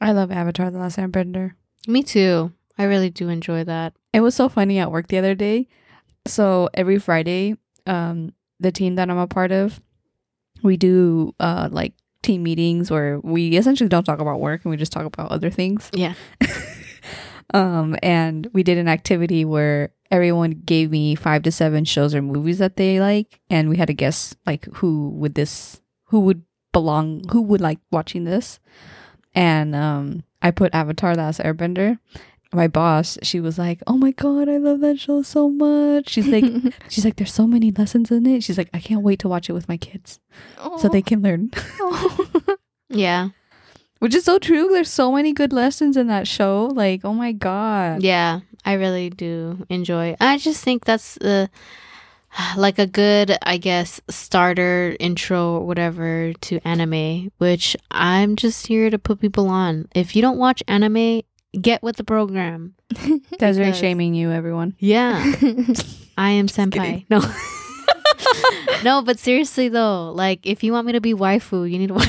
I 0.00 0.12
love 0.12 0.32
Avatar: 0.32 0.70
The 0.70 0.78
Last 0.78 0.96
Airbender. 0.96 1.52
Me 1.86 2.02
too. 2.02 2.50
I 2.78 2.84
really 2.84 3.10
do 3.10 3.28
enjoy 3.28 3.62
that. 3.64 3.92
It 4.14 4.20
was 4.20 4.34
so 4.34 4.48
funny 4.48 4.78
at 4.78 4.90
work 4.90 5.08
the 5.08 5.18
other 5.18 5.34
day. 5.34 5.68
So 6.26 6.70
every 6.72 6.98
Friday, 6.98 7.58
um, 7.86 8.32
the 8.60 8.72
team 8.72 8.96
that 8.96 9.10
I'm 9.10 9.18
a 9.18 9.26
part 9.26 9.52
of, 9.52 9.80
we 10.62 10.76
do 10.76 11.34
uh 11.38 11.68
like 11.70 11.92
team 12.22 12.42
meetings 12.42 12.90
where 12.90 13.20
we 13.20 13.56
essentially 13.56 13.88
don't 13.88 14.04
talk 14.04 14.18
about 14.18 14.40
work 14.40 14.64
and 14.64 14.70
we 14.70 14.76
just 14.76 14.92
talk 14.92 15.06
about 15.06 15.30
other 15.30 15.50
things. 15.50 15.90
Yeah. 15.92 16.14
um, 17.54 17.96
and 18.02 18.48
we 18.52 18.62
did 18.62 18.78
an 18.78 18.88
activity 18.88 19.44
where 19.44 19.90
everyone 20.10 20.62
gave 20.64 20.90
me 20.90 21.14
five 21.14 21.42
to 21.44 21.52
seven 21.52 21.84
shows 21.84 22.14
or 22.14 22.22
movies 22.22 22.58
that 22.58 22.76
they 22.76 23.00
like, 23.00 23.40
and 23.48 23.68
we 23.68 23.76
had 23.76 23.86
to 23.86 23.94
guess 23.94 24.34
like 24.44 24.66
who 24.74 25.10
would 25.10 25.34
this, 25.34 25.80
who 26.06 26.20
would 26.20 26.42
belong, 26.72 27.22
who 27.30 27.42
would 27.42 27.60
like 27.60 27.78
watching 27.90 28.24
this. 28.24 28.58
And 29.34 29.74
um, 29.74 30.24
I 30.42 30.50
put 30.50 30.74
Avatar: 30.74 31.14
The 31.14 31.22
Last 31.22 31.40
Airbender. 31.40 31.98
My 32.56 32.68
boss, 32.68 33.18
she 33.22 33.38
was 33.38 33.58
like, 33.58 33.82
"Oh 33.86 33.98
my 33.98 34.12
god, 34.12 34.48
I 34.48 34.56
love 34.56 34.80
that 34.80 34.98
show 34.98 35.20
so 35.20 35.50
much." 35.50 36.08
She's 36.08 36.26
like, 36.26 36.44
she's 36.88 37.04
like, 37.04 37.16
"There's 37.16 37.32
so 37.32 37.46
many 37.46 37.70
lessons 37.70 38.10
in 38.10 38.24
it." 38.24 38.42
She's 38.42 38.56
like, 38.56 38.70
"I 38.72 38.80
can't 38.80 39.02
wait 39.02 39.18
to 39.20 39.28
watch 39.28 39.50
it 39.50 39.52
with 39.52 39.68
my 39.68 39.76
kids 39.76 40.20
so 40.78 40.88
they 40.88 41.02
can 41.02 41.20
learn." 41.20 41.50
Yeah. 42.88 43.30
Which 43.98 44.14
is 44.14 44.24
so 44.24 44.38
true. 44.38 44.68
There's 44.68 44.88
so 44.88 45.10
many 45.12 45.32
good 45.32 45.52
lessons 45.52 45.96
in 45.96 46.06
that 46.06 46.28
show. 46.28 46.70
Like, 46.72 47.04
oh 47.04 47.12
my 47.12 47.32
god. 47.32 48.02
Yeah, 48.02 48.40
I 48.64 48.74
really 48.74 49.10
do 49.10 49.66
enjoy. 49.68 50.16
I 50.20 50.38
just 50.38 50.62
think 50.62 50.84
that's 50.84 51.16
the 51.16 51.50
like 52.56 52.78
a 52.78 52.86
good, 52.86 53.36
I 53.42 53.56
guess, 53.56 54.00
starter 54.08 54.96
intro 55.00 55.56
or 55.56 55.66
whatever 55.66 56.32
to 56.32 56.60
anime, 56.64 57.32
which 57.38 57.76
I'm 57.90 58.36
just 58.36 58.66
here 58.66 58.88
to 58.90 58.98
put 58.98 59.20
people 59.20 59.48
on. 59.48 59.88
If 59.94 60.14
you 60.14 60.22
don't 60.22 60.38
watch 60.38 60.62
anime, 60.68 61.22
get 61.60 61.82
with 61.82 61.96
the 61.96 62.04
program. 62.04 62.74
Desiree 63.38 63.66
Because- 63.66 63.78
shaming 63.78 64.14
you, 64.14 64.30
everyone. 64.30 64.74
Yeah, 64.78 65.18
I 66.18 66.30
am 66.30 66.46
senpai. 66.48 67.04
No. 67.10 67.20
no, 68.84 69.02
but 69.02 69.18
seriously 69.18 69.68
though, 69.68 70.12
like 70.12 70.46
if 70.46 70.62
you 70.64 70.72
want 70.72 70.86
me 70.86 70.92
to 70.92 71.00
be 71.00 71.14
waifu, 71.14 71.70
you 71.70 71.78
need 71.78 71.88
to 71.88 71.94
watch 71.94 72.08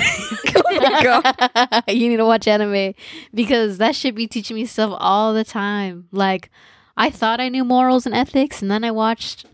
you 1.87 2.09
need 2.09 2.17
to 2.17 2.25
watch 2.25 2.47
anime 2.47 2.93
because 3.33 3.77
that 3.77 3.95
should 3.95 4.15
be 4.15 4.27
teaching 4.27 4.55
me 4.55 4.65
stuff 4.65 4.93
all 4.97 5.33
the 5.33 5.43
time. 5.43 6.07
Like 6.11 6.49
I 6.95 7.09
thought 7.09 7.39
I 7.39 7.49
knew 7.49 7.63
morals 7.63 8.05
and 8.05 8.15
ethics 8.15 8.61
and 8.61 8.69
then 8.71 8.83
I 8.83 8.91
watched 8.91 9.45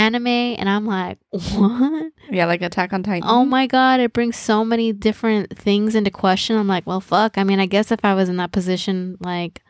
anime 0.00 0.26
and 0.26 0.68
I'm 0.68 0.86
like, 0.86 1.18
"What? 1.30 2.12
Yeah, 2.30 2.46
like 2.46 2.62
Attack 2.62 2.92
on 2.92 3.02
Titan. 3.02 3.28
Oh 3.28 3.44
my 3.44 3.66
god, 3.66 4.00
it 4.00 4.12
brings 4.12 4.36
so 4.36 4.64
many 4.64 4.92
different 4.92 5.56
things 5.58 5.94
into 5.94 6.10
question." 6.10 6.56
I'm 6.56 6.66
like, 6.68 6.86
"Well, 6.86 7.00
fuck. 7.00 7.36
I 7.38 7.44
mean, 7.44 7.60
I 7.60 7.66
guess 7.66 7.92
if 7.92 8.04
I 8.04 8.14
was 8.14 8.28
in 8.28 8.36
that 8.38 8.52
position, 8.52 9.16
like 9.20 9.62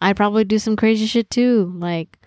I'd 0.00 0.16
probably 0.16 0.44
do 0.44 0.58
some 0.58 0.76
crazy 0.76 1.06
shit 1.06 1.30
too." 1.30 1.72
Like 1.76 2.18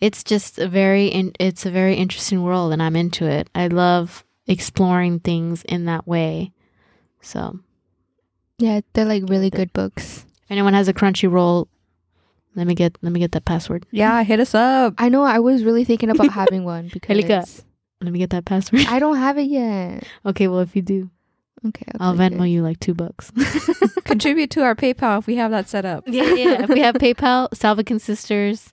it's 0.00 0.24
just 0.24 0.58
a 0.58 0.68
very 0.68 1.06
in- 1.08 1.34
it's 1.38 1.66
a 1.66 1.70
very 1.70 1.94
interesting 1.96 2.42
world 2.42 2.72
and 2.72 2.82
I'm 2.82 2.96
into 2.96 3.26
it. 3.26 3.50
I 3.54 3.66
love 3.66 4.24
exploring 4.46 5.20
things 5.20 5.62
in 5.64 5.84
that 5.86 6.06
way. 6.06 6.52
So, 7.20 7.58
yeah, 8.58 8.80
they're 8.92 9.04
like 9.04 9.24
really 9.28 9.50
good 9.50 9.72
books. 9.72 10.24
if 10.44 10.50
anyone 10.50 10.72
has 10.74 10.88
a 10.88 10.94
Crunchyroll, 10.94 11.68
let 12.54 12.66
me 12.66 12.74
get 12.74 12.96
let 13.02 13.12
me 13.12 13.20
get 13.20 13.32
that 13.32 13.44
password. 13.44 13.86
Yeah, 13.90 14.22
hit 14.22 14.40
us 14.40 14.54
up. 14.54 14.94
I 14.98 15.08
know. 15.08 15.22
I 15.22 15.38
was 15.38 15.64
really 15.64 15.84
thinking 15.84 16.10
about 16.10 16.30
having 16.32 16.64
one 16.64 16.88
Helika. 16.90 17.16
because 17.16 17.64
Let 18.00 18.12
me 18.12 18.18
get 18.18 18.30
that 18.30 18.44
password. 18.44 18.86
I 18.88 18.98
don't 18.98 19.16
have 19.16 19.38
it 19.38 19.48
yet. 19.48 20.04
okay, 20.26 20.48
well 20.48 20.60
if 20.60 20.74
you 20.74 20.82
do, 20.82 21.10
Okay, 21.66 21.84
I'll 22.00 22.14
click 22.16 22.32
Venmo 22.32 22.46
it. 22.46 22.50
you 22.50 22.62
like 22.62 22.80
two 22.80 22.94
bucks. 22.94 23.30
Contribute 24.04 24.50
to 24.52 24.62
our 24.62 24.74
PayPal 24.74 25.18
if 25.18 25.26
we 25.26 25.36
have 25.36 25.50
that 25.50 25.68
set 25.68 25.84
up. 25.84 26.04
yeah, 26.06 26.32
yeah. 26.34 26.62
If 26.62 26.70
we 26.70 26.80
have 26.80 26.94
PayPal, 26.94 27.50
Salvakin 27.50 28.00
Sisters. 28.00 28.72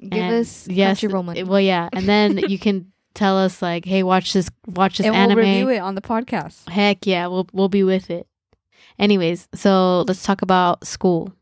Give 0.00 0.12
and- 0.22 0.34
us 0.36 0.66
yes, 0.68 1.00
Crunchyroll 1.00 1.24
money. 1.24 1.42
Well, 1.42 1.60
yeah, 1.60 1.88
and 1.92 2.08
then 2.08 2.38
you 2.38 2.58
can 2.58 2.90
tell 3.14 3.36
us 3.36 3.60
like, 3.60 3.84
hey, 3.84 4.02
watch 4.04 4.32
this, 4.32 4.48
watch 4.66 4.98
this 4.98 5.06
and 5.08 5.16
anime. 5.16 5.36
we'll 5.36 5.44
review 5.46 5.68
it 5.70 5.78
on 5.80 5.94
the 5.96 6.00
podcast. 6.00 6.68
Heck 6.70 7.04
yeah, 7.06 7.26
we'll 7.26 7.48
we'll 7.52 7.68
be 7.68 7.82
with 7.82 8.08
it. 8.10 8.26
Anyways, 8.98 9.48
so 9.54 10.02
let's 10.06 10.22
talk 10.22 10.40
about 10.42 10.86
school 10.86 11.34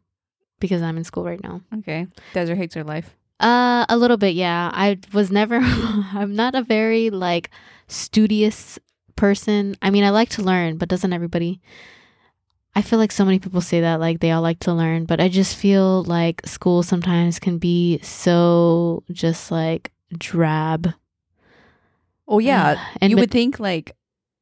because 0.60 0.82
I'm 0.82 0.96
in 0.96 1.04
school 1.04 1.24
right 1.24 1.42
now. 1.42 1.60
Okay. 1.78 2.06
Desiree 2.34 2.56
hates 2.56 2.74
her 2.74 2.84
life. 2.84 3.14
Uh, 3.40 3.86
a 3.88 3.96
little 3.96 4.16
bit, 4.16 4.34
yeah. 4.34 4.70
I 4.72 4.98
was 5.12 5.30
never. 5.30 5.56
I'm 5.62 6.34
not 6.34 6.54
a 6.54 6.62
very 6.62 7.10
like 7.10 7.50
studious 7.86 8.78
person. 9.16 9.76
I 9.82 9.90
mean, 9.90 10.04
I 10.04 10.10
like 10.10 10.30
to 10.30 10.42
learn, 10.42 10.76
but 10.76 10.88
doesn't 10.88 11.12
everybody? 11.12 11.60
I 12.74 12.82
feel 12.82 12.98
like 12.98 13.12
so 13.12 13.24
many 13.24 13.38
people 13.38 13.60
say 13.60 13.80
that, 13.80 13.98
like 13.98 14.20
they 14.20 14.30
all 14.30 14.42
like 14.42 14.60
to 14.60 14.72
learn, 14.72 15.04
but 15.04 15.20
I 15.20 15.28
just 15.28 15.56
feel 15.56 16.04
like 16.04 16.46
school 16.46 16.82
sometimes 16.82 17.38
can 17.38 17.58
be 17.58 17.98
so 18.02 19.02
just 19.10 19.50
like 19.50 19.92
drab. 20.16 20.94
Oh 22.28 22.38
yeah. 22.38 22.84
and 23.00 23.10
you 23.10 23.16
ma- 23.16 23.22
would 23.22 23.30
think 23.30 23.58
like, 23.58 23.96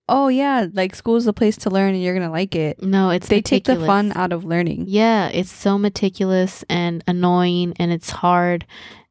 oh 0.08 0.28
yeah, 0.28 0.66
like 0.72 0.94
school's 0.94 1.26
a 1.26 1.32
place 1.32 1.56
to 1.58 1.70
learn 1.70 1.94
and 1.94 2.02
you're 2.02 2.14
gonna 2.14 2.30
like 2.30 2.54
it. 2.54 2.82
no, 2.82 3.10
it's 3.10 3.28
They 3.28 3.42
take 3.42 3.64
the 3.64 3.76
fun 3.76 4.12
out 4.14 4.32
of 4.32 4.44
learning. 4.44 4.84
Yeah, 4.88 5.28
it's 5.28 5.52
so 5.52 5.78
meticulous 5.78 6.64
and 6.68 7.02
annoying, 7.06 7.74
and 7.78 7.92
it's 7.92 8.10
hard 8.10 8.66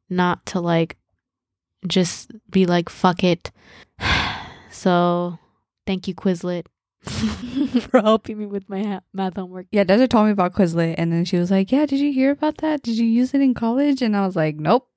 not 0.10 0.46
to 0.48 0.60
like 0.60 0.98
just 1.88 2.32
be 2.50 2.66
like, 2.66 2.90
fuck 2.90 3.24
it. 3.24 3.52
so, 4.72 5.38
thank 5.86 6.08
you, 6.08 6.16
Quizlet, 6.16 6.66
for 7.04 8.02
helping 8.02 8.38
me 8.38 8.46
with 8.46 8.68
my 8.70 8.84
ha- 8.84 9.02
math 9.14 9.36
homework. 9.36 9.68
Yeah, 9.72 9.84
Desert 9.84 10.10
told 10.10 10.26
me 10.26 10.32
about 10.32 10.54
Quizlet 10.54 10.96
and 10.98 11.12
then 11.12 11.26
she 11.26 11.38
was 11.38 11.52
like, 11.52 11.72
Yeah, 11.72 11.86
did 11.86 12.00
you 12.00 12.12
hear 12.12 12.32
about 12.32 12.58
that? 12.58 12.82
Did 12.82 12.98
you 12.98 13.06
use 13.06 13.34
it 13.34 13.42
in 13.42 13.54
college? 13.54 14.02
And 14.02 14.16
I 14.16 14.26
was 14.26 14.36
like, 14.36 14.56
Nope. 14.56 14.90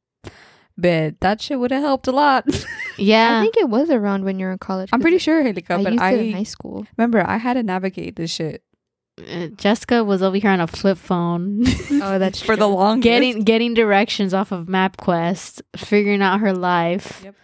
But 0.81 1.19
that 1.21 1.43
shit 1.43 1.59
would 1.59 1.73
have 1.73 1.83
helped 1.83 2.07
a 2.07 2.13
lot. 2.13 2.47
Yeah. 3.01 3.39
I 3.39 3.43
think 3.43 3.57
it 3.57 3.69
was 3.69 3.91
around 3.91 4.25
when 4.25 4.41
you 4.41 4.47
were 4.47 4.53
in 4.53 4.59
college. 4.59 4.89
I'm 4.93 5.01
pretty 5.01 5.19
sure, 5.19 5.41
Halika, 5.45 5.71
I 5.79 5.83
but 5.85 5.93
used 5.93 6.03
I 6.03 6.11
it 6.15 6.21
in 6.21 6.33
high 6.33 6.43
school. 6.43 6.85
remember 6.97 7.25
I 7.25 7.37
had 7.37 7.55
to 7.55 7.63
navigate 7.63 8.17
this 8.17 8.33
shit 8.33 8.65
Uh, 9.19 9.47
Jessica 9.55 10.03
was 10.03 10.21
over 10.21 10.37
here 10.37 10.51
on 10.51 10.59
a 10.61 10.67
flip 10.67 10.99
phone. 10.99 11.63
Oh, 12.03 12.19
that's 12.19 12.41
for 12.49 12.57
the 12.57 12.67
true. 12.67 12.75
longest. 12.75 13.05
getting 13.05 13.43
getting 13.45 13.75
directions 13.75 14.35
off 14.35 14.51
of 14.51 14.67
MapQuest, 14.67 15.63
figuring 15.77 16.23
out 16.23 16.41
her 16.41 16.53
life 16.53 17.23
Yep. 17.25 17.35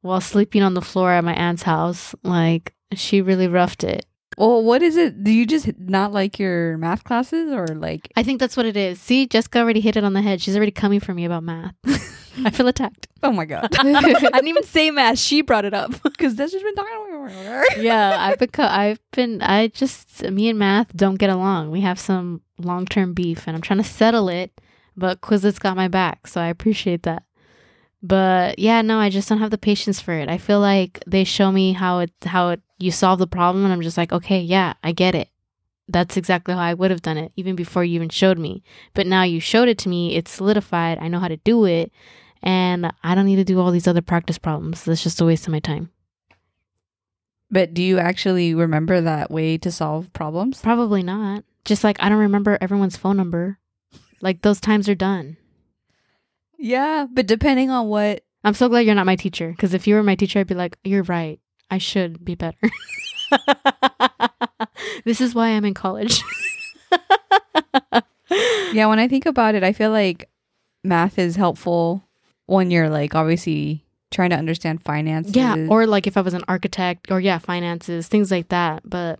while 0.00 0.20
sleeping 0.22 0.62
on 0.62 0.72
the 0.72 0.80
floor 0.82 1.10
at 1.12 1.24
my 1.24 1.34
aunt's 1.34 1.62
house. 1.64 2.14
Like 2.24 2.72
she 2.94 3.20
really 3.20 3.48
roughed 3.48 3.84
it. 3.84 4.06
Well, 4.38 4.62
what 4.64 4.80
is 4.82 4.96
it? 4.96 5.22
Do 5.22 5.30
you 5.30 5.44
just 5.44 5.68
not 5.78 6.12
like 6.12 6.38
your 6.38 6.78
math 6.78 7.04
classes 7.04 7.52
or 7.52 7.66
like? 7.66 8.10
I 8.16 8.22
think 8.22 8.40
that's 8.40 8.56
what 8.56 8.64
it 8.64 8.78
is. 8.78 8.98
See, 8.98 9.26
Jessica 9.26 9.58
already 9.58 9.80
hit 9.80 9.96
it 9.96 10.04
on 10.04 10.14
the 10.14 10.22
head. 10.22 10.40
She's 10.40 10.56
already 10.56 10.72
coming 10.72 11.00
for 11.00 11.12
me 11.12 11.26
about 11.26 11.42
math. 11.44 11.74
I 12.44 12.50
feel 12.50 12.68
attacked. 12.68 13.06
Oh 13.22 13.32
my 13.32 13.44
god! 13.44 13.68
I 13.78 13.82
didn't 13.82 14.48
even 14.48 14.62
say 14.76 14.90
math. 14.90 15.18
She 15.18 15.42
brought 15.42 15.66
it 15.66 15.74
up. 15.74 15.90
Because 16.02 16.36
this 16.36 16.54
has 16.54 16.62
been 16.62 16.74
talking. 16.74 17.84
yeah, 17.84 18.16
I've 18.18 18.38
become. 18.38 18.70
I've 18.70 18.98
been. 19.12 19.42
I 19.42 19.68
just 19.68 20.22
me 20.22 20.48
and 20.48 20.58
math 20.58 20.96
don't 20.96 21.16
get 21.16 21.28
along. 21.28 21.70
We 21.70 21.82
have 21.82 22.00
some 22.00 22.40
long 22.58 22.86
term 22.86 23.12
beef, 23.12 23.46
and 23.46 23.54
I'm 23.54 23.60
trying 23.60 23.82
to 23.82 23.84
settle 23.84 24.30
it. 24.30 24.58
But 24.96 25.20
Quizlet's 25.20 25.58
got 25.58 25.76
my 25.76 25.86
back, 25.86 26.26
so 26.28 26.40
I 26.40 26.46
appreciate 26.46 27.02
that. 27.02 27.24
But 28.02 28.58
yeah, 28.58 28.80
no, 28.80 28.98
I 28.98 29.10
just 29.10 29.28
don't 29.28 29.38
have 29.40 29.50
the 29.50 29.58
patience 29.58 30.00
for 30.00 30.14
it. 30.14 30.30
I 30.30 30.38
feel 30.38 30.60
like 30.60 31.02
they 31.06 31.24
show 31.24 31.52
me 31.52 31.74
how 31.74 31.98
it 31.98 32.12
how 32.24 32.48
it 32.50 32.62
you 32.78 32.90
solve 32.90 33.18
the 33.18 33.26
problem, 33.26 33.64
and 33.64 33.72
I'm 33.72 33.82
just 33.82 33.98
like, 33.98 34.12
okay, 34.12 34.40
yeah, 34.40 34.72
I 34.82 34.92
get 34.92 35.14
it. 35.14 35.28
That's 35.90 36.16
exactly 36.16 36.54
how 36.54 36.60
I 36.60 36.74
would 36.74 36.90
have 36.90 37.02
done 37.02 37.18
it, 37.18 37.32
even 37.36 37.56
before 37.56 37.84
you 37.84 37.94
even 37.96 38.08
showed 38.08 38.38
me. 38.38 38.62
But 38.94 39.06
now 39.06 39.22
you 39.22 39.40
showed 39.40 39.68
it 39.68 39.78
to 39.78 39.88
me, 39.88 40.16
it's 40.16 40.30
solidified. 40.30 40.98
I 40.98 41.08
know 41.08 41.18
how 41.18 41.28
to 41.28 41.36
do 41.38 41.64
it, 41.64 41.92
and 42.42 42.92
I 43.02 43.14
don't 43.14 43.26
need 43.26 43.36
to 43.36 43.44
do 43.44 43.60
all 43.60 43.70
these 43.70 43.88
other 43.88 44.02
practice 44.02 44.38
problems. 44.38 44.84
That's 44.84 45.02
just 45.02 45.20
a 45.20 45.24
waste 45.24 45.46
of 45.46 45.52
my 45.52 45.60
time. 45.60 45.90
But 47.50 47.74
do 47.74 47.82
you 47.82 47.98
actually 47.98 48.54
remember 48.54 49.00
that 49.00 49.30
way 49.30 49.58
to 49.58 49.72
solve 49.72 50.12
problems? 50.12 50.62
Probably 50.62 51.02
not. 51.02 51.44
Just 51.64 51.82
like 51.82 51.96
I 52.00 52.08
don't 52.08 52.18
remember 52.18 52.56
everyone's 52.60 52.96
phone 52.96 53.16
number. 53.16 53.58
Like 54.20 54.42
those 54.42 54.60
times 54.60 54.88
are 54.88 54.94
done. 54.94 55.36
Yeah, 56.58 57.06
but 57.10 57.26
depending 57.26 57.70
on 57.70 57.88
what. 57.88 58.22
I'm 58.42 58.54
so 58.54 58.68
glad 58.68 58.80
you're 58.80 58.94
not 58.94 59.04
my 59.04 59.16
teacher 59.16 59.50
because 59.50 59.74
if 59.74 59.86
you 59.86 59.94
were 59.96 60.02
my 60.02 60.14
teacher, 60.14 60.38
I'd 60.38 60.46
be 60.46 60.54
like, 60.54 60.78
you're 60.82 61.02
right. 61.02 61.40
I 61.70 61.78
should 61.78 62.24
be 62.24 62.34
better. 62.34 62.58
this 65.04 65.20
is 65.20 65.34
why 65.34 65.48
I'm 65.48 65.64
in 65.64 65.74
college. 65.74 66.22
Yeah, 68.72 68.86
when 68.86 68.98
I 68.98 69.08
think 69.08 69.26
about 69.26 69.54
it, 69.54 69.64
I 69.64 69.72
feel 69.72 69.90
like 69.90 70.28
math 70.84 71.18
is 71.18 71.36
helpful 71.36 72.04
when 72.46 72.70
you're 72.70 72.88
like 72.88 73.14
obviously 73.14 73.84
trying 74.10 74.30
to 74.30 74.36
understand 74.36 74.82
finances. 74.82 75.34
Yeah, 75.34 75.66
or 75.68 75.86
like 75.86 76.06
if 76.06 76.16
I 76.16 76.20
was 76.20 76.34
an 76.34 76.44
architect, 76.48 77.10
or 77.10 77.20
yeah, 77.20 77.38
finances, 77.38 78.08
things 78.08 78.30
like 78.30 78.48
that. 78.48 78.88
But 78.88 79.18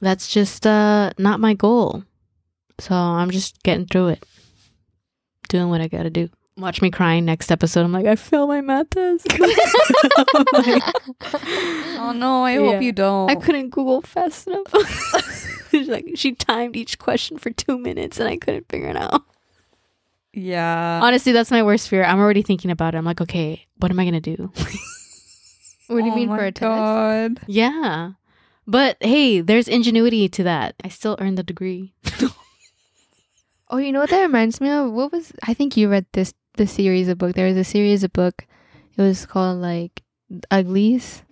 that's 0.00 0.28
just 0.28 0.66
uh 0.66 1.12
not 1.18 1.40
my 1.40 1.54
goal. 1.54 2.04
So 2.78 2.94
I'm 2.94 3.30
just 3.30 3.62
getting 3.62 3.86
through 3.86 4.08
it, 4.08 4.24
doing 5.48 5.68
what 5.68 5.80
I 5.80 5.88
gotta 5.88 6.10
do. 6.10 6.28
Watch 6.58 6.82
me 6.82 6.90
crying 6.90 7.24
next 7.24 7.52
episode. 7.52 7.84
I'm 7.84 7.92
like, 7.92 8.06
I 8.06 8.16
failed 8.16 8.48
my 8.48 8.60
math 8.60 8.90
test. 8.90 9.26
oh 11.98 12.12
no, 12.16 12.44
I 12.44 12.54
Yeah. 12.58 12.72
hope 12.72 12.82
you 12.82 12.92
don't. 12.92 13.30
I 13.30 13.36
couldn't 13.36 13.70
Google 13.70 14.02
fast 14.02 14.46
enough. 14.48 14.66
She's 15.70 15.88
like 15.88 16.06
she 16.16 16.32
timed 16.32 16.76
each 16.76 16.98
question 16.98 17.38
for 17.38 17.50
two 17.50 17.78
minutes, 17.78 18.18
and 18.18 18.28
I 18.28 18.36
couldn't 18.38 18.68
figure 18.68 18.88
it 18.88 18.96
out. 18.96 19.22
yeah. 20.32 21.00
Honestly, 21.02 21.30
that's 21.32 21.50
my 21.50 21.62
worst 21.62 21.88
fear. 21.88 22.02
I'm 22.04 22.18
already 22.18 22.42
thinking 22.42 22.70
about 22.70 22.94
it. 22.94 22.98
I'm 22.98 23.04
like, 23.04 23.20
okay, 23.20 23.66
what 23.76 23.90
am 23.90 24.00
I 24.00 24.04
gonna 24.04 24.20
do? 24.20 24.50
What 25.88 26.00
do 26.00 26.04
you 26.06 26.12
Oh 26.12 26.16
mean 26.16 26.28
for 26.28 26.44
a 26.44 26.52
test? 26.52 27.38
Yeah, 27.46 28.12
but 28.66 28.96
hey, 29.00 29.40
there's 29.40 29.68
ingenuity 29.68 30.28
to 30.30 30.42
that. 30.42 30.74
I 30.84 30.88
still 30.88 31.16
earned 31.20 31.38
the 31.38 31.42
degree. 31.42 31.94
Oh, 33.70 33.76
you 33.76 33.92
know 33.92 34.00
what 34.00 34.10
that 34.10 34.22
reminds 34.22 34.60
me 34.62 34.70
of? 34.70 34.90
What 34.92 35.12
was 35.12 35.32
I 35.44 35.52
think 35.54 35.76
you 35.76 35.88
read 35.90 36.06
this 36.12 36.32
the 36.58 36.66
series 36.66 37.08
of 37.08 37.16
book. 37.18 37.34
There 37.34 37.46
was 37.48 37.56
a 37.56 37.64
series 37.64 38.04
of 38.04 38.12
book. 38.12 38.44
It 38.96 39.02
was 39.02 39.24
called 39.26 39.58
like 39.62 40.02
Uglies. 40.50 41.22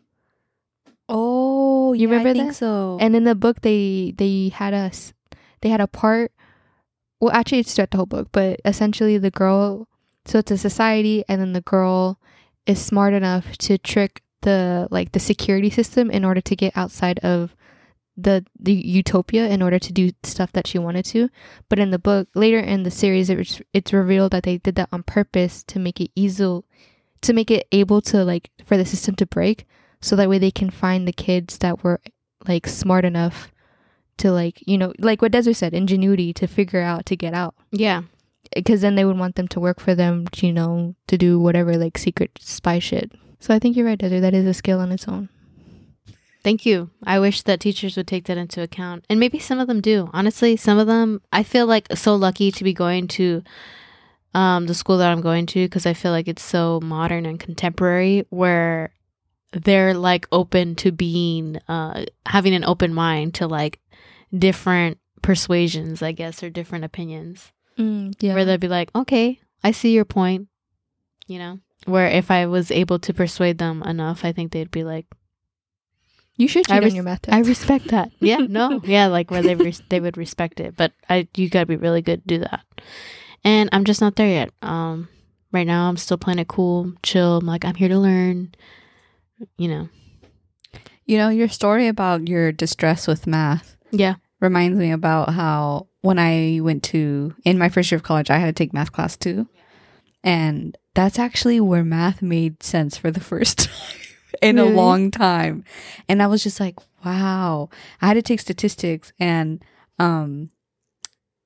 Oh, 1.08 1.92
You 1.92 2.08
yeah, 2.08 2.14
I 2.14 2.18
remember 2.18 2.32
think 2.38 2.48
that? 2.50 2.54
so. 2.56 2.98
And 3.00 3.14
in 3.14 3.24
the 3.24 3.34
book 3.34 3.60
they 3.62 4.14
they 4.16 4.48
had 4.48 4.74
us 4.74 5.12
they 5.60 5.68
had 5.68 5.80
a 5.80 5.86
part 5.86 6.32
well 7.20 7.32
actually 7.32 7.60
it's 7.60 7.74
throughout 7.74 7.90
the 7.90 7.96
whole 7.98 8.06
book, 8.06 8.28
but 8.32 8.60
essentially 8.64 9.18
the 9.18 9.30
girl 9.30 9.88
so 10.24 10.38
it's 10.40 10.50
a 10.50 10.58
society 10.58 11.22
and 11.28 11.40
then 11.40 11.52
the 11.52 11.60
girl 11.60 12.18
is 12.66 12.80
smart 12.82 13.14
enough 13.14 13.56
to 13.58 13.78
trick 13.78 14.22
the 14.42 14.88
like 14.90 15.12
the 15.12 15.20
security 15.20 15.70
system 15.70 16.10
in 16.10 16.24
order 16.24 16.40
to 16.40 16.56
get 16.56 16.76
outside 16.76 17.18
of 17.20 17.54
the 18.16 18.44
the 18.58 18.72
utopia 18.72 19.48
in 19.48 19.62
order 19.62 19.78
to 19.78 19.92
do 19.92 20.10
stuff 20.22 20.52
that 20.52 20.66
she 20.66 20.78
wanted 20.78 21.04
to. 21.06 21.28
But 21.68 21.78
in 21.78 21.90
the 21.90 21.98
book 21.98 22.28
later 22.34 22.58
in 22.58 22.82
the 22.82 22.90
series 22.90 23.30
it 23.30 23.38
was, 23.38 23.60
it's 23.72 23.92
revealed 23.92 24.32
that 24.32 24.44
they 24.44 24.58
did 24.58 24.74
that 24.76 24.88
on 24.92 25.02
purpose 25.02 25.62
to 25.64 25.78
make 25.78 26.00
it 26.00 26.10
easy 26.14 26.60
to 27.22 27.32
make 27.32 27.50
it 27.50 27.66
able 27.72 28.00
to 28.02 28.24
like 28.24 28.50
for 28.64 28.76
the 28.76 28.84
system 28.84 29.14
to 29.16 29.26
break 29.26 29.66
so 30.00 30.16
that 30.16 30.28
way 30.28 30.38
they 30.38 30.50
can 30.50 30.70
find 30.70 31.06
the 31.06 31.12
kids 31.12 31.58
that 31.58 31.82
were 31.82 32.00
like 32.46 32.66
smart 32.66 33.04
enough 33.04 33.50
to 34.18 34.30
like 34.30 34.62
you 34.66 34.78
know 34.78 34.92
like 34.98 35.20
what 35.20 35.32
Desert 35.32 35.54
said 35.54 35.74
ingenuity 35.74 36.32
to 36.32 36.46
figure 36.46 36.80
out 36.80 37.06
to 37.06 37.16
get 37.16 37.34
out. 37.34 37.54
Yeah, 37.70 38.02
eh, 38.54 38.60
because 38.60 38.80
then 38.80 38.94
they 38.94 39.04
would 39.04 39.18
want 39.18 39.36
them 39.36 39.48
to 39.48 39.60
work 39.60 39.80
for 39.80 39.94
them 39.94 40.26
you 40.36 40.52
know 40.52 40.94
to 41.08 41.18
do 41.18 41.38
whatever 41.38 41.76
like 41.76 41.98
secret 41.98 42.30
spy 42.40 42.78
shit. 42.78 43.12
So 43.40 43.54
I 43.54 43.58
think 43.58 43.76
you're 43.76 43.86
right 43.86 43.98
Desert 43.98 44.20
that 44.20 44.34
is 44.34 44.46
a 44.46 44.54
skill 44.54 44.80
on 44.80 44.92
its 44.92 45.06
own 45.06 45.28
Thank 46.46 46.64
you. 46.64 46.90
I 47.04 47.18
wish 47.18 47.42
that 47.42 47.58
teachers 47.58 47.96
would 47.96 48.06
take 48.06 48.26
that 48.26 48.38
into 48.38 48.62
account. 48.62 49.04
And 49.10 49.18
maybe 49.18 49.40
some 49.40 49.58
of 49.58 49.66
them 49.66 49.80
do. 49.80 50.08
Honestly, 50.12 50.56
some 50.56 50.78
of 50.78 50.86
them, 50.86 51.20
I 51.32 51.42
feel 51.42 51.66
like 51.66 51.88
so 51.96 52.14
lucky 52.14 52.52
to 52.52 52.62
be 52.62 52.72
going 52.72 53.08
to 53.08 53.42
um, 54.32 54.68
the 54.68 54.74
school 54.74 54.98
that 54.98 55.10
I'm 55.10 55.22
going 55.22 55.46
to 55.46 55.64
because 55.64 55.86
I 55.86 55.92
feel 55.92 56.12
like 56.12 56.28
it's 56.28 56.44
so 56.44 56.78
modern 56.84 57.26
and 57.26 57.40
contemporary 57.40 58.26
where 58.30 58.94
they're 59.54 59.92
like 59.92 60.28
open 60.30 60.76
to 60.76 60.92
being, 60.92 61.58
uh, 61.66 62.04
having 62.26 62.54
an 62.54 62.64
open 62.64 62.94
mind 62.94 63.34
to 63.34 63.48
like 63.48 63.80
different 64.32 64.98
persuasions, 65.22 66.00
I 66.00 66.12
guess, 66.12 66.44
or 66.44 66.48
different 66.48 66.84
opinions. 66.84 67.50
mm, 67.76 68.14
yeah 68.20 68.34
Where 68.34 68.44
they'd 68.44 68.60
be 68.60 68.68
like, 68.68 68.92
okay, 68.94 69.40
I 69.64 69.72
see 69.72 69.90
your 69.90 70.04
point. 70.04 70.46
You 71.26 71.40
know, 71.40 71.58
where 71.86 72.06
if 72.06 72.30
I 72.30 72.46
was 72.46 72.70
able 72.70 73.00
to 73.00 73.12
persuade 73.12 73.58
them 73.58 73.82
enough, 73.82 74.24
I 74.24 74.30
think 74.30 74.52
they'd 74.52 74.70
be 74.70 74.84
like, 74.84 75.06
you 76.36 76.48
should 76.48 76.66
cheat 76.66 76.74
I 76.74 76.84
on 76.84 76.94
your 76.94 77.04
math. 77.04 77.28
I 77.28 77.40
respect 77.40 77.88
that. 77.88 78.12
Yeah, 78.20 78.38
no, 78.38 78.80
yeah, 78.84 79.06
like 79.06 79.30
where 79.30 79.42
they 79.42 79.54
res- 79.54 79.82
they 79.88 80.00
would 80.00 80.16
respect 80.16 80.60
it, 80.60 80.76
but 80.76 80.92
I 81.08 81.28
you 81.36 81.48
gotta 81.48 81.66
be 81.66 81.76
really 81.76 82.02
good 82.02 82.22
to 82.22 82.26
do 82.26 82.38
that. 82.40 82.64
And 83.44 83.68
I'm 83.72 83.84
just 83.84 84.00
not 84.00 84.16
there 84.16 84.28
yet. 84.28 84.50
Um, 84.62 85.08
right 85.52 85.66
now 85.66 85.88
I'm 85.88 85.96
still 85.96 86.18
playing 86.18 86.38
it 86.38 86.48
cool, 86.48 86.92
chill. 87.02 87.38
I'm 87.38 87.46
like 87.46 87.64
I'm 87.64 87.74
here 87.74 87.88
to 87.88 87.98
learn. 87.98 88.54
You 89.58 89.68
know, 89.68 89.88
you 91.04 91.18
know, 91.18 91.28
your 91.28 91.48
story 91.48 91.88
about 91.88 92.28
your 92.28 92.52
distress 92.52 93.06
with 93.06 93.26
math 93.26 93.76
yeah, 93.90 94.14
reminds 94.40 94.78
me 94.78 94.90
about 94.90 95.30
how 95.30 95.88
when 96.00 96.18
I 96.18 96.60
went 96.62 96.82
to 96.84 97.34
in 97.44 97.58
my 97.58 97.68
first 97.68 97.90
year 97.90 97.96
of 97.96 98.02
college, 98.02 98.30
I 98.30 98.38
had 98.38 98.46
to 98.46 98.52
take 98.52 98.72
math 98.72 98.92
class 98.92 99.16
too, 99.16 99.48
and 100.24 100.76
that's 100.94 101.18
actually 101.18 101.60
where 101.60 101.84
math 101.84 102.22
made 102.22 102.62
sense 102.62 102.96
for 102.96 103.10
the 103.10 103.20
first 103.20 103.58
time 103.68 104.05
in 104.42 104.56
Really? 104.56 104.72
a 104.72 104.74
long 104.74 105.10
time, 105.10 105.64
and 106.08 106.22
I 106.22 106.26
was 106.26 106.42
just 106.42 106.60
like, 106.60 106.76
wow. 107.04 107.68
I 108.00 108.06
had 108.08 108.14
to 108.14 108.22
take 108.22 108.40
statistics, 108.40 109.12
and 109.18 109.64
um, 109.98 110.50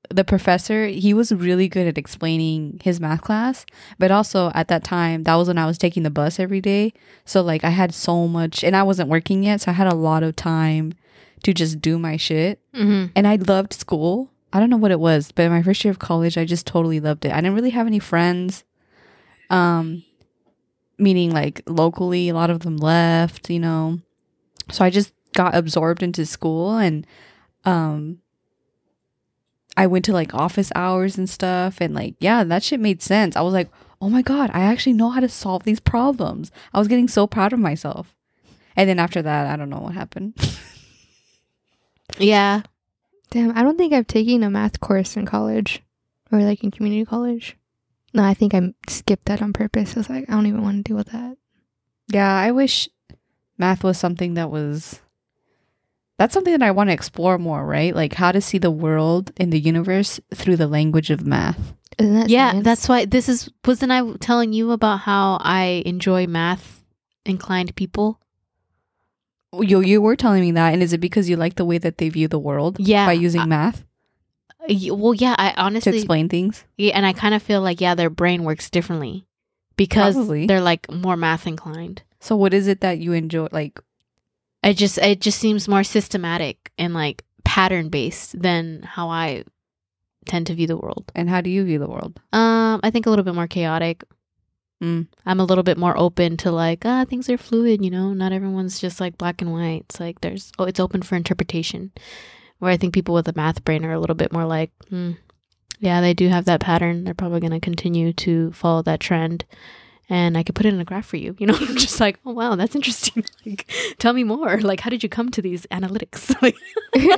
the 0.09 0.23
professor 0.25 0.87
he 0.87 1.13
was 1.13 1.31
really 1.31 1.67
good 1.69 1.87
at 1.87 1.97
explaining 1.97 2.81
his 2.83 2.99
math 2.99 3.21
class, 3.21 3.65
but 3.97 4.11
also 4.11 4.51
at 4.53 4.67
that 4.67 4.83
time 4.83 5.23
that 5.23 5.35
was 5.35 5.47
when 5.47 5.57
I 5.57 5.65
was 5.65 5.77
taking 5.77 6.03
the 6.03 6.09
bus 6.09 6.39
every 6.39 6.59
day, 6.61 6.93
so 7.25 7.41
like 7.41 7.63
I 7.63 7.69
had 7.69 7.93
so 7.93 8.27
much, 8.27 8.63
and 8.63 8.75
I 8.75 8.83
wasn't 8.83 9.09
working 9.09 9.43
yet, 9.43 9.61
so 9.61 9.71
I 9.71 9.73
had 9.73 9.87
a 9.87 9.95
lot 9.95 10.23
of 10.23 10.35
time 10.35 10.93
to 11.43 11.53
just 11.53 11.81
do 11.81 11.97
my 11.97 12.17
shit 12.17 12.59
mm-hmm. 12.73 13.07
and 13.15 13.27
I 13.27 13.35
loved 13.35 13.73
school. 13.73 14.29
I 14.53 14.59
don't 14.59 14.69
know 14.69 14.77
what 14.77 14.91
it 14.91 14.99
was, 14.99 15.31
but 15.31 15.43
in 15.43 15.51
my 15.51 15.63
first 15.63 15.83
year 15.83 15.91
of 15.91 15.97
college, 15.97 16.37
I 16.37 16.45
just 16.45 16.67
totally 16.67 16.99
loved 16.99 17.23
it. 17.25 17.31
I 17.31 17.37
didn't 17.37 17.55
really 17.55 17.69
have 17.71 17.87
any 17.87 17.99
friends, 17.99 18.63
um, 19.49 20.03
meaning 21.01 21.31
like 21.31 21.61
locally, 21.67 22.29
a 22.29 22.33
lot 22.33 22.49
of 22.49 22.59
them 22.59 22.77
left, 22.77 23.49
you 23.49 23.59
know. 23.59 23.99
So 24.69 24.85
I 24.85 24.89
just 24.89 25.13
got 25.33 25.55
absorbed 25.55 26.03
into 26.03 26.25
school, 26.25 26.77
and 26.77 27.05
um, 27.65 28.19
I 29.75 29.87
went 29.87 30.05
to 30.05 30.13
like 30.13 30.33
office 30.33 30.71
hours 30.75 31.17
and 31.17 31.29
stuff, 31.29 31.81
and 31.81 31.93
like 31.93 32.15
yeah, 32.19 32.43
that 32.43 32.63
shit 32.63 32.79
made 32.79 33.01
sense. 33.01 33.35
I 33.35 33.41
was 33.41 33.53
like, 33.53 33.69
oh 34.01 34.09
my 34.09 34.21
god, 34.21 34.49
I 34.53 34.61
actually 34.61 34.93
know 34.93 35.09
how 35.09 35.19
to 35.19 35.29
solve 35.29 35.63
these 35.63 35.79
problems. 35.79 36.51
I 36.73 36.79
was 36.79 36.87
getting 36.87 37.07
so 37.07 37.27
proud 37.27 37.53
of 37.53 37.59
myself. 37.59 38.15
And 38.75 38.89
then 38.89 38.99
after 38.99 39.21
that, 39.21 39.47
I 39.47 39.55
don't 39.57 39.69
know 39.69 39.81
what 39.81 39.93
happened. 39.93 40.33
yeah. 42.17 42.61
Damn, 43.29 43.57
I 43.57 43.63
don't 43.63 43.77
think 43.77 43.93
I've 43.93 44.07
taken 44.07 44.43
a 44.43 44.49
math 44.49 44.79
course 44.79 45.15
in 45.15 45.25
college 45.25 45.81
or 46.31 46.39
like 46.39 46.63
in 46.63 46.71
community 46.71 47.05
college. 47.05 47.57
No, 48.13 48.23
I 48.23 48.33
think 48.33 48.53
I 48.53 48.73
skipped 48.89 49.25
that 49.25 49.41
on 49.41 49.53
purpose. 49.53 49.95
I 49.95 49.99
was 49.99 50.09
like, 50.09 50.25
I 50.29 50.33
don't 50.33 50.45
even 50.47 50.61
want 50.61 50.77
to 50.77 50.83
deal 50.89 50.97
with 50.97 51.11
that. 51.11 51.37
Yeah, 52.09 52.29
I 52.35 52.51
wish 52.51 52.89
math 53.57 53.83
was 53.83 53.97
something 53.97 54.33
that 54.33 54.49
was 54.51 55.01
that's 56.17 56.33
something 56.33 56.51
that 56.53 56.61
I 56.65 56.71
want 56.71 56.89
to 56.89 56.93
explore 56.93 57.37
more, 57.39 57.65
right? 57.65 57.95
Like 57.95 58.13
how 58.13 58.31
to 58.31 58.41
see 58.41 58.57
the 58.59 58.69
world 58.71 59.31
and 59.37 59.51
the 59.51 59.59
universe 59.59 60.19
through 60.35 60.57
the 60.57 60.67
language 60.67 61.09
of 61.09 61.25
math. 61.25 61.73
Isn't 61.97 62.13
that 62.15 62.29
Yeah, 62.29 62.51
science? 62.51 62.63
that's 62.65 62.89
why 62.89 63.05
this 63.05 63.27
is 63.29 63.49
wasn't 63.65 63.91
I 63.91 64.13
telling 64.19 64.53
you 64.53 64.71
about 64.71 65.01
how 65.01 65.37
I 65.41 65.81
enjoy 65.85 66.27
math 66.27 66.83
inclined 67.25 67.75
people? 67.75 68.19
You 69.59 69.81
you 69.81 70.01
were 70.01 70.15
telling 70.15 70.41
me 70.41 70.51
that, 70.51 70.73
and 70.73 70.81
is 70.83 70.93
it 70.93 70.99
because 71.01 71.29
you 71.29 71.35
like 71.35 71.55
the 71.55 71.65
way 71.65 71.77
that 71.77 71.97
they 71.97 72.07
view 72.09 72.27
the 72.27 72.39
world 72.39 72.77
Yeah. 72.79 73.05
by 73.05 73.13
using 73.13 73.41
I- 73.41 73.45
math 73.45 73.79
Y- 73.79 73.85
well, 74.69 75.13
yeah, 75.13 75.35
I 75.37 75.53
honestly 75.57 75.91
to 75.91 75.97
explain 75.97 76.29
things? 76.29 76.63
Yeah, 76.77 76.93
and 76.95 77.05
I 77.05 77.13
kind 77.13 77.33
of 77.33 77.41
feel 77.41 77.61
like 77.61 77.81
yeah, 77.81 77.95
their 77.95 78.09
brain 78.09 78.43
works 78.43 78.69
differently 78.69 79.25
because 79.75 80.15
Probably. 80.15 80.47
they're 80.47 80.61
like 80.61 80.89
more 80.91 81.17
math 81.17 81.47
inclined. 81.47 82.03
So 82.19 82.35
what 82.35 82.53
is 82.53 82.67
it 82.67 82.81
that 82.81 82.99
you 82.99 83.13
enjoy? 83.13 83.47
Like 83.51 83.79
It 84.63 84.75
just 84.75 84.97
it 84.99 85.21
just 85.21 85.39
seems 85.39 85.67
more 85.67 85.83
systematic 85.83 86.71
and 86.77 86.93
like 86.93 87.23
pattern 87.43 87.89
based 87.89 88.39
than 88.39 88.83
how 88.83 89.09
I 89.09 89.43
tend 90.25 90.47
to 90.47 90.53
view 90.53 90.67
the 90.67 90.77
world. 90.77 91.11
and 91.15 91.29
how 91.29 91.41
do 91.41 91.49
you 91.49 91.65
view 91.65 91.79
the 91.79 91.89
world? 91.89 92.19
Um, 92.31 92.79
I 92.83 92.91
think 92.91 93.05
a 93.07 93.09
little 93.09 93.25
bit 93.25 93.33
more 93.35 93.47
chaotic. 93.47 94.03
Mm. 94.83 95.07
I'm 95.25 95.39
a 95.39 95.45
little 95.45 95.63
bit 95.63 95.77
more 95.77 95.97
open 95.97 96.37
to 96.37 96.51
like 96.51 96.85
ah 96.85 97.05
things 97.05 97.29
are 97.29 97.37
fluid, 97.37 97.83
you 97.83 97.89
know. 97.91 98.13
Not 98.13 98.31
everyone's 98.31 98.79
just 98.79 98.99
like 98.99 99.17
black 99.17 99.41
and 99.41 99.51
white. 99.51 99.85
It's 99.89 99.99
like 99.99 100.21
there's 100.21 100.51
oh 100.59 100.65
it's 100.65 100.79
open 100.79 101.01
for 101.01 101.15
interpretation. 101.15 101.91
Where 102.61 102.71
I 102.71 102.77
think 102.77 102.93
people 102.93 103.15
with 103.15 103.27
a 103.27 103.33
math 103.35 103.65
brain 103.65 103.83
are 103.85 103.91
a 103.91 103.99
little 103.99 104.15
bit 104.15 104.31
more 104.31 104.45
like, 104.45 104.69
hmm, 104.89 105.13
yeah, 105.79 105.99
they 105.99 106.13
do 106.13 106.27
have 106.29 106.45
that 106.45 106.59
pattern. 106.61 107.03
They're 107.03 107.15
probably 107.15 107.39
going 107.39 107.53
to 107.53 107.59
continue 107.59 108.13
to 108.13 108.51
follow 108.51 108.83
that 108.83 108.99
trend. 108.99 109.45
And 110.07 110.37
I 110.37 110.43
could 110.43 110.53
put 110.53 110.67
it 110.67 110.73
in 110.73 110.79
a 110.79 110.85
graph 110.85 111.07
for 111.07 111.17
you. 111.17 111.35
You 111.39 111.47
know, 111.47 111.55
I'm 111.59 111.75
just 111.75 111.99
like, 111.99 112.19
oh 112.23 112.33
wow, 112.33 112.53
that's 112.55 112.75
interesting. 112.75 113.25
Like, 113.47 113.67
tell 113.97 114.13
me 114.13 114.23
more. 114.23 114.59
Like, 114.59 114.81
how 114.81 114.91
did 114.91 115.01
you 115.01 115.09
come 115.09 115.29
to 115.31 115.41
these 115.41 115.65
analytics? 115.71 116.35
Like, 116.43 116.55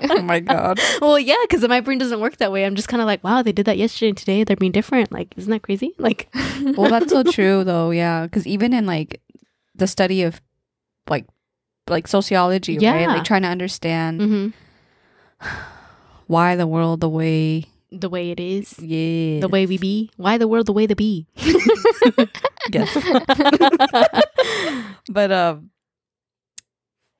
oh 0.10 0.22
my 0.22 0.40
god. 0.40 0.80
well, 1.02 1.20
yeah, 1.20 1.36
because 1.42 1.68
my 1.68 1.82
brain 1.82 1.98
doesn't 1.98 2.22
work 2.22 2.38
that 2.38 2.52
way. 2.54 2.66
I'm 2.66 2.76
just 2.76 2.88
kind 2.88 3.02
of 3.02 3.06
like, 3.08 3.22
wow, 3.22 3.42
they 3.42 3.52
did 3.52 3.66
that 3.66 3.78
yesterday 3.78 4.10
and 4.10 4.18
today. 4.18 4.44
They're 4.46 4.56
being 4.56 4.72
different. 4.72 5.12
Like, 5.12 5.34
isn't 5.36 5.52
that 5.52 5.62
crazy? 5.64 5.94
Like, 5.98 6.30
well, 6.78 6.90
that's 6.90 7.12
so 7.12 7.24
true 7.24 7.66
though. 7.66 7.90
Yeah, 7.92 8.24
because 8.24 8.48
even 8.48 8.72
in 8.74 8.86
like 8.86 9.20
the 9.76 9.88
study 9.88 10.24
of 10.24 10.40
like 11.10 11.26
like 11.90 12.08
sociology, 12.08 12.76
right? 12.76 13.02
Yeah. 13.02 13.08
Like 13.08 13.26
trying 13.26 13.42
to 13.42 13.50
understand 13.50 14.22
hmm 14.22 14.48
why 16.28 16.56
the 16.56 16.68
world 16.68 17.02
the 17.02 17.10
way 17.10 17.66
the 17.92 18.10
way 18.10 18.32
it 18.32 18.40
is, 18.40 18.78
yeah 18.80 19.40
the 19.40 19.48
way 19.48 19.66
we 19.66 19.78
be. 19.78 20.10
Why 20.18 20.38
the 20.38 20.48
world 20.48 20.66
the 20.66 20.74
way 20.74 20.86
the 20.86 20.96
be? 20.96 21.28
yes 22.72 22.94
but 25.10 25.32
um 25.32 25.70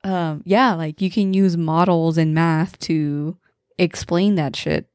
um 0.02 0.42
yeah 0.44 0.74
like 0.74 1.00
you 1.00 1.10
can 1.10 1.34
use 1.34 1.56
models 1.56 2.18
in 2.18 2.34
math 2.34 2.78
to 2.80 3.36
explain 3.78 4.34
that 4.36 4.56
shit 4.56 4.88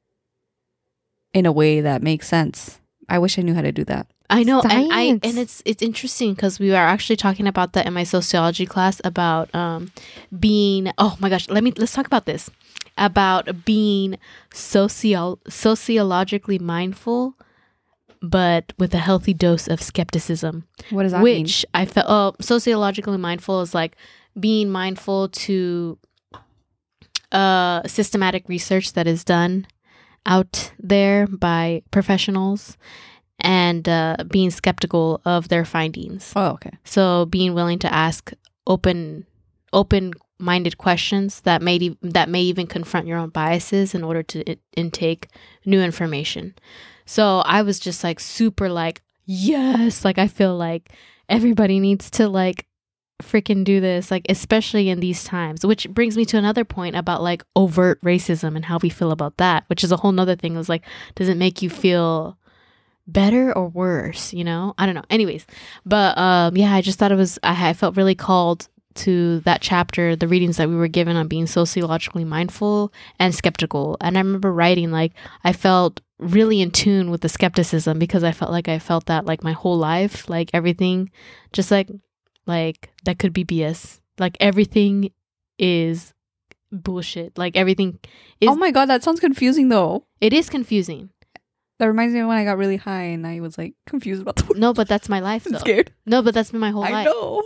in 1.34 1.46
a 1.46 1.52
way 1.52 1.82
that 1.82 2.02
makes 2.02 2.28
sense 2.28 2.80
i 3.10 3.20
wish 3.20 3.38
i 3.38 3.42
knew 3.42 3.54
how 3.54 3.62
to 3.62 3.72
do 3.72 3.84
that 3.84 4.08
I 4.32 4.44
know, 4.44 4.62
and 4.62 4.94
I 4.94 5.20
and 5.24 5.40
it's 5.40 5.64
it's 5.66 5.82
interesting 5.82 6.36
because 6.36 6.60
we 6.60 6.70
were 6.70 6.76
actually 6.76 7.16
talking 7.16 7.48
about 7.48 7.74
that 7.74 7.88
in 7.88 7.94
my 7.94 8.04
sociology 8.04 8.68
class 8.68 9.02
about 9.04 9.50
um 9.56 9.92
being. 10.40 10.92
Oh 11.00 11.18
my 11.20 11.30
gosh, 11.30 11.50
let 11.50 11.64
me 11.64 11.74
let's 11.76 11.94
talk 11.94 12.06
about 12.06 12.28
this 12.28 12.48
about 13.00 13.66
being 13.66 14.20
socio 14.54 15.40
sociologically 15.48 16.60
mindful, 16.60 17.36
but 18.22 18.74
with 18.78 18.94
a 18.94 19.00
healthy 19.00 19.34
dose 19.34 19.68
of 19.68 19.82
skepticism. 19.82 20.68
what 20.92 21.04
does 21.04 21.14
that 21.14 21.24
which 21.24 21.66
I 21.74 21.86
felt 21.86 22.08
oh, 22.10 22.36
sociologically 22.42 23.18
mindful 23.18 23.62
is 23.62 23.74
like 23.74 23.96
being 24.40 24.70
mindful 24.70 25.30
to 25.30 25.98
uh 27.32 27.82
systematic 27.88 28.48
research 28.50 28.94
that 28.94 29.08
is 29.08 29.24
done 29.24 29.68
out 30.26 30.72
there 30.80 31.28
by 31.28 31.82
professionals 31.92 32.78
and 33.40 33.88
uh, 33.88 34.18
being 34.30 34.50
skeptical 34.52 35.22
of 35.26 35.48
their 35.48 35.64
findings. 35.64 36.34
oh 36.36 36.52
okay 36.52 36.72
So 36.84 37.26
being 37.26 37.54
willing 37.54 37.80
to 37.80 37.94
ask 37.94 38.34
open 38.68 39.26
open 39.72 40.14
minded 40.40 40.78
questions 40.78 41.42
that 41.42 41.62
may 41.62 41.76
e- 41.76 41.98
that 42.02 42.30
may 42.30 42.42
even 42.42 42.66
confront 42.68 43.08
your 43.08 43.18
own 43.18 43.30
biases 43.30 43.94
in 43.94 44.04
order 44.04 44.24
to 44.24 44.50
i- 44.52 44.58
intake 44.76 45.28
new 45.66 45.82
information. 45.82 46.56
So 47.06 47.40
I 47.40 47.62
was 47.62 47.80
just 47.80 48.04
like 48.04 48.20
super 48.20 48.70
like 48.70 49.02
yes, 49.26 50.04
like 50.06 50.18
I 50.18 50.28
feel 50.28 50.56
like 50.56 50.92
everybody 51.28 51.80
needs 51.80 52.10
to 52.12 52.28
like 52.28 52.66
freaking 53.22 53.66
do 53.66 53.82
this 53.82 54.10
like 54.12 54.26
especially 54.30 54.88
in 54.88 55.02
these 55.02 55.26
times 55.26 55.66
which 55.66 55.90
brings 55.90 56.16
me 56.16 56.24
to 56.24 56.38
another 56.38 56.64
point 56.64 56.96
about 56.96 57.22
like 57.22 57.44
overt 57.54 58.02
racism 58.02 58.56
and 58.56 58.64
how 58.64 58.78
we 58.82 58.90
feel 58.90 59.12
about 59.12 59.36
that 59.36 59.66
which 59.68 59.84
is 59.84 59.92
a 59.92 59.98
whole 59.98 60.14
nother 60.14 60.38
thing. 60.38 60.56
It 60.56 60.58
was 60.58 60.70
like 60.70 60.86
does 61.16 61.28
it 61.28 61.36
make 61.36 61.62
you 61.62 61.70
feel 61.70 62.38
better 63.08 63.52
or 63.58 63.68
worse 63.68 64.34
you 64.34 64.44
know? 64.46 64.74
I 64.78 64.86
don't 64.86 64.96
know. 64.96 65.04
Anyways 65.10 65.46
but 65.86 66.18
um 66.18 66.56
yeah 66.56 66.74
i 66.74 66.82
just 66.82 66.98
thought 66.98 67.12
it 67.12 67.16
was 67.16 67.38
I, 67.44 67.70
I 67.70 67.74
felt 67.74 67.98
really 67.98 68.16
called 68.16 68.70
to 69.06 69.40
that 69.42 69.62
chapter 69.62 70.16
the 70.16 70.28
readings 70.28 70.58
that 70.58 70.70
we 70.70 70.76
were 70.76 70.88
given 70.88 71.16
on 71.16 71.28
being 71.28 71.48
sociologically 71.48 72.24
mindful 72.26 72.92
and 73.20 73.34
skeptical. 73.36 73.98
And 74.02 74.18
i 74.18 74.22
remember 74.22 74.52
writing 74.52 74.92
like 74.92 75.14
i 75.44 75.52
felt 75.54 76.02
really 76.18 76.62
in 76.62 76.72
tune 76.72 77.10
with 77.12 77.22
the 77.22 77.30
skepticism 77.30 77.98
because 77.98 78.24
i 78.24 78.32
felt 78.32 78.52
like 78.52 78.68
i 78.68 78.78
felt 78.80 79.06
that 79.06 79.26
like 79.26 79.44
my 79.44 79.54
whole 79.54 79.78
life 79.78 80.28
like 80.30 80.50
everything 80.54 81.10
just 81.54 81.72
like 81.72 81.90
like 82.46 82.90
that 83.06 83.20
could 83.20 83.32
be 83.34 83.46
bs 83.46 84.02
like 84.20 84.36
everything 84.42 85.12
is 85.58 86.14
bullshit. 86.72 87.38
Like 87.38 87.56
everything 87.56 88.00
is 88.42 88.50
oh 88.50 88.56
my 88.56 88.72
god 88.72 88.86
that 88.86 89.04
sounds 89.04 89.20
confusing 89.20 89.70
though. 89.70 90.06
It 90.22 90.34
is 90.34 90.50
confusing. 90.50 91.10
That 91.80 91.88
reminds 91.88 92.14
me 92.14 92.20
of 92.20 92.28
when 92.28 92.38
i 92.38 92.44
got 92.44 92.58
really 92.58 92.76
high 92.76 93.04
and 93.04 93.26
i 93.26 93.40
was 93.40 93.58
like 93.58 93.74
confused 93.88 94.22
about 94.22 94.36
the 94.36 94.46
word 94.46 94.60
no 94.60 94.74
but 94.74 94.88
that's 94.90 95.08
my 95.08 95.22
life 95.22 95.46
i'm 95.52 95.58
scared. 95.58 95.94
No 96.06 96.22
but 96.22 96.34
that's 96.34 96.52
been 96.52 96.60
my 96.60 96.72
whole 96.72 96.84
i 96.84 96.92
life. 96.92 97.06
know 97.06 97.42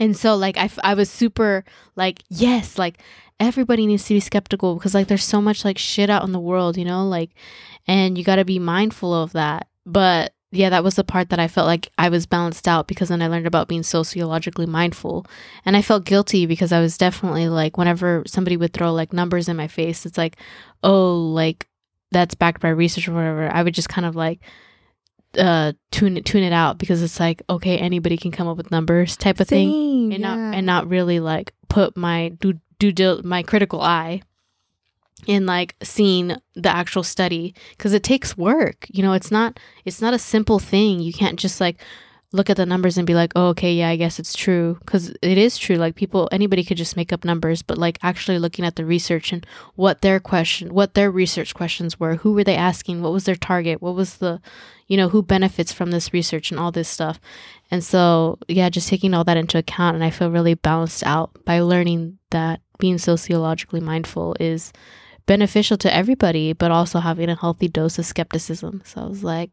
And 0.00 0.16
so 0.16 0.34
like 0.36 0.56
I, 0.56 0.70
I 0.82 0.94
was 0.94 1.10
super 1.10 1.64
like 1.96 2.22
yes 2.28 2.78
like 2.78 2.98
everybody 3.38 3.86
needs 3.86 4.04
to 4.06 4.14
be 4.14 4.20
skeptical 4.20 4.74
because 4.74 4.94
like 4.94 5.08
there's 5.08 5.24
so 5.24 5.40
much 5.40 5.64
like 5.64 5.78
shit 5.78 6.10
out 6.10 6.24
in 6.24 6.32
the 6.32 6.40
world 6.40 6.76
you 6.76 6.84
know 6.84 7.06
like 7.06 7.30
and 7.86 8.16
you 8.16 8.24
got 8.24 8.36
to 8.36 8.44
be 8.44 8.58
mindful 8.58 9.12
of 9.14 9.32
that. 9.32 9.66
But 9.84 10.32
yeah 10.54 10.68
that 10.68 10.84
was 10.84 10.96
the 10.96 11.04
part 11.04 11.30
that 11.30 11.40
I 11.40 11.48
felt 11.48 11.66
like 11.66 11.88
I 11.96 12.10
was 12.10 12.26
balanced 12.26 12.68
out 12.68 12.86
because 12.86 13.08
then 13.08 13.22
I 13.22 13.28
learned 13.28 13.46
about 13.46 13.68
being 13.68 13.82
sociologically 13.82 14.66
mindful. 14.66 15.26
And 15.64 15.76
I 15.76 15.82
felt 15.82 16.04
guilty 16.04 16.46
because 16.46 16.72
I 16.72 16.80
was 16.80 16.98
definitely 16.98 17.48
like 17.48 17.76
whenever 17.76 18.22
somebody 18.26 18.56
would 18.56 18.72
throw 18.72 18.92
like 18.92 19.12
numbers 19.12 19.48
in 19.48 19.56
my 19.56 19.68
face 19.68 20.06
it's 20.06 20.18
like 20.18 20.36
oh 20.82 21.16
like 21.16 21.66
that's 22.10 22.34
backed 22.34 22.60
by 22.60 22.68
research 22.68 23.08
or 23.08 23.14
whatever 23.14 23.50
I 23.52 23.62
would 23.62 23.74
just 23.74 23.88
kind 23.88 24.06
of 24.06 24.14
like 24.14 24.40
uh 25.38 25.72
tune 25.90 26.16
it 26.16 26.24
tune 26.24 26.42
it 26.42 26.52
out 26.52 26.78
because 26.78 27.02
it's 27.02 27.18
like 27.18 27.42
okay 27.48 27.78
anybody 27.78 28.16
can 28.16 28.30
come 28.30 28.48
up 28.48 28.56
with 28.56 28.70
numbers 28.70 29.16
type 29.16 29.40
of 29.40 29.48
thing 29.48 30.12
and 30.12 30.22
yeah. 30.22 30.34
not 30.34 30.54
and 30.54 30.66
not 30.66 30.88
really 30.88 31.20
like 31.20 31.54
put 31.68 31.96
my 31.96 32.28
do 32.40 32.54
do 32.78 32.92
dil- 32.92 33.22
my 33.22 33.42
critical 33.42 33.80
eye 33.80 34.20
in 35.26 35.46
like 35.46 35.76
seeing 35.82 36.36
the 36.54 36.68
actual 36.68 37.02
study 37.02 37.54
because 37.70 37.92
it 37.92 38.02
takes 38.02 38.36
work 38.36 38.86
you 38.88 39.02
know 39.02 39.12
it's 39.12 39.30
not 39.30 39.58
it's 39.84 40.00
not 40.00 40.14
a 40.14 40.18
simple 40.18 40.58
thing 40.58 41.00
you 41.00 41.12
can't 41.12 41.38
just 41.38 41.60
like 41.60 41.80
look 42.32 42.48
at 42.48 42.56
the 42.56 42.66
numbers 42.66 42.96
and 42.96 43.06
be 43.06 43.14
like 43.14 43.32
oh 43.36 43.48
okay 43.48 43.72
yeah 43.74 43.88
i 43.88 43.96
guess 43.96 44.18
it's 44.18 44.34
true. 44.34 44.78
Because 44.80 45.10
it 45.22 45.38
is 45.38 45.58
true 45.58 45.76
like 45.76 45.94
people 45.94 46.28
anybody 46.32 46.64
could 46.64 46.76
just 46.76 46.96
make 46.96 47.12
up 47.12 47.24
numbers 47.24 47.62
but 47.62 47.78
like 47.78 47.98
actually 48.02 48.38
looking 48.38 48.64
at 48.64 48.76
the 48.76 48.84
research 48.84 49.32
and 49.32 49.46
what 49.74 50.00
their 50.00 50.18
question 50.18 50.72
what 50.72 50.94
their 50.94 51.10
research 51.10 51.54
questions 51.54 52.00
were 52.00 52.16
who 52.16 52.32
were 52.32 52.44
they 52.44 52.56
asking 52.56 53.02
what 53.02 53.12
was 53.12 53.24
their 53.24 53.36
target 53.36 53.82
what 53.82 53.94
was 53.94 54.16
the 54.16 54.40
you 54.88 54.96
know 54.96 55.08
who 55.08 55.22
benefits 55.22 55.72
from 55.72 55.90
this 55.90 56.12
research 56.12 56.50
and 56.50 56.60
all 56.60 56.72
this 56.72 56.88
stuff. 56.88 57.20
And 57.70 57.84
so 57.84 58.38
yeah 58.48 58.68
just 58.68 58.88
taking 58.88 59.14
all 59.14 59.24
that 59.24 59.36
into 59.36 59.58
account 59.58 59.94
and 59.94 60.04
i 60.04 60.10
feel 60.10 60.30
really 60.30 60.54
balanced 60.54 61.04
out 61.04 61.30
by 61.44 61.60
learning 61.60 62.18
that 62.30 62.60
being 62.78 62.98
sociologically 62.98 63.80
mindful 63.80 64.36
is 64.40 64.72
beneficial 65.26 65.76
to 65.76 65.94
everybody 65.94 66.52
but 66.52 66.70
also 66.70 66.98
having 66.98 67.28
a 67.28 67.36
healthy 67.36 67.68
dose 67.68 67.98
of 67.98 68.06
skepticism. 68.06 68.82
So 68.84 69.02
i 69.02 69.06
was 69.06 69.22
like 69.22 69.50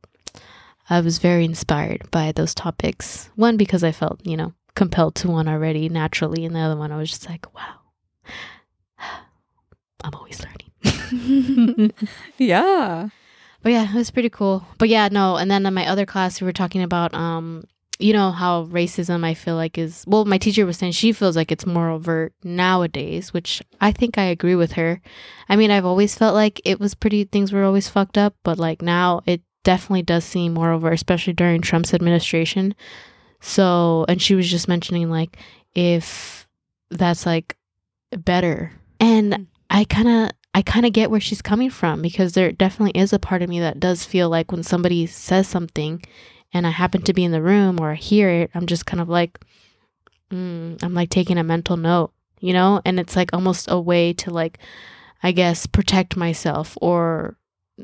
i 0.89 0.99
was 1.01 1.17
very 1.19 1.45
inspired 1.45 2.09
by 2.11 2.31
those 2.31 2.53
topics 2.55 3.29
one 3.35 3.57
because 3.57 3.83
i 3.83 3.91
felt 3.91 4.19
you 4.25 4.37
know 4.37 4.53
compelled 4.75 5.15
to 5.15 5.27
one 5.27 5.47
already 5.47 5.89
naturally 5.89 6.45
and 6.45 6.55
the 6.55 6.59
other 6.59 6.77
one 6.77 6.91
i 6.91 6.97
was 6.97 7.09
just 7.09 7.29
like 7.29 7.45
wow 7.53 7.75
i'm 10.03 10.13
always 10.15 10.41
learning 10.43 11.91
yeah 12.37 13.09
But 13.61 13.73
yeah, 13.73 13.89
it 13.91 13.95
was 13.95 14.09
pretty 14.09 14.29
cool. 14.29 14.63
But 14.77 14.87
yeah, 14.87 15.09
no, 15.11 15.35
and 15.35 15.51
then 15.51 15.65
in 15.65 15.73
my 15.73 15.85
other 15.85 16.05
class 16.05 16.39
we 16.39 16.45
were 16.45 16.53
talking 16.53 16.81
about 16.81 17.13
um 17.13 17.65
you 17.99 18.13
know 18.13 18.31
how 18.31 18.63
racism 18.71 19.25
I 19.25 19.33
feel 19.33 19.55
like 19.55 19.77
is 19.77 20.05
well 20.07 20.23
my 20.23 20.37
teacher 20.37 20.65
was 20.65 20.77
saying 20.77 20.93
she 20.93 21.11
feels 21.11 21.35
like 21.35 21.51
it's 21.51 21.65
more 21.65 21.89
overt 21.89 22.31
nowadays, 22.41 23.33
which 23.33 23.61
I 23.81 23.91
think 23.91 24.17
I 24.17 24.23
agree 24.31 24.55
with 24.55 24.73
her. 24.79 25.01
I 25.49 25.57
mean, 25.57 25.71
I've 25.71 25.83
always 25.85 26.15
felt 26.15 26.35
like 26.35 26.61
it 26.63 26.79
was 26.79 26.95
pretty 26.95 27.25
things 27.25 27.51
were 27.51 27.65
always 27.65 27.89
fucked 27.89 28.17
up, 28.17 28.35
but 28.43 28.57
like 28.57 28.81
now 28.81 29.19
it 29.25 29.41
definitely 29.63 30.03
does 30.03 30.23
seem 30.23 30.53
more 30.53 30.71
overt, 30.71 30.93
especially 30.93 31.33
during 31.33 31.61
Trump's 31.61 31.93
administration. 31.93 32.73
So, 33.41 34.05
and 34.07 34.21
she 34.21 34.35
was 34.35 34.49
just 34.49 34.67
mentioning 34.67 35.09
like 35.09 35.37
if 35.75 36.47
that's 36.89 37.25
like 37.25 37.55
better. 38.11 38.71
And 38.99 39.33
Mm. 39.33 39.45
I 39.69 39.83
kind 39.83 40.07
of 40.07 40.31
I 40.55 40.61
kind 40.63 40.85
of 40.85 40.93
get 40.93 41.11
where 41.11 41.19
she's 41.19 41.43
coming 41.43 41.69
from 41.69 42.01
because 42.01 42.33
there 42.33 42.51
definitely 42.51 42.99
is 42.99 43.13
a 43.13 43.19
part 43.19 43.43
of 43.43 43.49
me 43.49 43.59
that 43.59 43.79
does 43.79 44.03
feel 44.03 44.29
like 44.29 44.51
when 44.51 44.63
somebody 44.63 45.05
says 45.05 45.47
something 45.47 46.01
and 46.51 46.65
I 46.65 46.71
happen 46.71 47.03
to 47.03 47.13
be 47.13 47.23
in 47.23 47.31
the 47.31 47.41
room 47.41 47.79
or 47.79 47.91
I 47.91 47.95
hear 47.95 48.29
it, 48.29 48.49
I'm 48.55 48.65
just 48.65 48.87
kind 48.87 48.99
of 48.99 49.07
like, 49.07 49.39
mm, 50.31 50.81
I'm 50.83 50.93
like 50.95 51.09
taking 51.11 51.37
a 51.37 51.43
mental 51.43 51.77
note, 51.77 52.11
you 52.39 52.51
know? 52.51 52.81
And 52.83 52.99
it's 52.99 53.15
like 53.15 53.31
almost 53.31 53.69
a 53.69 53.79
way 53.79 54.11
to 54.13 54.31
like, 54.31 54.57
I 55.21 55.31
guess, 55.31 55.67
protect 55.67 56.17
myself 56.17 56.75
or 56.81 57.37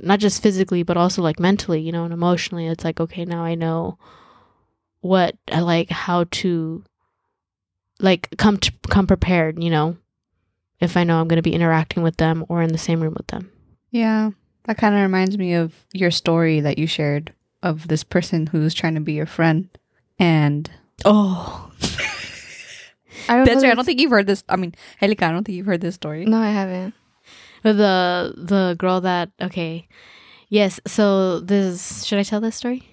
not 0.03 0.19
just 0.19 0.41
physically, 0.41 0.83
but 0.83 0.97
also 0.97 1.21
like 1.21 1.39
mentally, 1.39 1.81
you 1.81 1.91
know, 1.91 2.03
and 2.03 2.13
emotionally. 2.13 2.67
It's 2.67 2.83
like, 2.83 2.99
okay, 2.99 3.25
now 3.25 3.43
I 3.43 3.55
know 3.55 3.97
what 5.01 5.35
I 5.51 5.59
like, 5.59 5.89
how 5.89 6.25
to 6.31 6.83
like 7.99 8.29
come 8.37 8.57
to 8.57 8.71
come 8.89 9.07
prepared, 9.07 9.63
you 9.63 9.69
know, 9.69 9.97
if 10.79 10.97
I 10.97 11.03
know 11.03 11.19
I'm 11.19 11.27
going 11.27 11.37
to 11.37 11.41
be 11.43 11.53
interacting 11.53 12.03
with 12.03 12.17
them 12.17 12.45
or 12.49 12.61
in 12.61 12.71
the 12.71 12.77
same 12.77 13.01
room 13.01 13.13
with 13.15 13.27
them. 13.27 13.51
Yeah. 13.91 14.31
That 14.65 14.77
kind 14.77 14.95
of 14.95 15.01
reminds 15.01 15.37
me 15.37 15.53
of 15.53 15.85
your 15.93 16.11
story 16.11 16.59
that 16.59 16.77
you 16.77 16.87
shared 16.87 17.33
of 17.61 17.87
this 17.87 18.03
person 18.03 18.47
who's 18.47 18.73
trying 18.73 18.95
to 18.95 19.01
be 19.01 19.13
your 19.13 19.25
friend. 19.27 19.69
And 20.17 20.69
Oh, 21.03 21.71
I 23.27 23.37
don't 23.37 23.45
that's 23.45 23.63
right. 23.63 23.71
I 23.71 23.75
don't 23.75 23.85
think 23.85 23.99
you've 23.99 24.11
heard 24.11 24.27
this. 24.27 24.43
I 24.49 24.55
mean, 24.55 24.73
Helika, 25.01 25.23
I 25.23 25.31
don't 25.31 25.43
think 25.43 25.55
you've 25.55 25.65
heard 25.65 25.81
this 25.81 25.95
story. 25.95 26.25
No, 26.25 26.37
I 26.39 26.49
haven't. 26.49 26.93
The 27.73 28.33
the 28.37 28.75
girl 28.77 29.01
that 29.01 29.31
okay, 29.41 29.87
yes. 30.49 30.79
So 30.85 31.39
this 31.39 32.03
should 32.03 32.19
I 32.19 32.23
tell 32.23 32.41
this 32.41 32.55
story? 32.55 32.87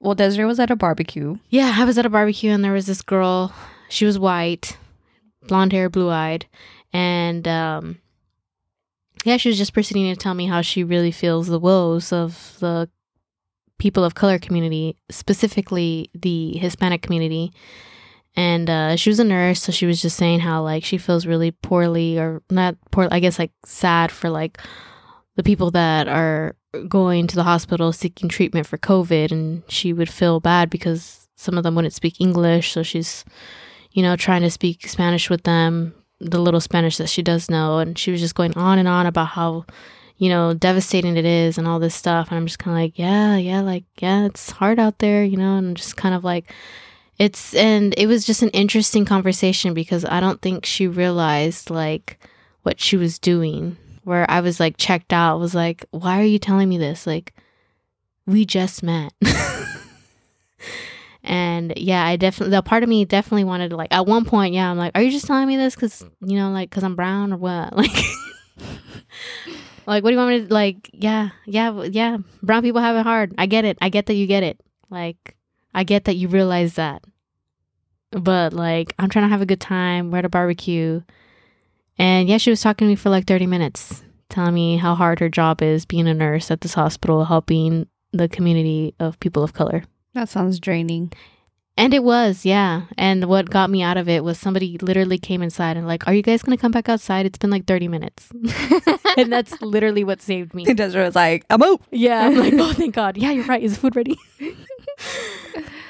Well, 0.00 0.14
Desiree 0.14 0.46
was 0.46 0.60
at 0.60 0.70
a 0.70 0.76
barbecue. 0.76 1.36
Yeah, 1.48 1.74
I 1.76 1.84
was 1.84 1.96
at 1.96 2.06
a 2.06 2.10
barbecue 2.10 2.50
and 2.50 2.62
there 2.62 2.72
was 2.72 2.86
this 2.86 3.02
girl. 3.02 3.54
She 3.88 4.04
was 4.04 4.18
white, 4.18 4.76
blonde 5.46 5.72
hair, 5.72 5.88
blue 5.88 6.10
eyed, 6.10 6.46
and 6.92 7.46
um, 7.48 7.98
yeah, 9.24 9.38
she 9.38 9.48
was 9.48 9.58
just 9.58 9.72
proceeding 9.72 10.12
to 10.12 10.16
tell 10.16 10.34
me 10.34 10.46
how 10.46 10.60
she 10.60 10.84
really 10.84 11.10
feels 11.10 11.46
the 11.46 11.58
woes 11.58 12.12
of 12.12 12.56
the 12.60 12.90
people 13.78 14.04
of 14.04 14.14
color 14.14 14.38
community, 14.38 14.96
specifically 15.10 16.10
the 16.14 16.56
Hispanic 16.58 17.02
community, 17.02 17.52
and 18.36 18.68
uh, 18.68 18.96
she 18.96 19.10
was 19.10 19.20
a 19.20 19.24
nurse, 19.24 19.62
so 19.62 19.70
she 19.70 19.86
was 19.86 20.02
just 20.02 20.16
saying 20.16 20.40
how 20.40 20.62
like 20.62 20.84
she 20.84 20.98
feels 20.98 21.26
really 21.26 21.52
poorly 21.52 22.18
or 22.18 22.42
not 22.50 22.76
poor. 22.90 23.08
I 23.10 23.20
guess 23.20 23.38
like 23.38 23.52
sad 23.64 24.10
for 24.10 24.28
like 24.28 24.58
the 25.36 25.44
people 25.44 25.70
that 25.72 26.08
are 26.08 26.56
going 26.88 27.26
to 27.28 27.36
the 27.36 27.44
hospital 27.44 27.92
seeking 27.92 28.28
treatment 28.28 28.66
for 28.66 28.78
COVID, 28.78 29.30
and 29.30 29.62
she 29.68 29.92
would 29.92 30.08
feel 30.08 30.40
bad 30.40 30.68
because 30.68 31.28
some 31.36 31.56
of 31.56 31.62
them 31.62 31.76
wouldn't 31.76 31.94
speak 31.94 32.20
English, 32.20 32.72
so 32.72 32.82
she's 32.82 33.24
you 33.92 34.02
know 34.02 34.16
trying 34.16 34.42
to 34.42 34.50
speak 34.50 34.88
Spanish 34.88 35.30
with 35.30 35.44
them, 35.44 35.94
the 36.18 36.40
little 36.40 36.60
Spanish 36.60 36.96
that 36.96 37.08
she 37.08 37.22
does 37.22 37.48
know, 37.48 37.78
and 37.78 37.96
she 37.96 38.10
was 38.10 38.20
just 38.20 38.34
going 38.34 38.54
on 38.56 38.78
and 38.80 38.88
on 38.88 39.06
about 39.06 39.28
how 39.28 39.64
you 40.16 40.28
know 40.28 40.54
devastating 40.54 41.16
it 41.16 41.24
is 41.24 41.56
and 41.56 41.68
all 41.68 41.78
this 41.78 41.94
stuff, 41.94 42.28
and 42.30 42.36
I'm 42.36 42.46
just 42.46 42.58
kind 42.58 42.76
of 42.76 42.82
like 42.82 42.98
yeah, 42.98 43.36
yeah, 43.36 43.60
like 43.60 43.84
yeah, 43.98 44.26
it's 44.26 44.50
hard 44.50 44.80
out 44.80 44.98
there, 44.98 45.22
you 45.22 45.36
know, 45.36 45.56
and 45.56 45.68
I'm 45.68 45.74
just 45.76 45.96
kind 45.96 46.16
of 46.16 46.24
like 46.24 46.52
it's 47.18 47.54
and 47.54 47.94
it 47.96 48.06
was 48.06 48.24
just 48.24 48.42
an 48.42 48.50
interesting 48.50 49.04
conversation 49.04 49.74
because 49.74 50.04
I 50.04 50.20
don't 50.20 50.42
think 50.42 50.66
she 50.66 50.86
realized 50.86 51.70
like 51.70 52.18
what 52.62 52.80
she 52.80 52.96
was 52.96 53.18
doing. 53.18 53.76
Where 54.02 54.30
I 54.30 54.40
was 54.40 54.60
like 54.60 54.76
checked 54.76 55.14
out, 55.14 55.40
was 55.40 55.54
like, 55.54 55.86
why 55.90 56.20
are 56.20 56.24
you 56.24 56.38
telling 56.38 56.68
me 56.68 56.76
this? 56.76 57.06
Like, 57.06 57.32
we 58.26 58.44
just 58.44 58.82
met. 58.82 59.14
and 61.24 61.72
yeah, 61.76 62.04
I 62.04 62.16
definitely, 62.16 62.54
the 62.54 62.62
part 62.62 62.82
of 62.82 62.88
me 62.88 63.06
definitely 63.06 63.44
wanted 63.44 63.70
to 63.70 63.76
like, 63.76 63.92
at 63.92 64.04
one 64.04 64.26
point, 64.26 64.52
yeah, 64.52 64.70
I'm 64.70 64.76
like, 64.76 64.92
are 64.94 65.02
you 65.02 65.10
just 65.10 65.26
telling 65.26 65.48
me 65.48 65.56
this 65.56 65.74
because, 65.74 66.04
you 66.20 66.36
know, 66.36 66.50
like, 66.50 66.68
because 66.68 66.84
I'm 66.84 66.96
brown 66.96 67.32
or 67.32 67.36
what? 67.36 67.72
Like, 69.86 70.02
like, 70.02 70.04
what 70.04 70.10
do 70.10 70.14
you 70.14 70.18
want 70.18 70.30
me 70.30 70.46
to, 70.46 70.54
like, 70.54 70.90
yeah, 70.92 71.30
yeah, 71.44 71.82
yeah, 71.82 72.18
brown 72.42 72.62
people 72.62 72.80
have 72.80 72.96
it 72.96 73.02
hard. 73.02 73.34
I 73.36 73.46
get 73.46 73.64
it. 73.64 73.76
I 73.82 73.88
get 73.88 74.06
that 74.06 74.14
you 74.14 74.26
get 74.26 74.42
it. 74.42 74.60
Like, 74.88 75.34
I 75.74 75.84
get 75.84 76.04
that 76.04 76.16
you 76.16 76.28
realize 76.28 76.74
that. 76.74 77.02
But 78.10 78.52
like, 78.52 78.94
I'm 78.98 79.10
trying 79.10 79.24
to 79.24 79.30
have 79.30 79.42
a 79.42 79.46
good 79.46 79.60
time. 79.60 80.10
We're 80.10 80.18
at 80.18 80.24
a 80.24 80.28
barbecue. 80.28 81.02
And 81.98 82.28
yeah, 82.28 82.38
she 82.38 82.50
was 82.50 82.60
talking 82.60 82.86
to 82.86 82.90
me 82.90 82.96
for 82.96 83.10
like 83.10 83.26
30 83.26 83.46
minutes, 83.46 84.02
telling 84.28 84.54
me 84.54 84.76
how 84.76 84.94
hard 84.94 85.20
her 85.20 85.28
job 85.28 85.62
is 85.62 85.84
being 85.84 86.08
a 86.08 86.14
nurse 86.14 86.50
at 86.50 86.60
this 86.60 86.74
hospital, 86.74 87.24
helping 87.24 87.88
the 88.12 88.28
community 88.28 88.94
of 89.00 89.18
people 89.20 89.42
of 89.42 89.52
color. 89.52 89.84
That 90.14 90.28
sounds 90.28 90.60
draining. 90.60 91.12
And 91.76 91.92
it 91.92 92.04
was, 92.04 92.44
yeah. 92.44 92.82
And 92.96 93.24
what 93.24 93.50
got 93.50 93.68
me 93.68 93.82
out 93.82 93.96
of 93.96 94.08
it 94.08 94.22
was 94.22 94.38
somebody 94.38 94.78
literally 94.78 95.18
came 95.18 95.42
inside 95.42 95.76
and 95.76 95.88
like, 95.88 96.06
"Are 96.06 96.14
you 96.14 96.22
guys 96.22 96.40
gonna 96.42 96.56
come 96.56 96.70
back 96.70 96.88
outside? 96.88 97.26
It's 97.26 97.38
been 97.38 97.50
like 97.50 97.66
thirty 97.66 97.88
minutes." 97.88 98.30
and 99.16 99.32
that's 99.32 99.60
literally 99.60 100.04
what 100.04 100.22
saved 100.22 100.54
me. 100.54 100.64
Desiree 100.64 101.04
was 101.04 101.16
like, 101.16 101.44
I'm 101.50 101.62
out. 101.62 101.80
Yeah, 101.90 102.26
I'm 102.26 102.36
like, 102.36 102.54
oh, 102.58 102.72
thank 102.72 102.94
God. 102.94 103.16
Yeah, 103.16 103.32
you're 103.32 103.44
right. 103.44 103.62
Is 103.62 103.76
food 103.76 103.96
ready? 103.96 104.16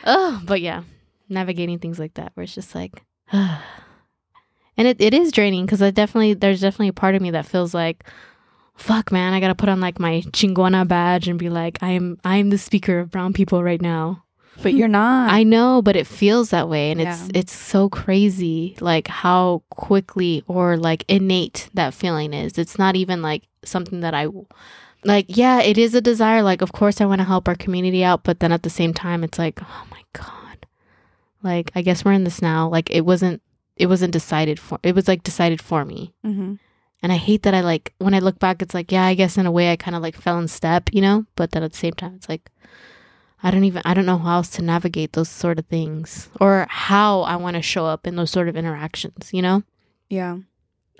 oh, 0.04 0.40
but 0.44 0.62
yeah, 0.62 0.84
navigating 1.28 1.78
things 1.78 1.98
like 1.98 2.14
that 2.14 2.32
where 2.34 2.44
it's 2.44 2.54
just 2.54 2.74
like, 2.74 3.04
and 3.32 3.58
it, 4.78 4.98
it 5.00 5.12
is 5.12 5.32
draining 5.32 5.66
because 5.66 5.82
I 5.82 5.90
definitely 5.90 6.32
there's 6.32 6.62
definitely 6.62 6.88
a 6.88 6.94
part 6.94 7.14
of 7.14 7.20
me 7.20 7.30
that 7.32 7.44
feels 7.44 7.74
like, 7.74 8.04
fuck, 8.74 9.12
man, 9.12 9.34
I 9.34 9.40
gotta 9.40 9.54
put 9.54 9.68
on 9.68 9.80
like 9.80 10.00
my 10.00 10.22
chingona 10.28 10.88
badge 10.88 11.28
and 11.28 11.38
be 11.38 11.50
like, 11.50 11.78
I'm 11.82 12.18
I'm 12.24 12.48
the 12.48 12.58
speaker 12.58 13.00
of 13.00 13.10
brown 13.10 13.34
people 13.34 13.62
right 13.62 13.82
now. 13.82 14.23
But 14.62 14.74
you're 14.74 14.88
not. 14.88 15.30
I 15.30 15.42
know, 15.42 15.82
but 15.82 15.96
it 15.96 16.06
feels 16.06 16.50
that 16.50 16.68
way 16.68 16.90
and 16.90 17.00
it's 17.00 17.22
Yeah. 17.22 17.40
it's 17.40 17.52
so 17.52 17.88
crazy 17.88 18.76
like 18.80 19.08
how 19.08 19.62
quickly 19.70 20.42
or 20.46 20.76
like 20.76 21.04
innate 21.08 21.68
that 21.74 21.92
feeling 21.94 22.32
is. 22.32 22.56
It's 22.58 22.78
not 22.78 22.96
even 22.96 23.20
like 23.22 23.42
something 23.64 24.00
that 24.00 24.14
I 24.14 24.28
like 25.04 25.26
yeah, 25.28 25.60
it 25.60 25.76
is 25.76 25.94
a 25.94 26.00
desire 26.00 26.42
like 26.42 26.62
of 26.62 26.72
course 26.72 27.00
I 27.00 27.06
want 27.06 27.20
to 27.20 27.26
help 27.26 27.48
our 27.48 27.54
community 27.56 28.04
out, 28.04 28.22
but 28.22 28.40
then 28.40 28.52
at 28.52 28.62
the 28.62 28.70
same 28.70 28.94
time 28.94 29.24
it's 29.24 29.38
like, 29.38 29.60
oh 29.62 29.84
my 29.90 30.02
god. 30.12 30.66
Like 31.42 31.70
I 31.74 31.82
guess 31.82 32.04
we're 32.04 32.12
in 32.12 32.24
this 32.24 32.40
now. 32.40 32.68
Like 32.68 32.90
it 32.90 33.04
wasn't 33.04 33.42
it 33.76 33.86
wasn't 33.86 34.12
decided 34.12 34.58
for 34.60 34.78
it 34.82 34.94
was 34.94 35.08
like 35.08 35.22
decided 35.24 35.60
for 35.60 35.84
me. 35.84 36.14
mm-hmm. 36.24 36.54
And 37.02 37.12
I 37.12 37.16
hate 37.16 37.42
that 37.42 37.52
I 37.54 37.60
like 37.60 37.92
when 37.98 38.14
I 38.14 38.20
look 38.20 38.38
back 38.38 38.62
it's 38.62 38.72
like, 38.72 38.90
yeah, 38.92 39.04
I 39.04 39.14
guess 39.14 39.36
in 39.36 39.44
a 39.46 39.52
way 39.52 39.70
I 39.72 39.76
kind 39.76 39.94
of 39.96 40.00
like 40.02 40.16
fell 40.16 40.38
in 40.38 40.48
step, 40.48 40.88
you 40.92 41.02
know? 41.02 41.26
But 41.36 41.50
then 41.50 41.62
at 41.62 41.72
the 41.72 41.78
same 41.78 41.92
time 41.92 42.14
it's 42.14 42.28
like 42.30 42.50
I 43.44 43.50
don't 43.50 43.64
even 43.64 43.82
I 43.84 43.92
don't 43.92 44.06
know 44.06 44.16
how 44.16 44.36
else 44.36 44.48
to 44.52 44.62
navigate 44.62 45.12
those 45.12 45.28
sort 45.28 45.58
of 45.58 45.66
things 45.66 46.30
or 46.40 46.66
how 46.70 47.20
I 47.20 47.36
want 47.36 47.56
to 47.56 47.62
show 47.62 47.84
up 47.84 48.06
in 48.06 48.16
those 48.16 48.30
sort 48.30 48.48
of 48.48 48.56
interactions, 48.56 49.30
you 49.34 49.42
know? 49.42 49.62
Yeah. 50.08 50.38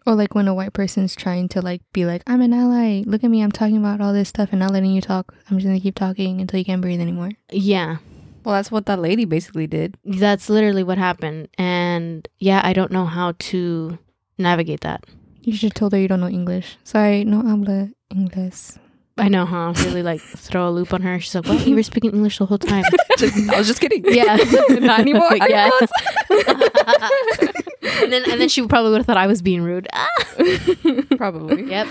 Or 0.07 0.15
like 0.15 0.35
when 0.35 0.47
a 0.47 0.55
white 0.55 0.75
person's 0.75 1.17
trying 1.17 1.49
to 1.49 1.63
like 1.63 1.81
be 1.95 2.05
like, 2.05 2.23
I'm 2.27 2.43
an 2.43 2.53
ally. 2.53 3.03
Look 3.07 3.25
at 3.25 3.31
me. 3.31 3.43
I'm 3.43 3.51
talking 3.51 3.79
about 3.79 4.03
all 4.03 4.13
this 4.13 4.29
stuff 4.29 4.51
and 4.53 4.61
not 4.61 4.73
letting 4.73 4.91
you 4.93 5.01
talk. 5.01 5.35
I'm 5.51 5.57
just 5.57 5.67
gonna 5.67 5.81
keep 5.81 5.95
talking 5.95 6.43
until 6.43 6.59
you 6.59 6.67
can't 6.67 6.83
breathe 6.83 7.01
anymore. 7.01 7.31
Yeah. 7.51 7.97
Well, 8.45 8.57
that's 8.57 8.71
what 8.71 8.85
that 8.87 9.01
lady 9.01 9.25
basically 9.25 9.67
did. 9.67 9.97
That's 10.05 10.51
literally 10.51 10.85
what 10.85 10.99
happened. 10.99 11.49
And 11.57 12.29
yeah, 12.39 12.61
I 12.63 12.75
don't 12.75 12.93
know 12.93 13.07
how 13.07 13.33
to 13.39 13.99
navigate 14.37 14.83
that. 14.83 15.05
You 15.41 15.55
should 15.55 15.73
have 15.73 15.75
told 15.75 15.93
her 15.93 15.99
you 15.99 16.09
don't 16.09 16.21
know 16.21 16.29
English. 16.29 16.77
Sorry, 16.85 17.25
no 17.25 17.41
habla 17.41 17.89
inglés. 18.13 18.79
I 19.17 19.29
know, 19.29 19.47
huh? 19.47 19.73
Really 19.85 20.03
like 20.03 20.21
throw 20.37 20.69
a 20.69 20.71
loop 20.71 20.93
on 20.93 21.03
her. 21.03 21.21
She's 21.21 21.35
like, 21.35 21.47
What? 21.47 21.67
You 21.67 21.77
were 21.77 21.83
speaking 21.85 22.13
English 22.13 22.39
the 22.39 22.47
whole 22.47 22.59
time. 22.59 22.85
I 23.21 23.55
was 23.59 23.67
just 23.69 23.81
kidding. 23.81 24.05
yeah. 24.09 24.37
Not 24.71 25.01
anymore. 25.01 25.37
yeah. 25.49 25.71
and 28.03 28.13
then 28.13 28.29
and 28.31 28.41
then 28.41 28.49
she 28.49 28.67
probably 28.67 28.91
would 28.91 28.99
have 28.99 29.07
thought 29.07 29.17
I 29.17 29.27
was 29.27 29.43
being 29.43 29.63
rude. 29.63 29.87
Ah. 29.93 30.09
Probably. 31.17 31.65
Yep. 31.71 31.87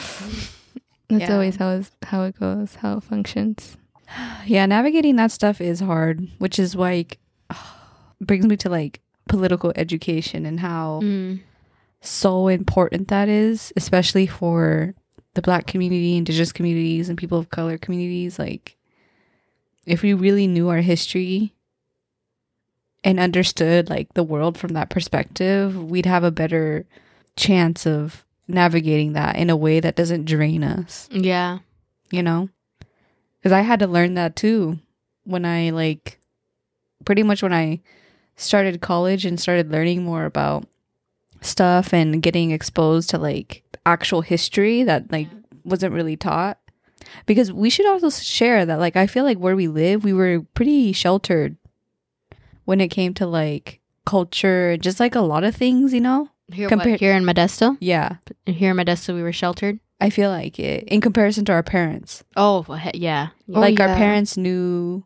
That's 1.09 1.21
Yeah. 1.29 1.33
always 1.33 1.55
how 1.57 1.81
how 2.03 2.23
it 2.23 2.39
goes, 2.39 2.75
how 2.75 2.97
it 2.97 3.03
functions. 3.03 3.77
Yeah, 4.45 4.65
navigating 4.65 5.15
that 5.15 5.31
stuff 5.31 5.61
is 5.61 5.79
hard, 5.79 6.27
which 6.39 6.59
is 6.59 6.75
like 6.75 7.19
brings 8.21 8.45
me 8.45 8.57
to 8.57 8.69
like 8.69 8.99
political 9.29 9.71
education 9.75 10.45
and 10.45 10.59
how 10.59 10.99
Mm. 11.03 11.39
so 12.01 12.47
important 12.49 13.07
that 13.07 13.29
is, 13.29 13.71
especially 13.77 14.27
for 14.27 14.93
the 15.35 15.41
black 15.41 15.65
community, 15.67 16.15
indigenous 16.17 16.51
communities, 16.51 17.09
and 17.09 17.17
people 17.17 17.37
of 17.39 17.49
color 17.49 17.77
communities. 17.77 18.37
Like, 18.37 18.77
if 19.85 20.01
we 20.01 20.13
really 20.13 20.47
knew 20.47 20.69
our 20.69 20.81
history 20.81 21.53
and 23.03 23.19
understood 23.19 23.89
like 23.89 24.13
the 24.13 24.23
world 24.23 24.57
from 24.57 24.73
that 24.73 24.89
perspective, 24.89 25.81
we'd 25.83 26.05
have 26.05 26.23
a 26.23 26.31
better 26.31 26.85
chance 27.35 27.85
of 27.85 28.23
navigating 28.47 29.13
that 29.13 29.35
in 29.35 29.49
a 29.49 29.55
way 29.57 29.79
that 29.79 29.95
doesn't 29.95 30.25
drain 30.25 30.63
us, 30.63 31.07
Yeah. 31.11 31.59
you 32.11 32.21
know? 32.23 32.49
Because 33.39 33.51
I 33.51 33.61
had 33.61 33.79
to 33.79 33.87
learn 33.87 34.13
that 34.13 34.35
too 34.35 34.79
when 35.25 35.45
I 35.45 35.71
like 35.71 36.19
pretty 37.05 37.23
much 37.23 37.41
when 37.43 37.53
I 37.53 37.81
started 38.35 38.81
college 38.81 39.25
and 39.25 39.39
started 39.39 39.71
learning 39.71 40.03
more 40.03 40.25
about 40.25 40.65
stuff 41.41 41.93
and 41.93 42.21
getting 42.21 42.51
exposed 42.51 43.09
to 43.09 43.17
like 43.17 43.62
actual 43.85 44.21
history 44.21 44.83
that 44.83 45.11
like 45.11 45.27
wasn't 45.63 45.93
really 45.93 46.15
taught 46.15 46.57
because 47.25 47.51
we 47.51 47.69
should 47.69 47.85
also 47.85 48.09
share 48.09 48.65
that 48.65 48.79
like 48.79 48.95
i 48.95 49.05
feel 49.07 49.23
like 49.23 49.37
where 49.37 49.55
we 49.55 49.67
live 49.67 50.03
we 50.03 50.13
were 50.13 50.41
pretty 50.53 50.93
sheltered 50.93 51.57
when 52.65 52.79
it 52.81 52.87
came 52.89 53.13
to 53.13 53.25
like 53.27 53.79
culture 54.05 54.77
just 54.77 54.99
like 54.99 55.15
a 55.15 55.21
lot 55.21 55.43
of 55.43 55.55
things 55.55 55.93
you 55.93 56.01
know 56.01 56.29
Here, 56.51 56.69
Compar- 56.69 56.91
what, 56.91 56.99
here 56.99 57.13
in 57.15 57.23
Modesto? 57.23 57.77
yeah 57.79 58.17
Here 58.45 58.71
in 58.71 58.77
Modesto, 58.77 59.13
we 59.15 59.21
were 59.23 59.33
sheltered. 59.33 59.79
i 60.01 60.09
feel 60.09 60.29
like 60.29 60.59
it 60.59 60.83
in 60.85 61.01
comparison 61.01 61.45
to 61.45 61.51
our 61.51 61.63
parents 61.63 62.23
Oh, 62.35 62.65
yeah. 62.93 63.29
Oh, 63.53 63.59
like 63.59 63.79
our 63.79 63.95
parents 63.95 64.37
knew 64.37 65.03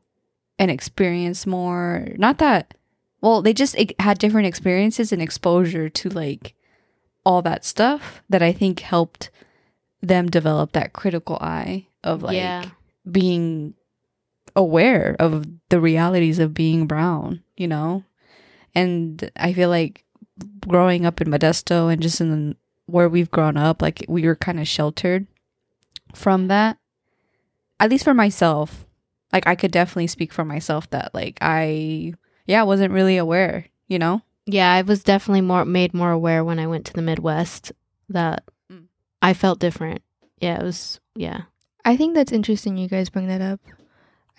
and 0.59 0.71
experienced 0.71 1.45
more 1.47 2.07
not 2.17 2.37
that 2.39 2.73
well 3.21 3.41
they 3.41 3.53
just 3.53 3.75
had 3.99 4.17
different 4.17 4.47
experiences 4.47 5.11
and 5.11 5.21
exposure 5.21 5.89
to 5.89 6.09
like 6.09 6.53
all 7.27 7.41
that 7.41 7.65
stuff 7.65 8.23
that 8.29 8.41
i 8.41 8.53
think 8.53 8.79
helped 8.79 9.29
them 10.01 10.27
develop 10.27 10.71
that 10.71 10.93
critical 10.93 11.37
eye 11.41 11.85
of 12.01 12.23
like 12.23 12.37
yeah. 12.37 12.63
being 13.11 13.73
aware 14.55 15.13
of 15.19 15.45
the 15.67 15.81
realities 15.81 16.39
of 16.39 16.53
being 16.53 16.87
brown 16.87 17.43
you 17.57 17.67
know? 17.67 18.03
And 18.73 19.29
i 19.35 19.51
feel 19.51 19.67
like 19.67 20.05
growing 20.65 21.05
up 21.05 21.19
in 21.19 21.27
modesto 21.27 21.91
and 21.91 22.01
just 22.01 22.21
in 22.21 22.55
where 22.85 23.09
we've 23.09 23.31
grown 23.31 23.57
up 23.57 23.81
like 23.81 24.05
we 24.07 24.23
were 24.23 24.35
kind 24.35 24.59
of 24.59 24.67
sheltered 24.67 25.27
from 26.15 26.47
that. 26.47 26.77
At 27.79 27.89
least 27.89 28.05
for 28.05 28.13
myself. 28.13 28.85
Like 29.33 29.45
i 29.45 29.55
could 29.55 29.71
definitely 29.71 30.07
speak 30.07 30.31
for 30.31 30.45
myself 30.45 30.89
that 30.91 31.13
like 31.13 31.37
i 31.41 32.13
yeah 32.45 32.63
wasn't 32.63 32.93
really 32.93 33.17
aware 33.17 33.65
you 33.89 33.99
know 33.99 34.21
Yeah, 34.49 34.71
I 34.73 34.81
was 34.81 35.03
definitely 35.03 35.41
more 35.41 35.65
made 35.65 35.93
more 35.93 36.11
aware 36.11 36.43
when 36.43 36.57
I 36.57 36.67
went 36.67 36.85
to 36.85 36.93
the 36.93 37.01
Midwest 37.01 37.73
that 38.09 38.43
Mm. 38.71 38.85
I 39.21 39.33
felt 39.33 39.59
different. 39.59 40.01
Yeah, 40.39 40.59
it 40.59 40.63
was 40.63 40.99
yeah. 41.15 41.43
I 41.83 41.97
think 41.97 42.15
that's 42.15 42.31
interesting 42.31 42.77
you 42.77 42.87
guys 42.87 43.09
bring 43.09 43.27
that 43.27 43.41
up. 43.41 43.59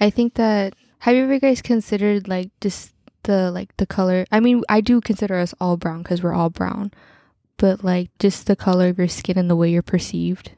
I 0.00 0.10
think 0.10 0.34
that 0.34 0.74
have 1.00 1.14
you 1.14 1.24
ever 1.24 1.38
guys 1.38 1.60
considered 1.62 2.26
like 2.26 2.50
just 2.60 2.94
the 3.24 3.50
like 3.50 3.76
the 3.76 3.86
color? 3.86 4.24
I 4.32 4.40
mean, 4.40 4.62
I 4.68 4.80
do 4.80 5.00
consider 5.00 5.38
us 5.38 5.54
all 5.60 5.76
brown 5.76 6.04
cuz 6.04 6.22
we're 6.22 6.34
all 6.34 6.50
brown. 6.50 6.90
But 7.58 7.84
like 7.84 8.10
just 8.18 8.46
the 8.46 8.56
color 8.56 8.88
of 8.88 8.98
your 8.98 9.08
skin 9.08 9.36
and 9.36 9.50
the 9.50 9.56
way 9.56 9.70
you're 9.70 9.82
perceived. 9.82 10.52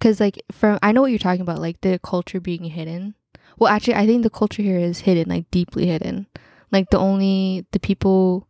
Cuz 0.00 0.20
like 0.20 0.42
from 0.52 0.78
I 0.82 0.92
know 0.92 1.00
what 1.02 1.10
you're 1.10 1.18
talking 1.18 1.42
about 1.42 1.58
like 1.60 1.80
the 1.80 1.98
culture 1.98 2.40
being 2.40 2.64
hidden. 2.64 3.14
Well, 3.58 3.72
actually 3.72 3.94
I 3.96 4.06
think 4.06 4.22
the 4.22 4.30
culture 4.30 4.62
here 4.62 4.78
is 4.78 5.00
hidden, 5.00 5.28
like 5.28 5.50
deeply 5.50 5.86
hidden. 5.86 6.26
Like 6.72 6.90
the 6.90 6.98
only 6.98 7.66
the 7.70 7.78
people 7.78 8.48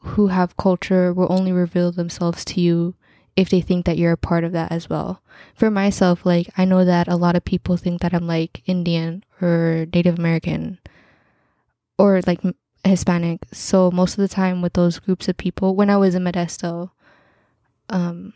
who 0.00 0.28
have 0.28 0.56
culture 0.56 1.12
will 1.12 1.32
only 1.32 1.50
reveal 1.50 1.90
themselves 1.90 2.44
to 2.44 2.60
you 2.60 2.94
if 3.34 3.50
they 3.50 3.60
think 3.60 3.84
that 3.84 3.98
you're 3.98 4.12
a 4.12 4.16
part 4.16 4.44
of 4.44 4.52
that 4.52 4.70
as 4.70 4.88
well. 4.88 5.22
For 5.54 5.70
myself, 5.70 6.24
like 6.24 6.48
I 6.56 6.64
know 6.64 6.84
that 6.84 7.08
a 7.08 7.16
lot 7.16 7.34
of 7.34 7.44
people 7.44 7.76
think 7.76 8.00
that 8.02 8.14
I'm 8.14 8.26
like 8.26 8.62
Indian 8.66 9.24
or 9.42 9.86
Native 9.92 10.18
American 10.18 10.78
or 11.98 12.20
like 12.26 12.40
Hispanic. 12.84 13.40
So 13.52 13.90
most 13.90 14.12
of 14.12 14.22
the 14.22 14.28
time 14.28 14.62
with 14.62 14.74
those 14.74 14.98
groups 14.98 15.28
of 15.28 15.36
people, 15.36 15.74
when 15.74 15.90
I 15.90 15.96
was 15.96 16.14
in 16.14 16.24
Modesto, 16.24 16.90
um, 17.90 18.32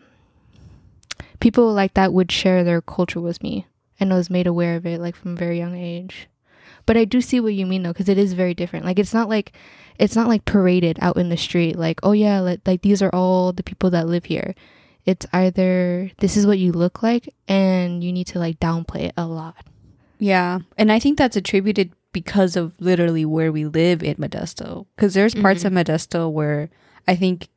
people 1.41 1.73
like 1.73 1.95
that 1.95 2.13
would 2.13 2.31
share 2.33 2.65
their 2.65 2.81
culture 2.81 3.21
with 3.21 3.43
me, 3.43 3.67
and 3.99 4.13
I 4.13 4.17
was 4.17 4.31
made 4.31 4.47
aware 4.47 4.77
of 4.77 4.87
it 4.87 5.01
like 5.01 5.17
from 5.17 5.33
a 5.33 5.37
very 5.37 5.59
young 5.59 5.77
age. 5.77 6.29
But 6.91 6.97
I 6.97 7.05
do 7.05 7.21
see 7.21 7.39
what 7.39 7.55
you 7.55 7.67
mean 7.67 7.85
though, 7.85 7.93
because 7.93 8.09
it 8.09 8.19
is 8.19 8.33
very 8.33 8.53
different. 8.53 8.85
Like 8.85 8.99
it's 8.99 9.15
not 9.15 9.29
like 9.29 9.53
it's 10.01 10.17
not 10.17 10.27
like 10.27 10.45
paraded 10.45 10.99
out 11.01 11.19
in 11.19 11.29
the 11.29 11.37
street. 11.37 11.77
Like 11.79 12.01
oh 12.03 12.11
yeah, 12.11 12.41
like, 12.41 12.63
like 12.67 12.83
these 12.83 13.01
are 13.01 13.15
all 13.15 13.53
the 13.53 13.63
people 13.63 13.91
that 13.91 14.09
live 14.09 14.25
here. 14.25 14.57
It's 15.07 15.25
either 15.33 16.11
this 16.19 16.37
is 16.37 16.49
what 16.49 16.59
you 16.59 16.73
look 16.73 17.01
like, 17.01 17.33
and 17.47 18.03
you 18.03 18.13
need 18.13 18.27
to 18.27 18.41
like 18.41 18.59
downplay 18.59 19.03
it 19.03 19.15
a 19.17 19.25
lot. 19.25 19.65
Yeah. 20.19 20.59
And 20.77 20.91
I 20.91 20.99
think 20.99 21.17
that's 21.17 21.37
attributed 21.37 21.93
because 22.13 22.57
of 22.57 22.75
literally 22.81 23.25
where 23.25 23.53
we 23.53 23.67
live 23.67 24.03
in 24.03 24.17
Modesto. 24.17 24.87
Because 24.97 25.15
there's 25.15 25.33
parts 25.33 25.65
of 25.65 25.73
Modesto 25.73 26.29
where 26.29 26.71
I 27.07 27.15
think 27.15 27.51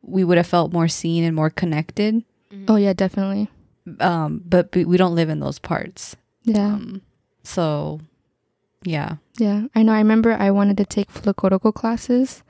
we 0.00 0.22
would 0.22 0.36
have 0.36 0.46
felt 0.46 0.72
more 0.72 0.86
seen 0.86 1.24
and 1.24 1.34
more 1.34 1.50
connected. 1.50 2.22
Oh 2.68 2.76
yeah, 2.76 2.92
definitely. 2.92 3.50
Um, 3.98 4.44
but, 4.46 4.70
but 4.70 4.86
we 4.86 4.96
don't 4.96 5.16
live 5.16 5.28
in 5.28 5.40
those 5.40 5.58
parts. 5.58 6.14
Yeah. 6.44 6.66
Um, 6.66 7.02
so, 7.42 7.98
yeah. 8.82 9.16
Yeah, 9.38 9.66
I 9.74 9.82
know. 9.82 9.92
I 9.92 9.98
remember 9.98 10.32
I 10.32 10.50
wanted 10.50 10.76
to 10.78 10.84
take 10.84 11.12
Folklorico 11.12 11.72
classes, 11.74 12.42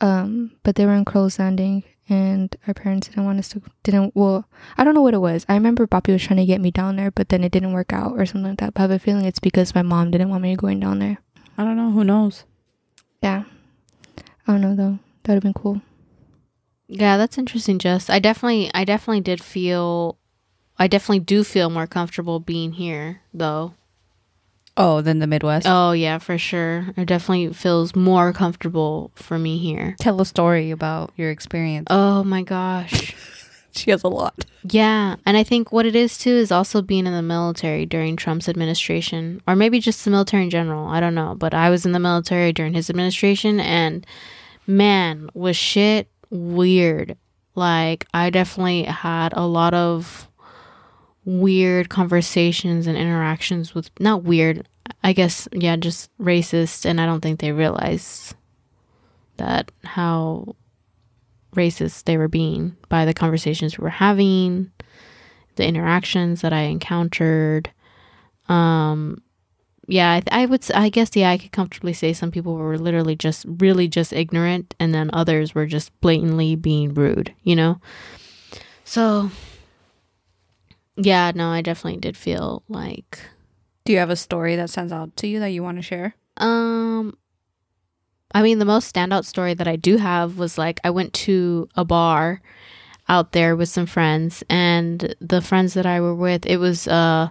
um, 0.00 0.52
but 0.62 0.76
they 0.76 0.86
were 0.86 0.94
in 0.94 1.04
Crow's 1.04 1.38
Landing, 1.38 1.84
and 2.08 2.54
our 2.66 2.74
parents 2.74 3.08
didn't 3.08 3.24
want 3.24 3.38
us 3.38 3.48
to. 3.50 3.62
Didn't 3.82 4.14
well, 4.14 4.48
I 4.76 4.84
don't 4.84 4.94
know 4.94 5.02
what 5.02 5.14
it 5.14 5.20
was. 5.20 5.44
I 5.48 5.54
remember 5.54 5.86
Bobby 5.86 6.12
was 6.12 6.22
trying 6.22 6.38
to 6.38 6.46
get 6.46 6.60
me 6.60 6.70
down 6.70 6.96
there, 6.96 7.10
but 7.10 7.28
then 7.28 7.44
it 7.44 7.52
didn't 7.52 7.72
work 7.72 7.92
out 7.92 8.12
or 8.12 8.26
something 8.26 8.50
like 8.50 8.58
that. 8.60 8.74
But 8.74 8.80
I 8.80 8.84
have 8.84 8.90
a 8.90 8.98
feeling 8.98 9.24
it's 9.24 9.38
because 9.38 9.74
my 9.74 9.82
mom 9.82 10.10
didn't 10.10 10.28
want 10.28 10.42
me 10.42 10.56
going 10.56 10.80
down 10.80 10.98
there. 10.98 11.18
I 11.58 11.64
don't 11.64 11.76
know. 11.76 11.90
Who 11.90 12.04
knows? 12.04 12.44
Yeah, 13.22 13.44
I 14.46 14.52
don't 14.52 14.60
know 14.60 14.74
though. 14.74 14.98
That 15.22 15.32
would 15.32 15.36
have 15.36 15.42
been 15.42 15.54
cool. 15.54 15.80
Yeah, 16.88 17.16
that's 17.16 17.38
interesting, 17.38 17.78
Jess. 17.78 18.08
I 18.08 18.18
definitely 18.18 18.70
I 18.74 18.84
definitely 18.84 19.22
did 19.22 19.42
feel 19.42 20.18
I 20.78 20.86
definitely 20.86 21.20
do 21.20 21.42
feel 21.42 21.70
more 21.70 21.86
comfortable 21.86 22.40
being 22.40 22.72
here 22.72 23.22
though. 23.34 23.74
Oh, 24.76 25.00
than 25.00 25.20
the 25.20 25.26
Midwest. 25.26 25.66
Oh 25.68 25.92
yeah, 25.92 26.18
for 26.18 26.36
sure. 26.36 26.86
It 26.96 27.06
definitely 27.06 27.52
feels 27.52 27.96
more 27.96 28.32
comfortable 28.32 29.10
for 29.14 29.38
me 29.38 29.58
here. 29.58 29.96
Tell 29.98 30.20
a 30.20 30.26
story 30.26 30.70
about 30.70 31.12
your 31.16 31.30
experience. 31.30 31.86
Oh 31.90 32.22
my 32.24 32.42
gosh. 32.42 33.14
she 33.72 33.90
has 33.90 34.02
a 34.02 34.08
lot. 34.08 34.44
Yeah, 34.64 35.16
and 35.24 35.36
I 35.36 35.44
think 35.44 35.72
what 35.72 35.86
it 35.86 35.96
is 35.96 36.18
too 36.18 36.30
is 36.30 36.52
also 36.52 36.82
being 36.82 37.06
in 37.06 37.12
the 37.12 37.22
military 37.22 37.86
during 37.86 38.16
Trump's 38.16 38.48
administration, 38.48 39.40
or 39.46 39.56
maybe 39.56 39.80
just 39.80 40.04
the 40.04 40.10
military 40.10 40.44
in 40.44 40.50
general. 40.50 40.88
I 40.88 41.00
don't 41.00 41.14
know, 41.14 41.34
but 41.38 41.54
I 41.54 41.70
was 41.70 41.86
in 41.86 41.92
the 41.92 41.98
military 41.98 42.52
during 42.52 42.74
his 42.74 42.90
administration, 42.90 43.60
and 43.60 44.06
man, 44.66 45.30
was 45.34 45.56
shit 45.56 46.08
weird. 46.30 47.16
Like 47.54 48.06
I 48.12 48.28
definitely 48.30 48.82
had 48.82 49.32
a 49.32 49.46
lot 49.46 49.72
of 49.72 50.28
weird 51.26 51.88
conversations 51.90 52.86
and 52.86 52.96
interactions 52.96 53.74
with 53.74 53.90
not 54.00 54.22
weird, 54.22 54.66
I 55.02 55.12
guess, 55.12 55.48
yeah, 55.52 55.76
just 55.76 56.08
racist, 56.18 56.86
and 56.86 57.00
I 57.00 57.06
don't 57.06 57.20
think 57.20 57.40
they 57.40 57.52
realized 57.52 58.34
that 59.36 59.70
how 59.84 60.54
racist 61.54 62.04
they 62.04 62.16
were 62.16 62.28
being 62.28 62.76
by 62.88 63.04
the 63.04 63.12
conversations 63.12 63.76
we 63.76 63.82
were 63.82 63.90
having, 63.90 64.70
the 65.56 65.66
interactions 65.66 66.40
that 66.42 66.52
I 66.52 66.62
encountered. 66.62 67.70
Um, 68.48 69.20
yeah, 69.88 70.14
I, 70.14 70.20
th- 70.20 70.32
I 70.32 70.46
would. 70.46 70.70
I 70.72 70.88
guess 70.88 71.14
yeah, 71.14 71.30
I 71.30 71.38
could 71.38 71.52
comfortably 71.52 71.92
say 71.92 72.12
some 72.12 72.30
people 72.30 72.54
were 72.54 72.78
literally 72.78 73.16
just 73.16 73.44
really 73.48 73.88
just 73.88 74.12
ignorant, 74.12 74.74
and 74.78 74.94
then 74.94 75.10
others 75.12 75.54
were 75.54 75.66
just 75.66 75.98
blatantly 76.00 76.54
being 76.56 76.94
rude. 76.94 77.34
You 77.42 77.56
know. 77.56 77.80
So. 78.84 79.30
Yeah, 80.96 81.32
no, 81.34 81.50
I 81.50 81.60
definitely 81.62 82.00
did 82.00 82.16
feel 82.16 82.62
like 82.68 83.20
Do 83.84 83.92
you 83.92 83.98
have 83.98 84.10
a 84.10 84.16
story 84.16 84.56
that 84.56 84.70
stands 84.70 84.92
out 84.92 85.16
to 85.18 85.26
you 85.26 85.40
that 85.40 85.50
you 85.50 85.62
want 85.62 85.78
to 85.78 85.82
share? 85.82 86.14
um 86.38 87.16
I 88.34 88.42
mean 88.42 88.58
the 88.58 88.64
most 88.66 88.92
standout 88.94 89.24
story 89.24 89.54
that 89.54 89.68
I 89.68 89.76
do 89.76 89.96
have 89.96 90.36
was 90.36 90.58
like 90.58 90.80
I 90.84 90.90
went 90.90 91.12
to 91.24 91.68
a 91.76 91.84
bar 91.84 92.42
out 93.08 93.32
there 93.32 93.56
with 93.56 93.68
some 93.68 93.86
friends 93.86 94.42
and 94.50 95.14
the 95.20 95.40
friends 95.40 95.74
that 95.74 95.86
I 95.86 96.00
were 96.00 96.14
with 96.14 96.44
it 96.44 96.58
was 96.58 96.86
uh 96.88 97.28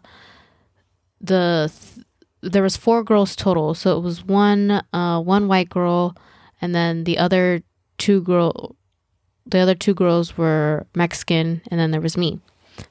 the 1.21 1.71
th- 1.71 2.05
there 2.41 2.63
was 2.63 2.77
four 2.77 3.03
girls 3.03 3.35
total 3.35 3.73
so 3.73 3.97
it 3.97 4.01
was 4.01 4.23
one 4.23 4.81
uh 4.93 5.19
one 5.21 5.47
white 5.47 5.69
girl 5.69 6.15
and 6.61 6.73
then 6.73 7.03
the 7.03 7.17
other 7.17 7.61
two 7.97 8.21
girl 8.21 8.75
the 9.45 9.59
other 9.59 9.75
two 9.75 9.93
girls 9.93 10.37
were 10.37 10.85
Mexican 10.95 11.61
and 11.69 11.79
then 11.79 11.91
there 11.91 12.01
was 12.01 12.17
me 12.17 12.39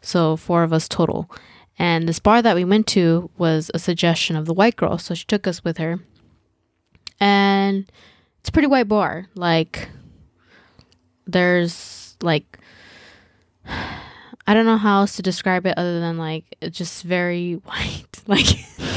so 0.03 0.37
four 0.37 0.63
of 0.63 0.73
us 0.73 0.89
total 0.89 1.31
and 1.79 2.09
this 2.09 2.21
bar 2.21 2.41
that 2.43 2.55
we 2.55 2.65
went 2.65 2.87
to 2.89 3.31
was 3.37 3.71
a 3.75 3.79
suggestion 3.81 4.37
of 4.37 4.47
the 4.47 4.55
white 4.55 4.77
girl. 4.77 4.97
So 4.97 5.13
she 5.15 5.25
took 5.25 5.47
us 5.49 5.65
with 5.65 5.79
her. 5.79 5.99
And 7.19 7.91
it's 8.39 8.49
a 8.49 8.53
pretty 8.53 8.69
white 8.69 8.87
bar. 8.87 9.27
Like, 9.35 9.89
there's 11.27 12.17
like, 12.23 12.59
I 14.47 14.53
don't 14.53 14.67
know 14.67 14.77
how 14.77 15.01
else 15.01 15.17
to 15.17 15.23
describe 15.23 15.65
it 15.67 15.75
other 15.79 16.01
than 16.01 16.19
like, 16.19 16.45
it's 16.61 16.77
just 16.79 17.03
very 17.03 17.55
white. 17.65 18.05
Like, 18.27 18.47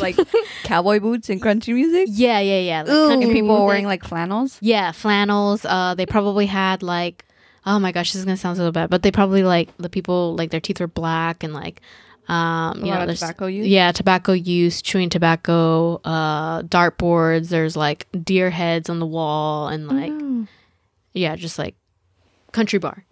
Like 0.02 0.18
cowboy 0.64 1.00
boots 1.00 1.30
and 1.30 1.42
country 1.42 1.74
music? 1.74 2.10
yeah, 2.12 2.40
yeah, 2.40 2.60
yeah. 2.60 2.80
Like, 2.84 3.10
country 3.10 3.34
people 3.34 3.66
wearing 3.66 3.86
like 3.86 4.04
flannels? 4.04 4.58
Yeah, 4.62 4.92
flannels. 4.92 5.66
Uh, 5.66 5.96
they 5.96 6.06
probably 6.06 6.46
had 6.46 6.84
like, 6.84 7.26
oh 7.68 7.78
my 7.78 7.91
gosh, 7.91 8.13
this 8.13 8.20
is 8.20 8.26
gonna 8.26 8.38
sound 8.38 8.57
so 8.57 8.72
bad, 8.72 8.89
but 8.89 9.03
they 9.03 9.11
probably 9.11 9.43
like 9.43 9.70
the 9.78 9.89
people 9.89 10.36
like 10.36 10.49
their 10.49 10.59
teeth 10.61 10.80
were 10.80 10.88
black 10.88 11.43
and 11.43 11.53
like, 11.53 11.82
um, 12.30 12.84
you 12.84 12.91
know, 12.91 13.05
there's- 13.05 13.20
tobacco 13.20 13.45
use? 13.47 13.68
Yeah, 13.68 13.91
tobacco 13.91 14.32
use, 14.32 14.82
chewing 14.82 15.09
tobacco, 15.09 16.01
uh, 16.03 16.61
dartboards. 16.63 17.49
There's 17.49 17.76
like 17.78 18.07
deer 18.24 18.49
heads 18.49 18.89
on 18.89 18.99
the 18.99 19.05
wall, 19.05 19.68
and 19.68 19.88
like 19.88 20.11
Mm. 20.11 20.47
yeah, 21.13 21.36
just 21.36 21.59
like 21.59 21.76
country 22.53 22.80
bar. 22.80 23.03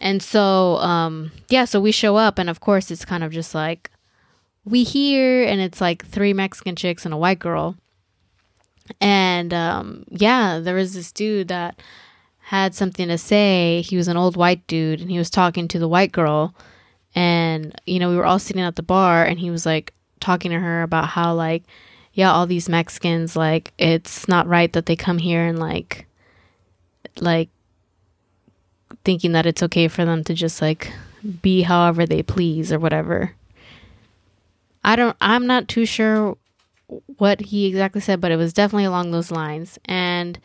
And 0.00 0.22
so, 0.22 0.76
um, 0.76 1.32
yeah, 1.48 1.64
so 1.64 1.80
we 1.80 1.90
show 1.90 2.16
up, 2.16 2.38
and 2.38 2.48
of 2.48 2.60
course, 2.60 2.90
it's 2.92 3.04
kind 3.04 3.24
of 3.24 3.32
just 3.32 3.52
like 3.54 3.90
we 4.64 4.84
here, 4.84 5.42
and 5.44 5.60
it's 5.60 5.80
like 5.80 6.06
three 6.06 6.32
Mexican 6.32 6.76
chicks 6.76 7.04
and 7.04 7.12
a 7.12 7.16
white 7.16 7.38
girl. 7.40 7.74
And 9.00 9.52
um, 9.52 10.04
yeah, 10.08 10.58
there 10.60 10.74
was 10.74 10.94
this 10.94 11.12
dude 11.12 11.48
that 11.48 11.80
had 12.48 12.74
something 12.74 13.08
to 13.08 13.18
say. 13.18 13.82
He 13.82 13.98
was 13.98 14.08
an 14.08 14.16
old 14.16 14.34
white 14.34 14.66
dude, 14.66 15.02
and 15.02 15.10
he 15.10 15.18
was 15.18 15.28
talking 15.28 15.68
to 15.68 15.78
the 15.78 15.86
white 15.86 16.12
girl. 16.12 16.54
And 17.14 17.78
you 17.84 17.98
know, 17.98 18.08
we 18.08 18.16
were 18.16 18.24
all 18.24 18.38
sitting 18.38 18.62
at 18.62 18.76
the 18.76 18.82
bar, 18.82 19.22
and 19.22 19.38
he 19.38 19.50
was 19.50 19.66
like 19.66 19.92
talking 20.18 20.50
to 20.52 20.58
her 20.58 20.82
about 20.82 21.08
how 21.08 21.34
like, 21.34 21.64
yeah, 22.14 22.32
all 22.32 22.46
these 22.46 22.66
Mexicans 22.66 23.36
like 23.36 23.74
it's 23.76 24.28
not 24.28 24.46
right 24.46 24.72
that 24.72 24.86
they 24.86 24.96
come 24.96 25.18
here 25.18 25.44
and 25.44 25.58
like, 25.58 26.06
like 27.20 27.50
thinking 29.04 29.32
that 29.32 29.44
it's 29.44 29.62
okay 29.64 29.86
for 29.86 30.06
them 30.06 30.24
to 30.24 30.32
just 30.32 30.62
like 30.62 30.90
be 31.42 31.60
however 31.60 32.06
they 32.06 32.22
please 32.22 32.72
or 32.72 32.78
whatever. 32.78 33.34
I 34.82 34.96
don't 34.96 35.18
I'm 35.20 35.46
not 35.46 35.68
too 35.68 35.84
sure 35.84 36.38
what 37.18 37.40
he 37.40 37.66
exactly 37.66 38.00
said, 38.00 38.22
but 38.22 38.32
it 38.32 38.36
was 38.36 38.54
definitely 38.54 38.86
along 38.86 39.10
those 39.10 39.30
lines. 39.30 39.78
And 39.84 40.38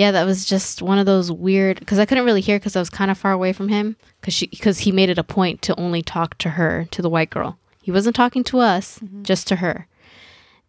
yeah, 0.00 0.12
that 0.12 0.24
was 0.24 0.46
just 0.46 0.80
one 0.80 0.98
of 0.98 1.04
those 1.04 1.30
weird 1.30 1.86
cuz 1.86 1.98
I 1.98 2.06
couldn't 2.06 2.24
really 2.24 2.40
hear 2.40 2.58
cuz 2.58 2.74
I 2.74 2.80
was 2.80 2.88
kind 2.88 3.10
of 3.10 3.18
far 3.18 3.32
away 3.32 3.52
from 3.52 3.68
him 3.68 3.96
cuz 4.22 4.32
she 4.32 4.46
cuz 4.46 4.78
he 4.80 4.92
made 4.92 5.10
it 5.10 5.18
a 5.18 5.22
point 5.22 5.60
to 5.62 5.78
only 5.78 6.00
talk 6.02 6.38
to 6.38 6.50
her, 6.50 6.86
to 6.92 7.02
the 7.02 7.10
white 7.10 7.28
girl. 7.28 7.58
He 7.82 7.92
wasn't 7.92 8.16
talking 8.16 8.42
to 8.44 8.60
us, 8.60 8.98
just 9.22 9.46
to 9.48 9.56
her. 9.56 9.86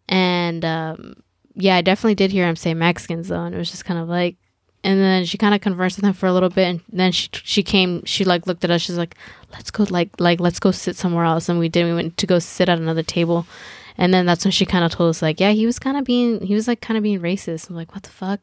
And 0.06 0.66
um 0.66 1.14
yeah, 1.54 1.76
I 1.76 1.80
definitely 1.80 2.14
did 2.14 2.30
hear 2.30 2.46
him 2.46 2.56
say 2.56 2.74
Mexicans 2.74 3.28
though, 3.28 3.44
and 3.44 3.54
it 3.54 3.58
was 3.58 3.70
just 3.70 3.86
kind 3.86 3.98
of 3.98 4.06
like 4.06 4.36
and 4.84 5.00
then 5.00 5.24
she 5.24 5.38
kind 5.38 5.54
of 5.54 5.60
conversed 5.62 5.96
with 5.96 6.04
him 6.04 6.12
for 6.12 6.26
a 6.26 6.32
little 6.32 6.48
bit 6.50 6.68
and 6.68 6.80
then 6.92 7.12
she 7.12 7.28
she 7.32 7.62
came 7.62 8.04
she 8.04 8.24
like 8.24 8.46
looked 8.46 8.64
at 8.64 8.70
us 8.70 8.82
she's 8.82 8.98
like 8.98 9.14
let's 9.52 9.70
go 9.70 9.86
like 9.88 10.10
like 10.20 10.40
let's 10.40 10.60
go 10.60 10.70
sit 10.70 10.96
somewhere 10.96 11.24
else 11.24 11.48
and 11.48 11.58
we 11.58 11.68
did 11.70 11.84
we 11.86 11.94
went 11.94 12.16
to 12.18 12.26
go 12.26 12.38
sit 12.38 12.68
at 12.68 12.78
another 12.78 13.02
table 13.02 13.46
and 13.96 14.12
then 14.12 14.26
that's 14.26 14.44
when 14.44 14.52
she 14.52 14.66
kind 14.66 14.84
of 14.84 14.90
told 14.92 15.08
us 15.08 15.22
like 15.22 15.40
yeah 15.40 15.52
he 15.52 15.64
was 15.64 15.78
kind 15.78 15.96
of 15.96 16.04
being 16.04 16.40
he 16.42 16.54
was 16.54 16.68
like 16.68 16.80
kind 16.80 16.96
of 16.98 17.02
being 17.02 17.20
racist 17.20 17.70
i'm 17.70 17.76
like 17.76 17.94
what 17.94 18.02
the 18.02 18.10
fuck 18.10 18.40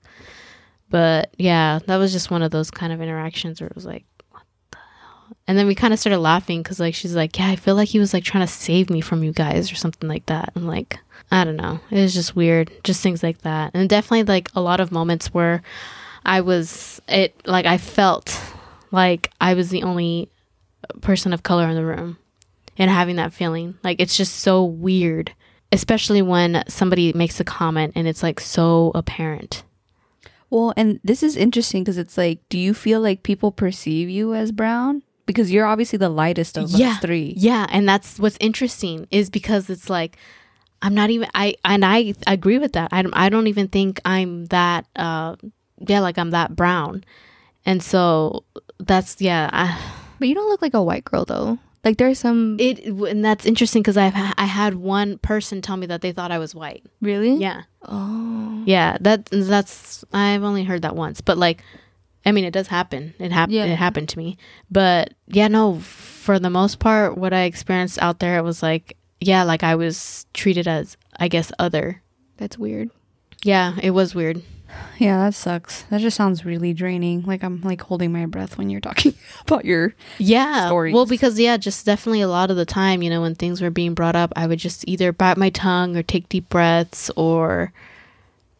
but 0.89 1.33
yeah 1.37 1.79
that 1.87 1.97
was 1.97 2.11
just 2.11 2.31
one 2.31 2.41
of 2.41 2.51
those 2.51 2.71
kind 2.71 2.91
of 2.93 3.01
interactions 3.01 3.61
where 3.61 3.67
it 3.67 3.75
was 3.75 3.85
like 3.85 4.05
what 4.31 4.43
the 4.71 4.77
hell 4.77 5.37
and 5.47 5.57
then 5.57 5.67
we 5.67 5.75
kind 5.75 5.93
of 5.93 5.99
started 5.99 6.19
laughing 6.19 6.61
because 6.61 6.79
like 6.79 6.95
she's 6.95 7.15
like 7.15 7.37
yeah 7.37 7.47
i 7.49 7.55
feel 7.55 7.75
like 7.75 7.89
he 7.89 7.99
was 7.99 8.13
like 8.13 8.23
trying 8.23 8.45
to 8.45 8.51
save 8.51 8.89
me 8.89 9.01
from 9.01 9.23
you 9.23 9.31
guys 9.31 9.71
or 9.71 9.75
something 9.75 10.09
like 10.09 10.25
that 10.27 10.51
i'm 10.55 10.67
like 10.67 10.99
I 11.31 11.43
don't 11.43 11.57
know. 11.57 11.79
It 11.91 12.01
was 12.01 12.13
just 12.13 12.35
weird. 12.35 12.71
Just 12.83 13.01
things 13.01 13.21
like 13.21 13.39
that. 13.39 13.71
And 13.73 13.87
definitely 13.89 14.23
like 14.23 14.49
a 14.55 14.61
lot 14.61 14.79
of 14.79 14.91
moments 14.91 15.33
where 15.33 15.61
I 16.25 16.41
was 16.41 17.01
it 17.07 17.35
like 17.45 17.65
I 17.65 17.77
felt 17.77 18.39
like 18.91 19.31
I 19.39 19.53
was 19.53 19.69
the 19.69 19.83
only 19.83 20.29
person 21.01 21.33
of 21.33 21.43
color 21.43 21.67
in 21.67 21.75
the 21.75 21.85
room 21.85 22.17
and 22.77 22.89
having 22.89 23.17
that 23.17 23.33
feeling. 23.33 23.77
Like 23.83 24.01
it's 24.01 24.17
just 24.17 24.37
so 24.37 24.63
weird, 24.63 25.33
especially 25.71 26.21
when 26.21 26.63
somebody 26.67 27.13
makes 27.13 27.39
a 27.39 27.43
comment 27.43 27.93
and 27.95 28.07
it's 28.07 28.23
like 28.23 28.39
so 28.39 28.91
apparent. 28.95 29.63
Well, 30.49 30.73
and 30.75 30.99
this 31.03 31.21
is 31.23 31.35
interesting 31.37 31.83
because 31.83 31.97
it's 31.97 32.17
like, 32.17 32.39
do 32.49 32.57
you 32.57 32.73
feel 32.73 33.01
like 33.01 33.23
people 33.23 33.51
perceive 33.51 34.09
you 34.09 34.33
as 34.33 34.51
brown? 34.51 35.03
Because 35.25 35.51
you're 35.51 35.67
obviously 35.67 35.97
the 35.97 36.09
lightest 36.09 36.57
of 36.57 36.69
Yeah. 36.71 36.91
us 36.93 36.99
three. 36.99 37.33
Yeah, 37.37 37.67
and 37.69 37.87
that's 37.87 38.17
what's 38.19 38.37
interesting 38.39 39.07
is 39.11 39.29
because 39.29 39.69
it's 39.69 39.89
like 39.89 40.17
I'm 40.81 40.95
not 40.95 41.09
even 41.11 41.29
I 41.35 41.55
and 41.65 41.85
I 41.85 42.13
agree 42.25 42.57
with 42.57 42.73
that. 42.73 42.89
I 42.91 43.01
don't, 43.03 43.13
I 43.13 43.29
don't 43.29 43.47
even 43.47 43.67
think 43.67 43.99
I'm 44.05 44.45
that 44.47 44.85
uh 44.95 45.35
yeah, 45.85 45.99
like 45.99 46.17
I'm 46.17 46.31
that 46.31 46.55
brown. 46.55 47.03
And 47.65 47.83
so 47.83 48.43
that's 48.79 49.21
yeah, 49.21 49.49
I, 49.53 49.77
But 50.17 50.29
you 50.29 50.35
don't 50.35 50.49
look 50.49 50.61
like 50.63 50.73
a 50.73 50.81
white 50.81 51.03
girl 51.05 51.25
though. 51.25 51.59
Like 51.83 51.97
there's 51.97 52.19
some 52.19 52.57
it 52.59 52.79
and 52.85 53.23
that's 53.23 53.45
interesting 53.45 53.83
cuz 53.83 53.95
I've 53.97 54.13
ha- 54.13 54.33
I 54.37 54.45
had 54.45 54.75
one 54.75 55.17
person 55.19 55.61
tell 55.61 55.77
me 55.77 55.87
that 55.87 56.01
they 56.01 56.11
thought 56.11 56.31
I 56.31 56.37
was 56.37 56.53
white. 56.53 56.85
really. 57.01 57.35
Yeah. 57.35 57.61
Oh. 57.87 58.63
Yeah, 58.65 58.97
that 59.01 59.25
that's 59.31 60.03
I've 60.11 60.43
only 60.43 60.63
heard 60.65 60.81
that 60.81 60.95
once, 60.95 61.21
but 61.21 61.37
like 61.37 61.63
I 62.25 62.33
mean, 62.33 62.43
it 62.43 62.51
does 62.51 62.67
happen. 62.67 63.13
It 63.17 63.31
happened. 63.31 63.55
Yeah. 63.55 63.65
It 63.65 63.77
happened 63.77 64.09
to 64.09 64.17
me. 64.17 64.37
But 64.69 65.13
yeah, 65.27 65.47
no. 65.47 65.79
For 65.79 66.37
the 66.37 66.49
most 66.49 66.79
part, 66.79 67.17
what 67.17 67.33
I 67.33 67.43
experienced 67.43 67.97
out 68.01 68.19
there, 68.19 68.37
it 68.37 68.43
was 68.43 68.61
like, 68.61 68.97
yeah, 69.21 69.43
like 69.43 69.63
I 69.63 69.75
was 69.75 70.25
treated 70.33 70.67
as, 70.67 70.97
I 71.17 71.29
guess, 71.29 71.51
other. 71.57 72.03
That's 72.37 72.57
weird. 72.57 72.89
Yeah, 73.43 73.75
it 73.81 73.91
was 73.91 74.13
weird. 74.13 74.43
Yeah, 74.97 75.17
that 75.17 75.33
sucks. 75.33 75.83
That 75.83 76.01
just 76.01 76.17
sounds 76.17 76.45
really 76.45 76.73
draining. 76.73 77.23
Like 77.23 77.43
I'm 77.43 77.61
like 77.61 77.81
holding 77.81 78.11
my 78.11 78.25
breath 78.25 78.57
when 78.57 78.69
you're 78.69 78.81
talking 78.81 79.13
about 79.41 79.65
your. 79.65 79.93
Yeah. 80.17 80.67
Stories. 80.67 80.93
Well, 80.93 81.05
because 81.05 81.39
yeah, 81.39 81.57
just 81.57 81.85
definitely 81.85 82.21
a 82.21 82.27
lot 82.27 82.51
of 82.51 82.57
the 82.57 82.65
time, 82.65 83.01
you 83.01 83.09
know, 83.09 83.21
when 83.21 83.35
things 83.35 83.61
were 83.61 83.69
being 83.69 83.93
brought 83.93 84.15
up, 84.15 84.33
I 84.35 84.47
would 84.47 84.59
just 84.59 84.87
either 84.87 85.11
bite 85.11 85.37
my 85.37 85.49
tongue 85.49 85.95
or 85.95 86.03
take 86.03 86.29
deep 86.29 86.49
breaths 86.49 87.09
or 87.15 87.71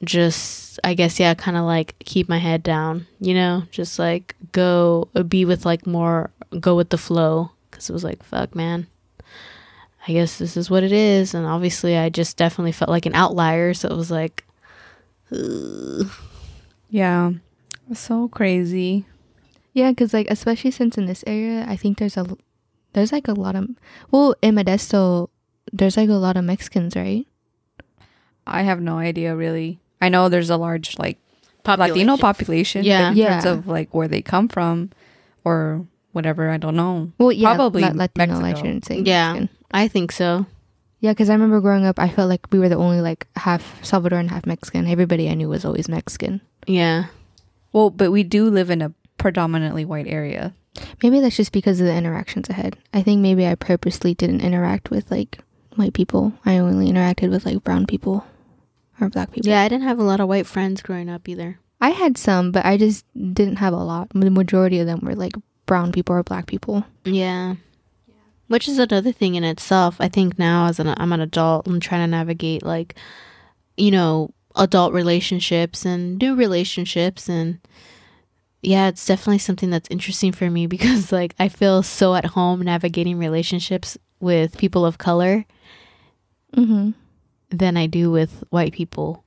just, 0.04 0.80
I 0.84 0.94
guess, 0.94 1.20
yeah, 1.20 1.34
kind 1.34 1.58
of 1.58 1.66
like 1.66 1.98
keep 2.00 2.30
my 2.30 2.38
head 2.38 2.64
down, 2.64 3.06
you 3.20 3.34
know, 3.34 3.64
just 3.72 4.00
like 4.00 4.36
go 4.52 5.10
uh, 5.16 5.24
be 5.24 5.46
with 5.46 5.66
like 5.66 5.86
more, 5.86 6.32
go 6.60 6.76
with 6.76 6.90
the 6.90 6.98
flow. 6.98 7.52
Cause 7.72 7.90
it 7.90 7.94
was 7.94 8.04
like, 8.04 8.24
fuck, 8.24 8.56
man. 8.56 8.88
I 10.08 10.14
guess 10.14 10.38
this 10.38 10.58
is 10.58 10.70
what 10.70 10.84
it 10.84 10.92
is. 10.92 11.34
And 11.34 11.46
obviously, 11.46 11.98
I 11.98 12.10
just 12.10 12.38
definitely 12.38 12.72
felt 12.72 12.90
like 12.90 13.06
an 13.06 13.14
outlier. 13.16 13.74
So 13.74 13.90
it 13.90 13.96
was 13.96 14.10
like. 14.10 14.46
Yeah, 16.90 17.34
so 17.94 18.28
crazy. 18.30 19.06
Yeah, 19.74 19.92
because 19.92 20.14
like 20.14 20.28
especially 20.30 20.72
since 20.72 20.98
in 20.98 21.06
this 21.06 21.24
area, 21.28 21.66
I 21.68 21.76
think 21.76 22.00
there's 22.00 22.18
a 22.18 22.26
there's 22.94 23.12
like 23.12 23.28
a 23.28 23.34
lot 23.34 23.56
of 23.56 23.70
well 24.10 24.34
in 24.42 24.56
Modesto, 24.56 25.30
there's 25.72 25.98
like 25.98 26.10
a 26.10 26.14
lot 26.14 26.36
of 26.38 26.44
Mexicans, 26.46 26.96
right? 26.96 27.28
I 28.48 28.64
have 28.64 28.82
no 28.82 28.98
idea 28.98 29.36
really. 29.36 29.80
I 30.02 30.10
know 30.10 30.30
there's 30.30 30.50
a 30.50 30.58
large 30.58 30.98
like 30.98 31.20
Latino 31.68 32.18
population. 32.18 32.84
Yeah. 32.84 33.12
but 33.14 33.18
in 33.20 33.28
terms 33.28 33.46
Yeah. 33.46 33.52
of 33.52 33.68
like 33.68 33.94
where 33.94 34.08
they 34.08 34.24
come 34.24 34.48
from 34.48 34.90
or 35.46 35.86
whatever. 36.14 36.50
I 36.50 36.58
don't 36.58 36.76
know. 36.76 37.12
Well, 37.20 37.32
yeah, 37.32 37.54
Probably 37.54 37.84
La- 37.84 37.92
Latino. 37.94 38.42
I 38.44 38.54
shouldn't 38.56 38.86
say. 38.86 39.02
Yeah. 39.06 39.34
Mexican. 39.34 39.50
I 39.72 39.88
think 39.88 40.12
so. 40.12 40.48
Yeah, 41.00 41.12
because 41.12 41.30
I 41.30 41.34
remember 41.34 41.62
growing 41.62 41.86
up, 41.86 41.98
I 41.98 42.10
felt 42.10 42.30
like 42.30 42.48
we 42.52 42.60
were 42.60 42.70
the 42.70 42.76
only 42.76 43.02
like 43.02 43.28
half 43.36 43.82
Salvadoran, 43.82 44.30
half 44.30 44.46
Mexican. 44.46 44.88
Everybody 44.88 45.30
I 45.30 45.34
knew 45.34 45.50
was 45.50 45.64
always 45.64 45.88
Mexican. 45.88 46.42
Yeah. 46.68 47.06
Well, 47.72 47.90
but 47.90 48.12
we 48.12 48.24
do 48.24 48.50
live 48.50 48.70
in 48.70 48.82
a 48.82 48.94
predominantly 49.18 49.86
white 49.86 50.08
area. 50.08 50.54
Maybe 51.02 51.20
that's 51.20 51.38
just 51.38 51.52
because 51.52 51.80
of 51.80 51.88
the 51.88 51.96
interactions 51.96 52.50
ahead. 52.50 52.78
I 52.94 53.02
think 53.02 53.22
maybe 53.22 53.48
I 53.48 53.56
purposely 53.56 54.14
didn't 54.14 54.42
interact 54.42 54.90
with 54.90 55.10
like 55.10 55.40
white 55.76 55.94
people. 55.94 56.34
I 56.46 56.58
only 56.58 56.92
interacted 56.92 57.30
with 57.30 57.46
like 57.46 57.64
brown 57.64 57.86
people 57.86 58.26
or 59.00 59.10
black 59.10 59.32
people. 59.32 59.50
Yeah, 59.50 59.62
I 59.62 59.70
didn't 59.70 59.88
have 59.88 60.00
a 60.00 60.04
lot 60.04 60.20
of 60.20 60.28
white 60.28 60.48
friends 60.48 60.82
growing 60.82 61.10
up 61.10 61.28
either. 61.30 61.60
I 61.82 61.92
had 61.92 62.18
some, 62.18 62.52
but 62.52 62.66
I 62.66 62.78
just 62.78 63.06
didn't 63.16 63.58
have 63.58 63.74
a 63.74 63.78
lot. 63.78 64.10
The 64.14 64.30
majority 64.30 64.80
of 64.80 64.88
them 64.88 65.00
were 65.02 65.16
like 65.16 65.34
brown 65.66 65.92
people 65.92 66.16
or 66.16 66.24
black 66.24 66.46
people. 66.46 66.84
Yeah. 67.06 67.56
Which 68.50 68.68
is 68.68 68.78
another 68.80 69.12
thing 69.14 69.36
in 69.36 69.44
itself. 69.46 69.96
I 70.00 70.10
think 70.10 70.38
now 70.38 70.66
as 70.68 70.80
an 70.80 70.94
I'm 70.98 71.14
an 71.14 71.22
adult, 71.22 71.66
I'm 71.68 71.80
trying 71.80 72.02
to 72.02 72.08
navigate 72.08 72.64
like, 72.64 72.96
you 73.78 73.92
know, 73.92 74.34
adult 74.56 74.92
relationships 74.94 75.86
and 75.86 76.18
new 76.18 76.36
relationships 76.36 77.30
and 77.30 77.60
yeah, 78.62 78.90
it's 78.90 79.06
definitely 79.06 79.38
something 79.38 79.70
that's 79.70 79.88
interesting 79.90 80.34
for 80.34 80.50
me 80.50 80.66
because 80.76 81.12
like 81.14 81.34
I 81.40 81.48
feel 81.48 81.82
so 81.84 82.16
at 82.16 82.26
home 82.26 82.62
navigating 82.62 83.18
relationships 83.18 83.98
with 84.20 84.58
people 84.58 84.86
of 84.86 84.98
color 84.98 85.46
Mm-hmm. 86.56 86.92
than 87.52 87.78
I 87.78 87.86
do 87.86 88.10
with 88.10 88.44
white 88.50 88.74
people. 88.74 89.24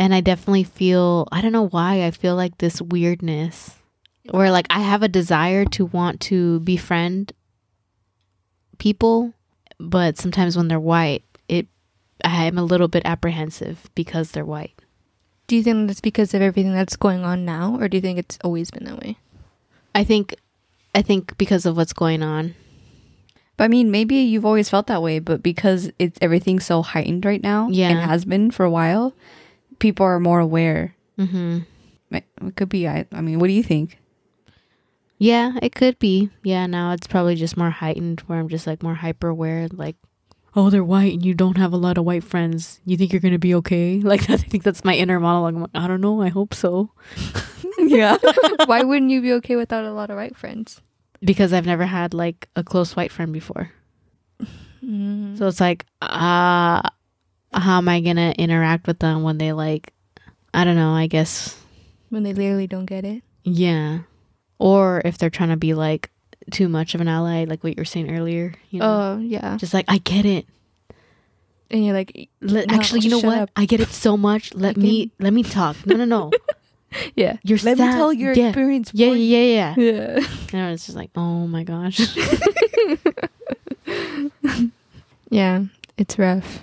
And 0.00 0.12
I 0.14 0.20
definitely 0.20 0.64
feel 0.64 1.28
I 1.32 1.40
don't 1.40 1.52
know 1.52 1.68
why 1.68 2.04
I 2.04 2.10
feel 2.10 2.34
like 2.36 2.58
this 2.58 2.82
weirdness 2.82 3.76
where 4.30 4.50
like 4.50 4.66
I 4.68 4.80
have 4.80 5.02
a 5.02 5.08
desire 5.08 5.64
to 5.66 5.86
want 5.86 6.20
to 6.22 6.60
befriend 6.60 7.32
people, 8.78 9.34
but 9.78 10.16
sometimes 10.18 10.56
when 10.56 10.68
they're 10.68 10.80
white, 10.80 11.22
it 11.48 11.66
I'm 12.24 12.58
a 12.58 12.64
little 12.64 12.88
bit 12.88 13.02
apprehensive 13.04 13.88
because 13.94 14.30
they're 14.32 14.44
white. 14.44 14.74
Do 15.46 15.56
you 15.56 15.62
think 15.62 15.86
that's 15.88 16.00
because 16.00 16.34
of 16.34 16.42
everything 16.42 16.72
that's 16.72 16.96
going 16.96 17.24
on 17.24 17.44
now, 17.44 17.78
or 17.80 17.88
do 17.88 17.96
you 17.96 18.00
think 18.02 18.18
it's 18.18 18.38
always 18.44 18.70
been 18.70 18.84
that 18.84 18.98
way? 19.00 19.16
I 19.94 20.04
think 20.04 20.34
I 20.94 21.02
think 21.02 21.36
because 21.38 21.64
of 21.66 21.76
what's 21.76 21.92
going 21.92 22.22
on. 22.22 22.54
But 23.56 23.64
I 23.64 23.68
mean, 23.68 23.90
maybe 23.90 24.16
you've 24.16 24.44
always 24.46 24.70
felt 24.70 24.86
that 24.86 25.02
way, 25.02 25.18
but 25.18 25.42
because 25.42 25.90
it's 25.98 26.18
everything's 26.22 26.64
so 26.66 26.82
heightened 26.82 27.24
right 27.24 27.42
now, 27.42 27.68
Yeah. 27.70 27.90
and 27.90 27.98
has 28.00 28.24
been 28.24 28.50
for 28.52 28.64
a 28.64 28.70
while, 28.70 29.14
people 29.80 30.06
are 30.06 30.20
more 30.20 30.38
aware. 30.38 30.94
Mhm. 31.18 31.66
It 32.10 32.24
it 32.40 32.56
could 32.56 32.68
be. 32.68 32.86
I. 32.86 33.06
I 33.12 33.20
mean, 33.20 33.38
what 33.40 33.48
do 33.48 33.52
you 33.52 33.62
think? 33.64 33.98
Yeah, 35.18 35.58
it 35.62 35.74
could 35.74 35.98
be. 35.98 36.30
Yeah, 36.42 36.66
now 36.66 36.92
it's 36.92 37.06
probably 37.06 37.34
just 37.34 37.56
more 37.56 37.70
heightened 37.70 38.20
where 38.20 38.38
I'm 38.38 38.48
just 38.48 38.66
like 38.66 38.82
more 38.82 38.94
hyper 38.94 39.28
aware 39.28 39.68
like 39.72 39.96
oh, 40.56 40.70
they're 40.70 40.82
white 40.82 41.12
and 41.12 41.24
you 41.24 41.34
don't 41.34 41.56
have 41.56 41.72
a 41.72 41.76
lot 41.76 41.98
of 41.98 42.04
white 42.04 42.24
friends. 42.24 42.80
You 42.84 42.96
think 42.96 43.12
you're 43.12 43.20
going 43.20 43.32
to 43.32 43.38
be 43.38 43.54
okay? 43.56 44.00
Like 44.08 44.28
I 44.30 44.36
think 44.36 44.64
that's 44.64 44.84
my 44.84 44.94
inner 44.94 45.20
monologue. 45.20 45.54
I'm 45.54 45.60
like, 45.62 45.70
I 45.74 45.86
don't 45.86 46.00
know. 46.00 46.22
I 46.22 46.28
hope 46.28 46.54
so. 46.54 46.90
yeah. 47.78 48.16
Why 48.66 48.82
wouldn't 48.82 49.10
you 49.10 49.20
be 49.20 49.32
okay 49.34 49.54
without 49.54 49.84
a 49.84 49.92
lot 49.92 50.10
of 50.10 50.16
white 50.16 50.36
friends? 50.36 50.80
Because 51.20 51.52
I've 51.52 51.66
never 51.66 51.84
had 51.84 52.14
like 52.14 52.48
a 52.56 52.64
close 52.64 52.96
white 52.96 53.12
friend 53.12 53.32
before. 53.32 53.70
Mm. 54.82 55.36
So 55.38 55.46
it's 55.46 55.60
like, 55.60 55.84
uh, 56.00 56.82
how 57.52 57.78
am 57.78 57.88
I 57.88 58.00
going 58.00 58.16
to 58.16 58.34
interact 58.40 58.86
with 58.86 58.98
them 58.98 59.22
when 59.22 59.38
they 59.38 59.52
like, 59.52 59.92
I 60.54 60.64
don't 60.64 60.76
know, 60.76 60.92
I 60.92 61.06
guess, 61.06 61.60
when 62.08 62.22
they 62.22 62.32
literally 62.32 62.66
don't 62.66 62.86
get 62.86 63.04
it. 63.04 63.22
yeah. 63.44 64.00
Or 64.58 65.00
if 65.04 65.18
they're 65.18 65.30
trying 65.30 65.50
to 65.50 65.56
be 65.56 65.74
like 65.74 66.10
too 66.50 66.68
much 66.68 66.94
of 66.94 67.00
an 67.00 67.08
ally, 67.08 67.44
like 67.44 67.62
what 67.62 67.70
you 67.76 67.80
were 67.80 67.84
saying 67.84 68.10
earlier, 68.16 68.54
you 68.70 68.80
know, 68.80 68.86
Oh 68.86 69.18
yeah, 69.18 69.56
just 69.58 69.72
like, 69.74 69.84
I 69.88 69.98
get 69.98 70.24
it. 70.24 70.46
and 71.70 71.84
you're 71.84 71.94
like, 71.94 72.28
Let, 72.40 72.68
No, 72.68 72.74
actually, 72.74 73.00
you 73.00 73.10
know 73.10 73.20
what? 73.20 73.38
up. 73.38 73.50
I 73.56 73.66
get 73.66 73.80
it 73.80 73.88
so 73.88 74.16
much. 74.16 74.54
Let 74.54 74.76
I 74.76 74.80
me 74.80 75.10
let 75.18 75.32
me 75.32 75.42
talk. 75.42 75.76
No, 75.86 75.96
no, 75.96 76.04
no. 76.04 76.30
yeah, 77.14 77.36
You're 77.44 77.58
Let 77.62 77.78
me 77.78 77.84
sad. 77.84 77.96
tell 77.96 78.12
your 78.12 78.32
yeah. 78.32 78.48
experience. 78.48 78.90
Yeah, 78.94 79.08
you. 79.12 79.36
yeah, 79.36 79.74
yeah. 79.74 79.74
yeah. 79.76 80.26
And 80.54 80.72
it's 80.74 80.86
just 80.86 80.96
like, 80.96 81.10
oh 81.14 81.46
my 81.46 81.62
gosh. 81.64 82.00
yeah, 85.30 85.64
it's 85.96 86.18
rough. 86.18 86.62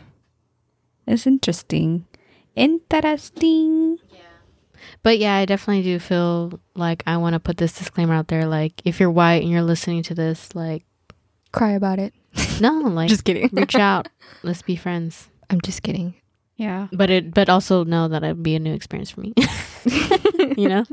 It's 1.08 1.28
interesting. 1.28 2.06
Interesting. 2.56 4.00
But 5.06 5.20
yeah, 5.20 5.36
I 5.36 5.46
definitely 5.46 5.84
do 5.84 6.00
feel 6.00 6.60
like 6.74 7.04
I 7.06 7.18
want 7.18 7.34
to 7.36 7.40
put 7.40 7.58
this 7.58 7.74
disclaimer 7.74 8.16
out 8.16 8.28
there. 8.28 8.48
Like, 8.48 8.82
if 8.86 9.00
you're 9.00 9.12
white 9.12 9.44
and 9.44 9.52
you're 9.52 9.62
listening 9.62 10.02
to 10.02 10.16
this, 10.16 10.56
like, 10.56 10.84
Cry 11.52 11.74
about 11.74 12.00
it. 12.00 12.12
no, 12.60 12.72
like, 12.80 13.10
just 13.10 13.24
kidding. 13.24 13.48
reach 13.54 13.76
out. 13.80 14.10
Let's 14.42 14.64
be 14.64 14.76
friends. 14.76 15.30
I'm 15.52 15.62
just 15.62 15.84
kidding. 15.84 16.16
Yeah. 16.56 16.88
But 16.92 17.12
it, 17.12 17.36
but 17.36 17.50
also 17.50 17.84
know 17.84 18.08
that 18.08 18.24
it'd 18.24 18.42
be 18.42 18.56
a 18.56 18.60
new 18.60 18.74
experience 18.74 19.12
for 19.12 19.22
me. 19.22 19.36
you 20.58 20.70
know? 20.70 20.84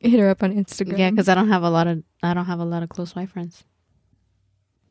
Hit 0.00 0.20
her 0.20 0.28
up 0.28 0.42
on 0.42 0.54
Instagram. 0.54 0.98
Yeah, 0.98 1.08
because 1.08 1.30
I 1.30 1.34
don't 1.34 1.48
have 1.48 1.62
a 1.62 1.70
lot 1.70 1.86
of 1.86 2.02
I 2.22 2.34
don't 2.34 2.44
have 2.44 2.60
a 2.60 2.66
lot 2.66 2.82
of 2.82 2.90
close 2.90 3.16
white 3.16 3.30
friends. 3.30 3.64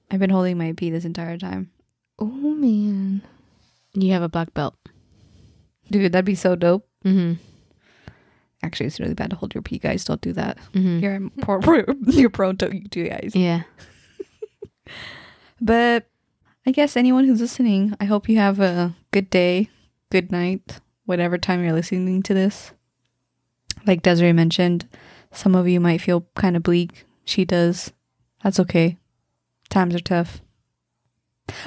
I've 0.10 0.20
been 0.20 0.32
holding 0.32 0.58
my 0.58 0.74
pee 0.74 0.90
this 0.90 1.06
entire 1.06 1.38
time. 1.38 1.70
oh 2.18 2.26
man, 2.26 3.22
You 3.94 4.14
have 4.14 4.24
a 4.24 4.30
black 4.30 4.52
belt. 4.56 4.74
Dude, 5.92 6.12
that'd 6.12 6.26
be 6.26 6.34
so 6.34 6.56
dope. 6.56 6.88
Mm-hmm. 7.06 7.34
Actually, 8.64 8.88
it's 8.88 9.00
really 9.00 9.14
bad 9.14 9.30
to 9.30 9.36
hold 9.36 9.54
your 9.54 9.62
pee, 9.62 9.78
guys. 9.78 10.04
Don't 10.04 10.22
do 10.22 10.34
that. 10.34 10.58
Mm-hmm. 10.74 11.00
You're 11.00 11.30
poor, 11.42 11.86
you're 12.08 12.30
prone 12.30 12.58
to 12.58 12.70
to 12.90 13.10
guys. 13.10 13.32
Yeah. 13.36 13.64
But 15.62 16.08
I 16.66 16.72
guess 16.72 16.98
anyone 16.98 17.26
who's 17.26 17.42
listening, 17.42 17.96
I 18.00 18.06
hope 18.06 18.28
you 18.28 18.38
have 18.38 18.60
a 18.60 18.94
good 19.12 19.30
day, 19.30 19.70
good 20.12 20.32
night, 20.32 20.80
whatever 21.06 21.38
time 21.38 21.64
you're 21.64 21.74
listening 21.74 22.22
to 22.24 22.34
this. 22.34 22.72
Like 23.88 24.02
Desiree 24.02 24.34
mentioned, 24.34 24.88
some 25.32 25.56
of 25.56 25.68
you 25.68 25.80
might 25.80 26.02
feel 26.02 26.28
kind 26.36 26.56
of 26.58 26.64
bleak. 26.64 27.06
She 27.24 27.46
does. 27.46 27.94
That's 28.44 28.60
okay. 28.60 28.98
Times 29.70 29.96
are 29.96 30.00
tough. 30.00 30.42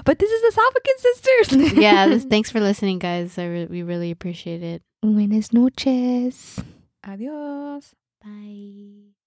But 0.04 0.18
this 0.18 0.30
is 0.30 0.42
the 0.54 0.60
Salvakin 0.60 1.00
sisters. 1.00 1.76
yeah, 1.78 2.08
this, 2.08 2.24
thanks 2.24 2.50
for 2.50 2.60
listening, 2.60 2.98
guys. 2.98 3.38
I 3.38 3.46
re- 3.46 3.66
we 3.66 3.82
really 3.82 4.10
appreciate 4.10 4.62
it. 4.62 4.82
Buenas 5.02 5.52
noches. 5.52 6.56
Adios. 7.02 7.96
Bye. 8.20 9.17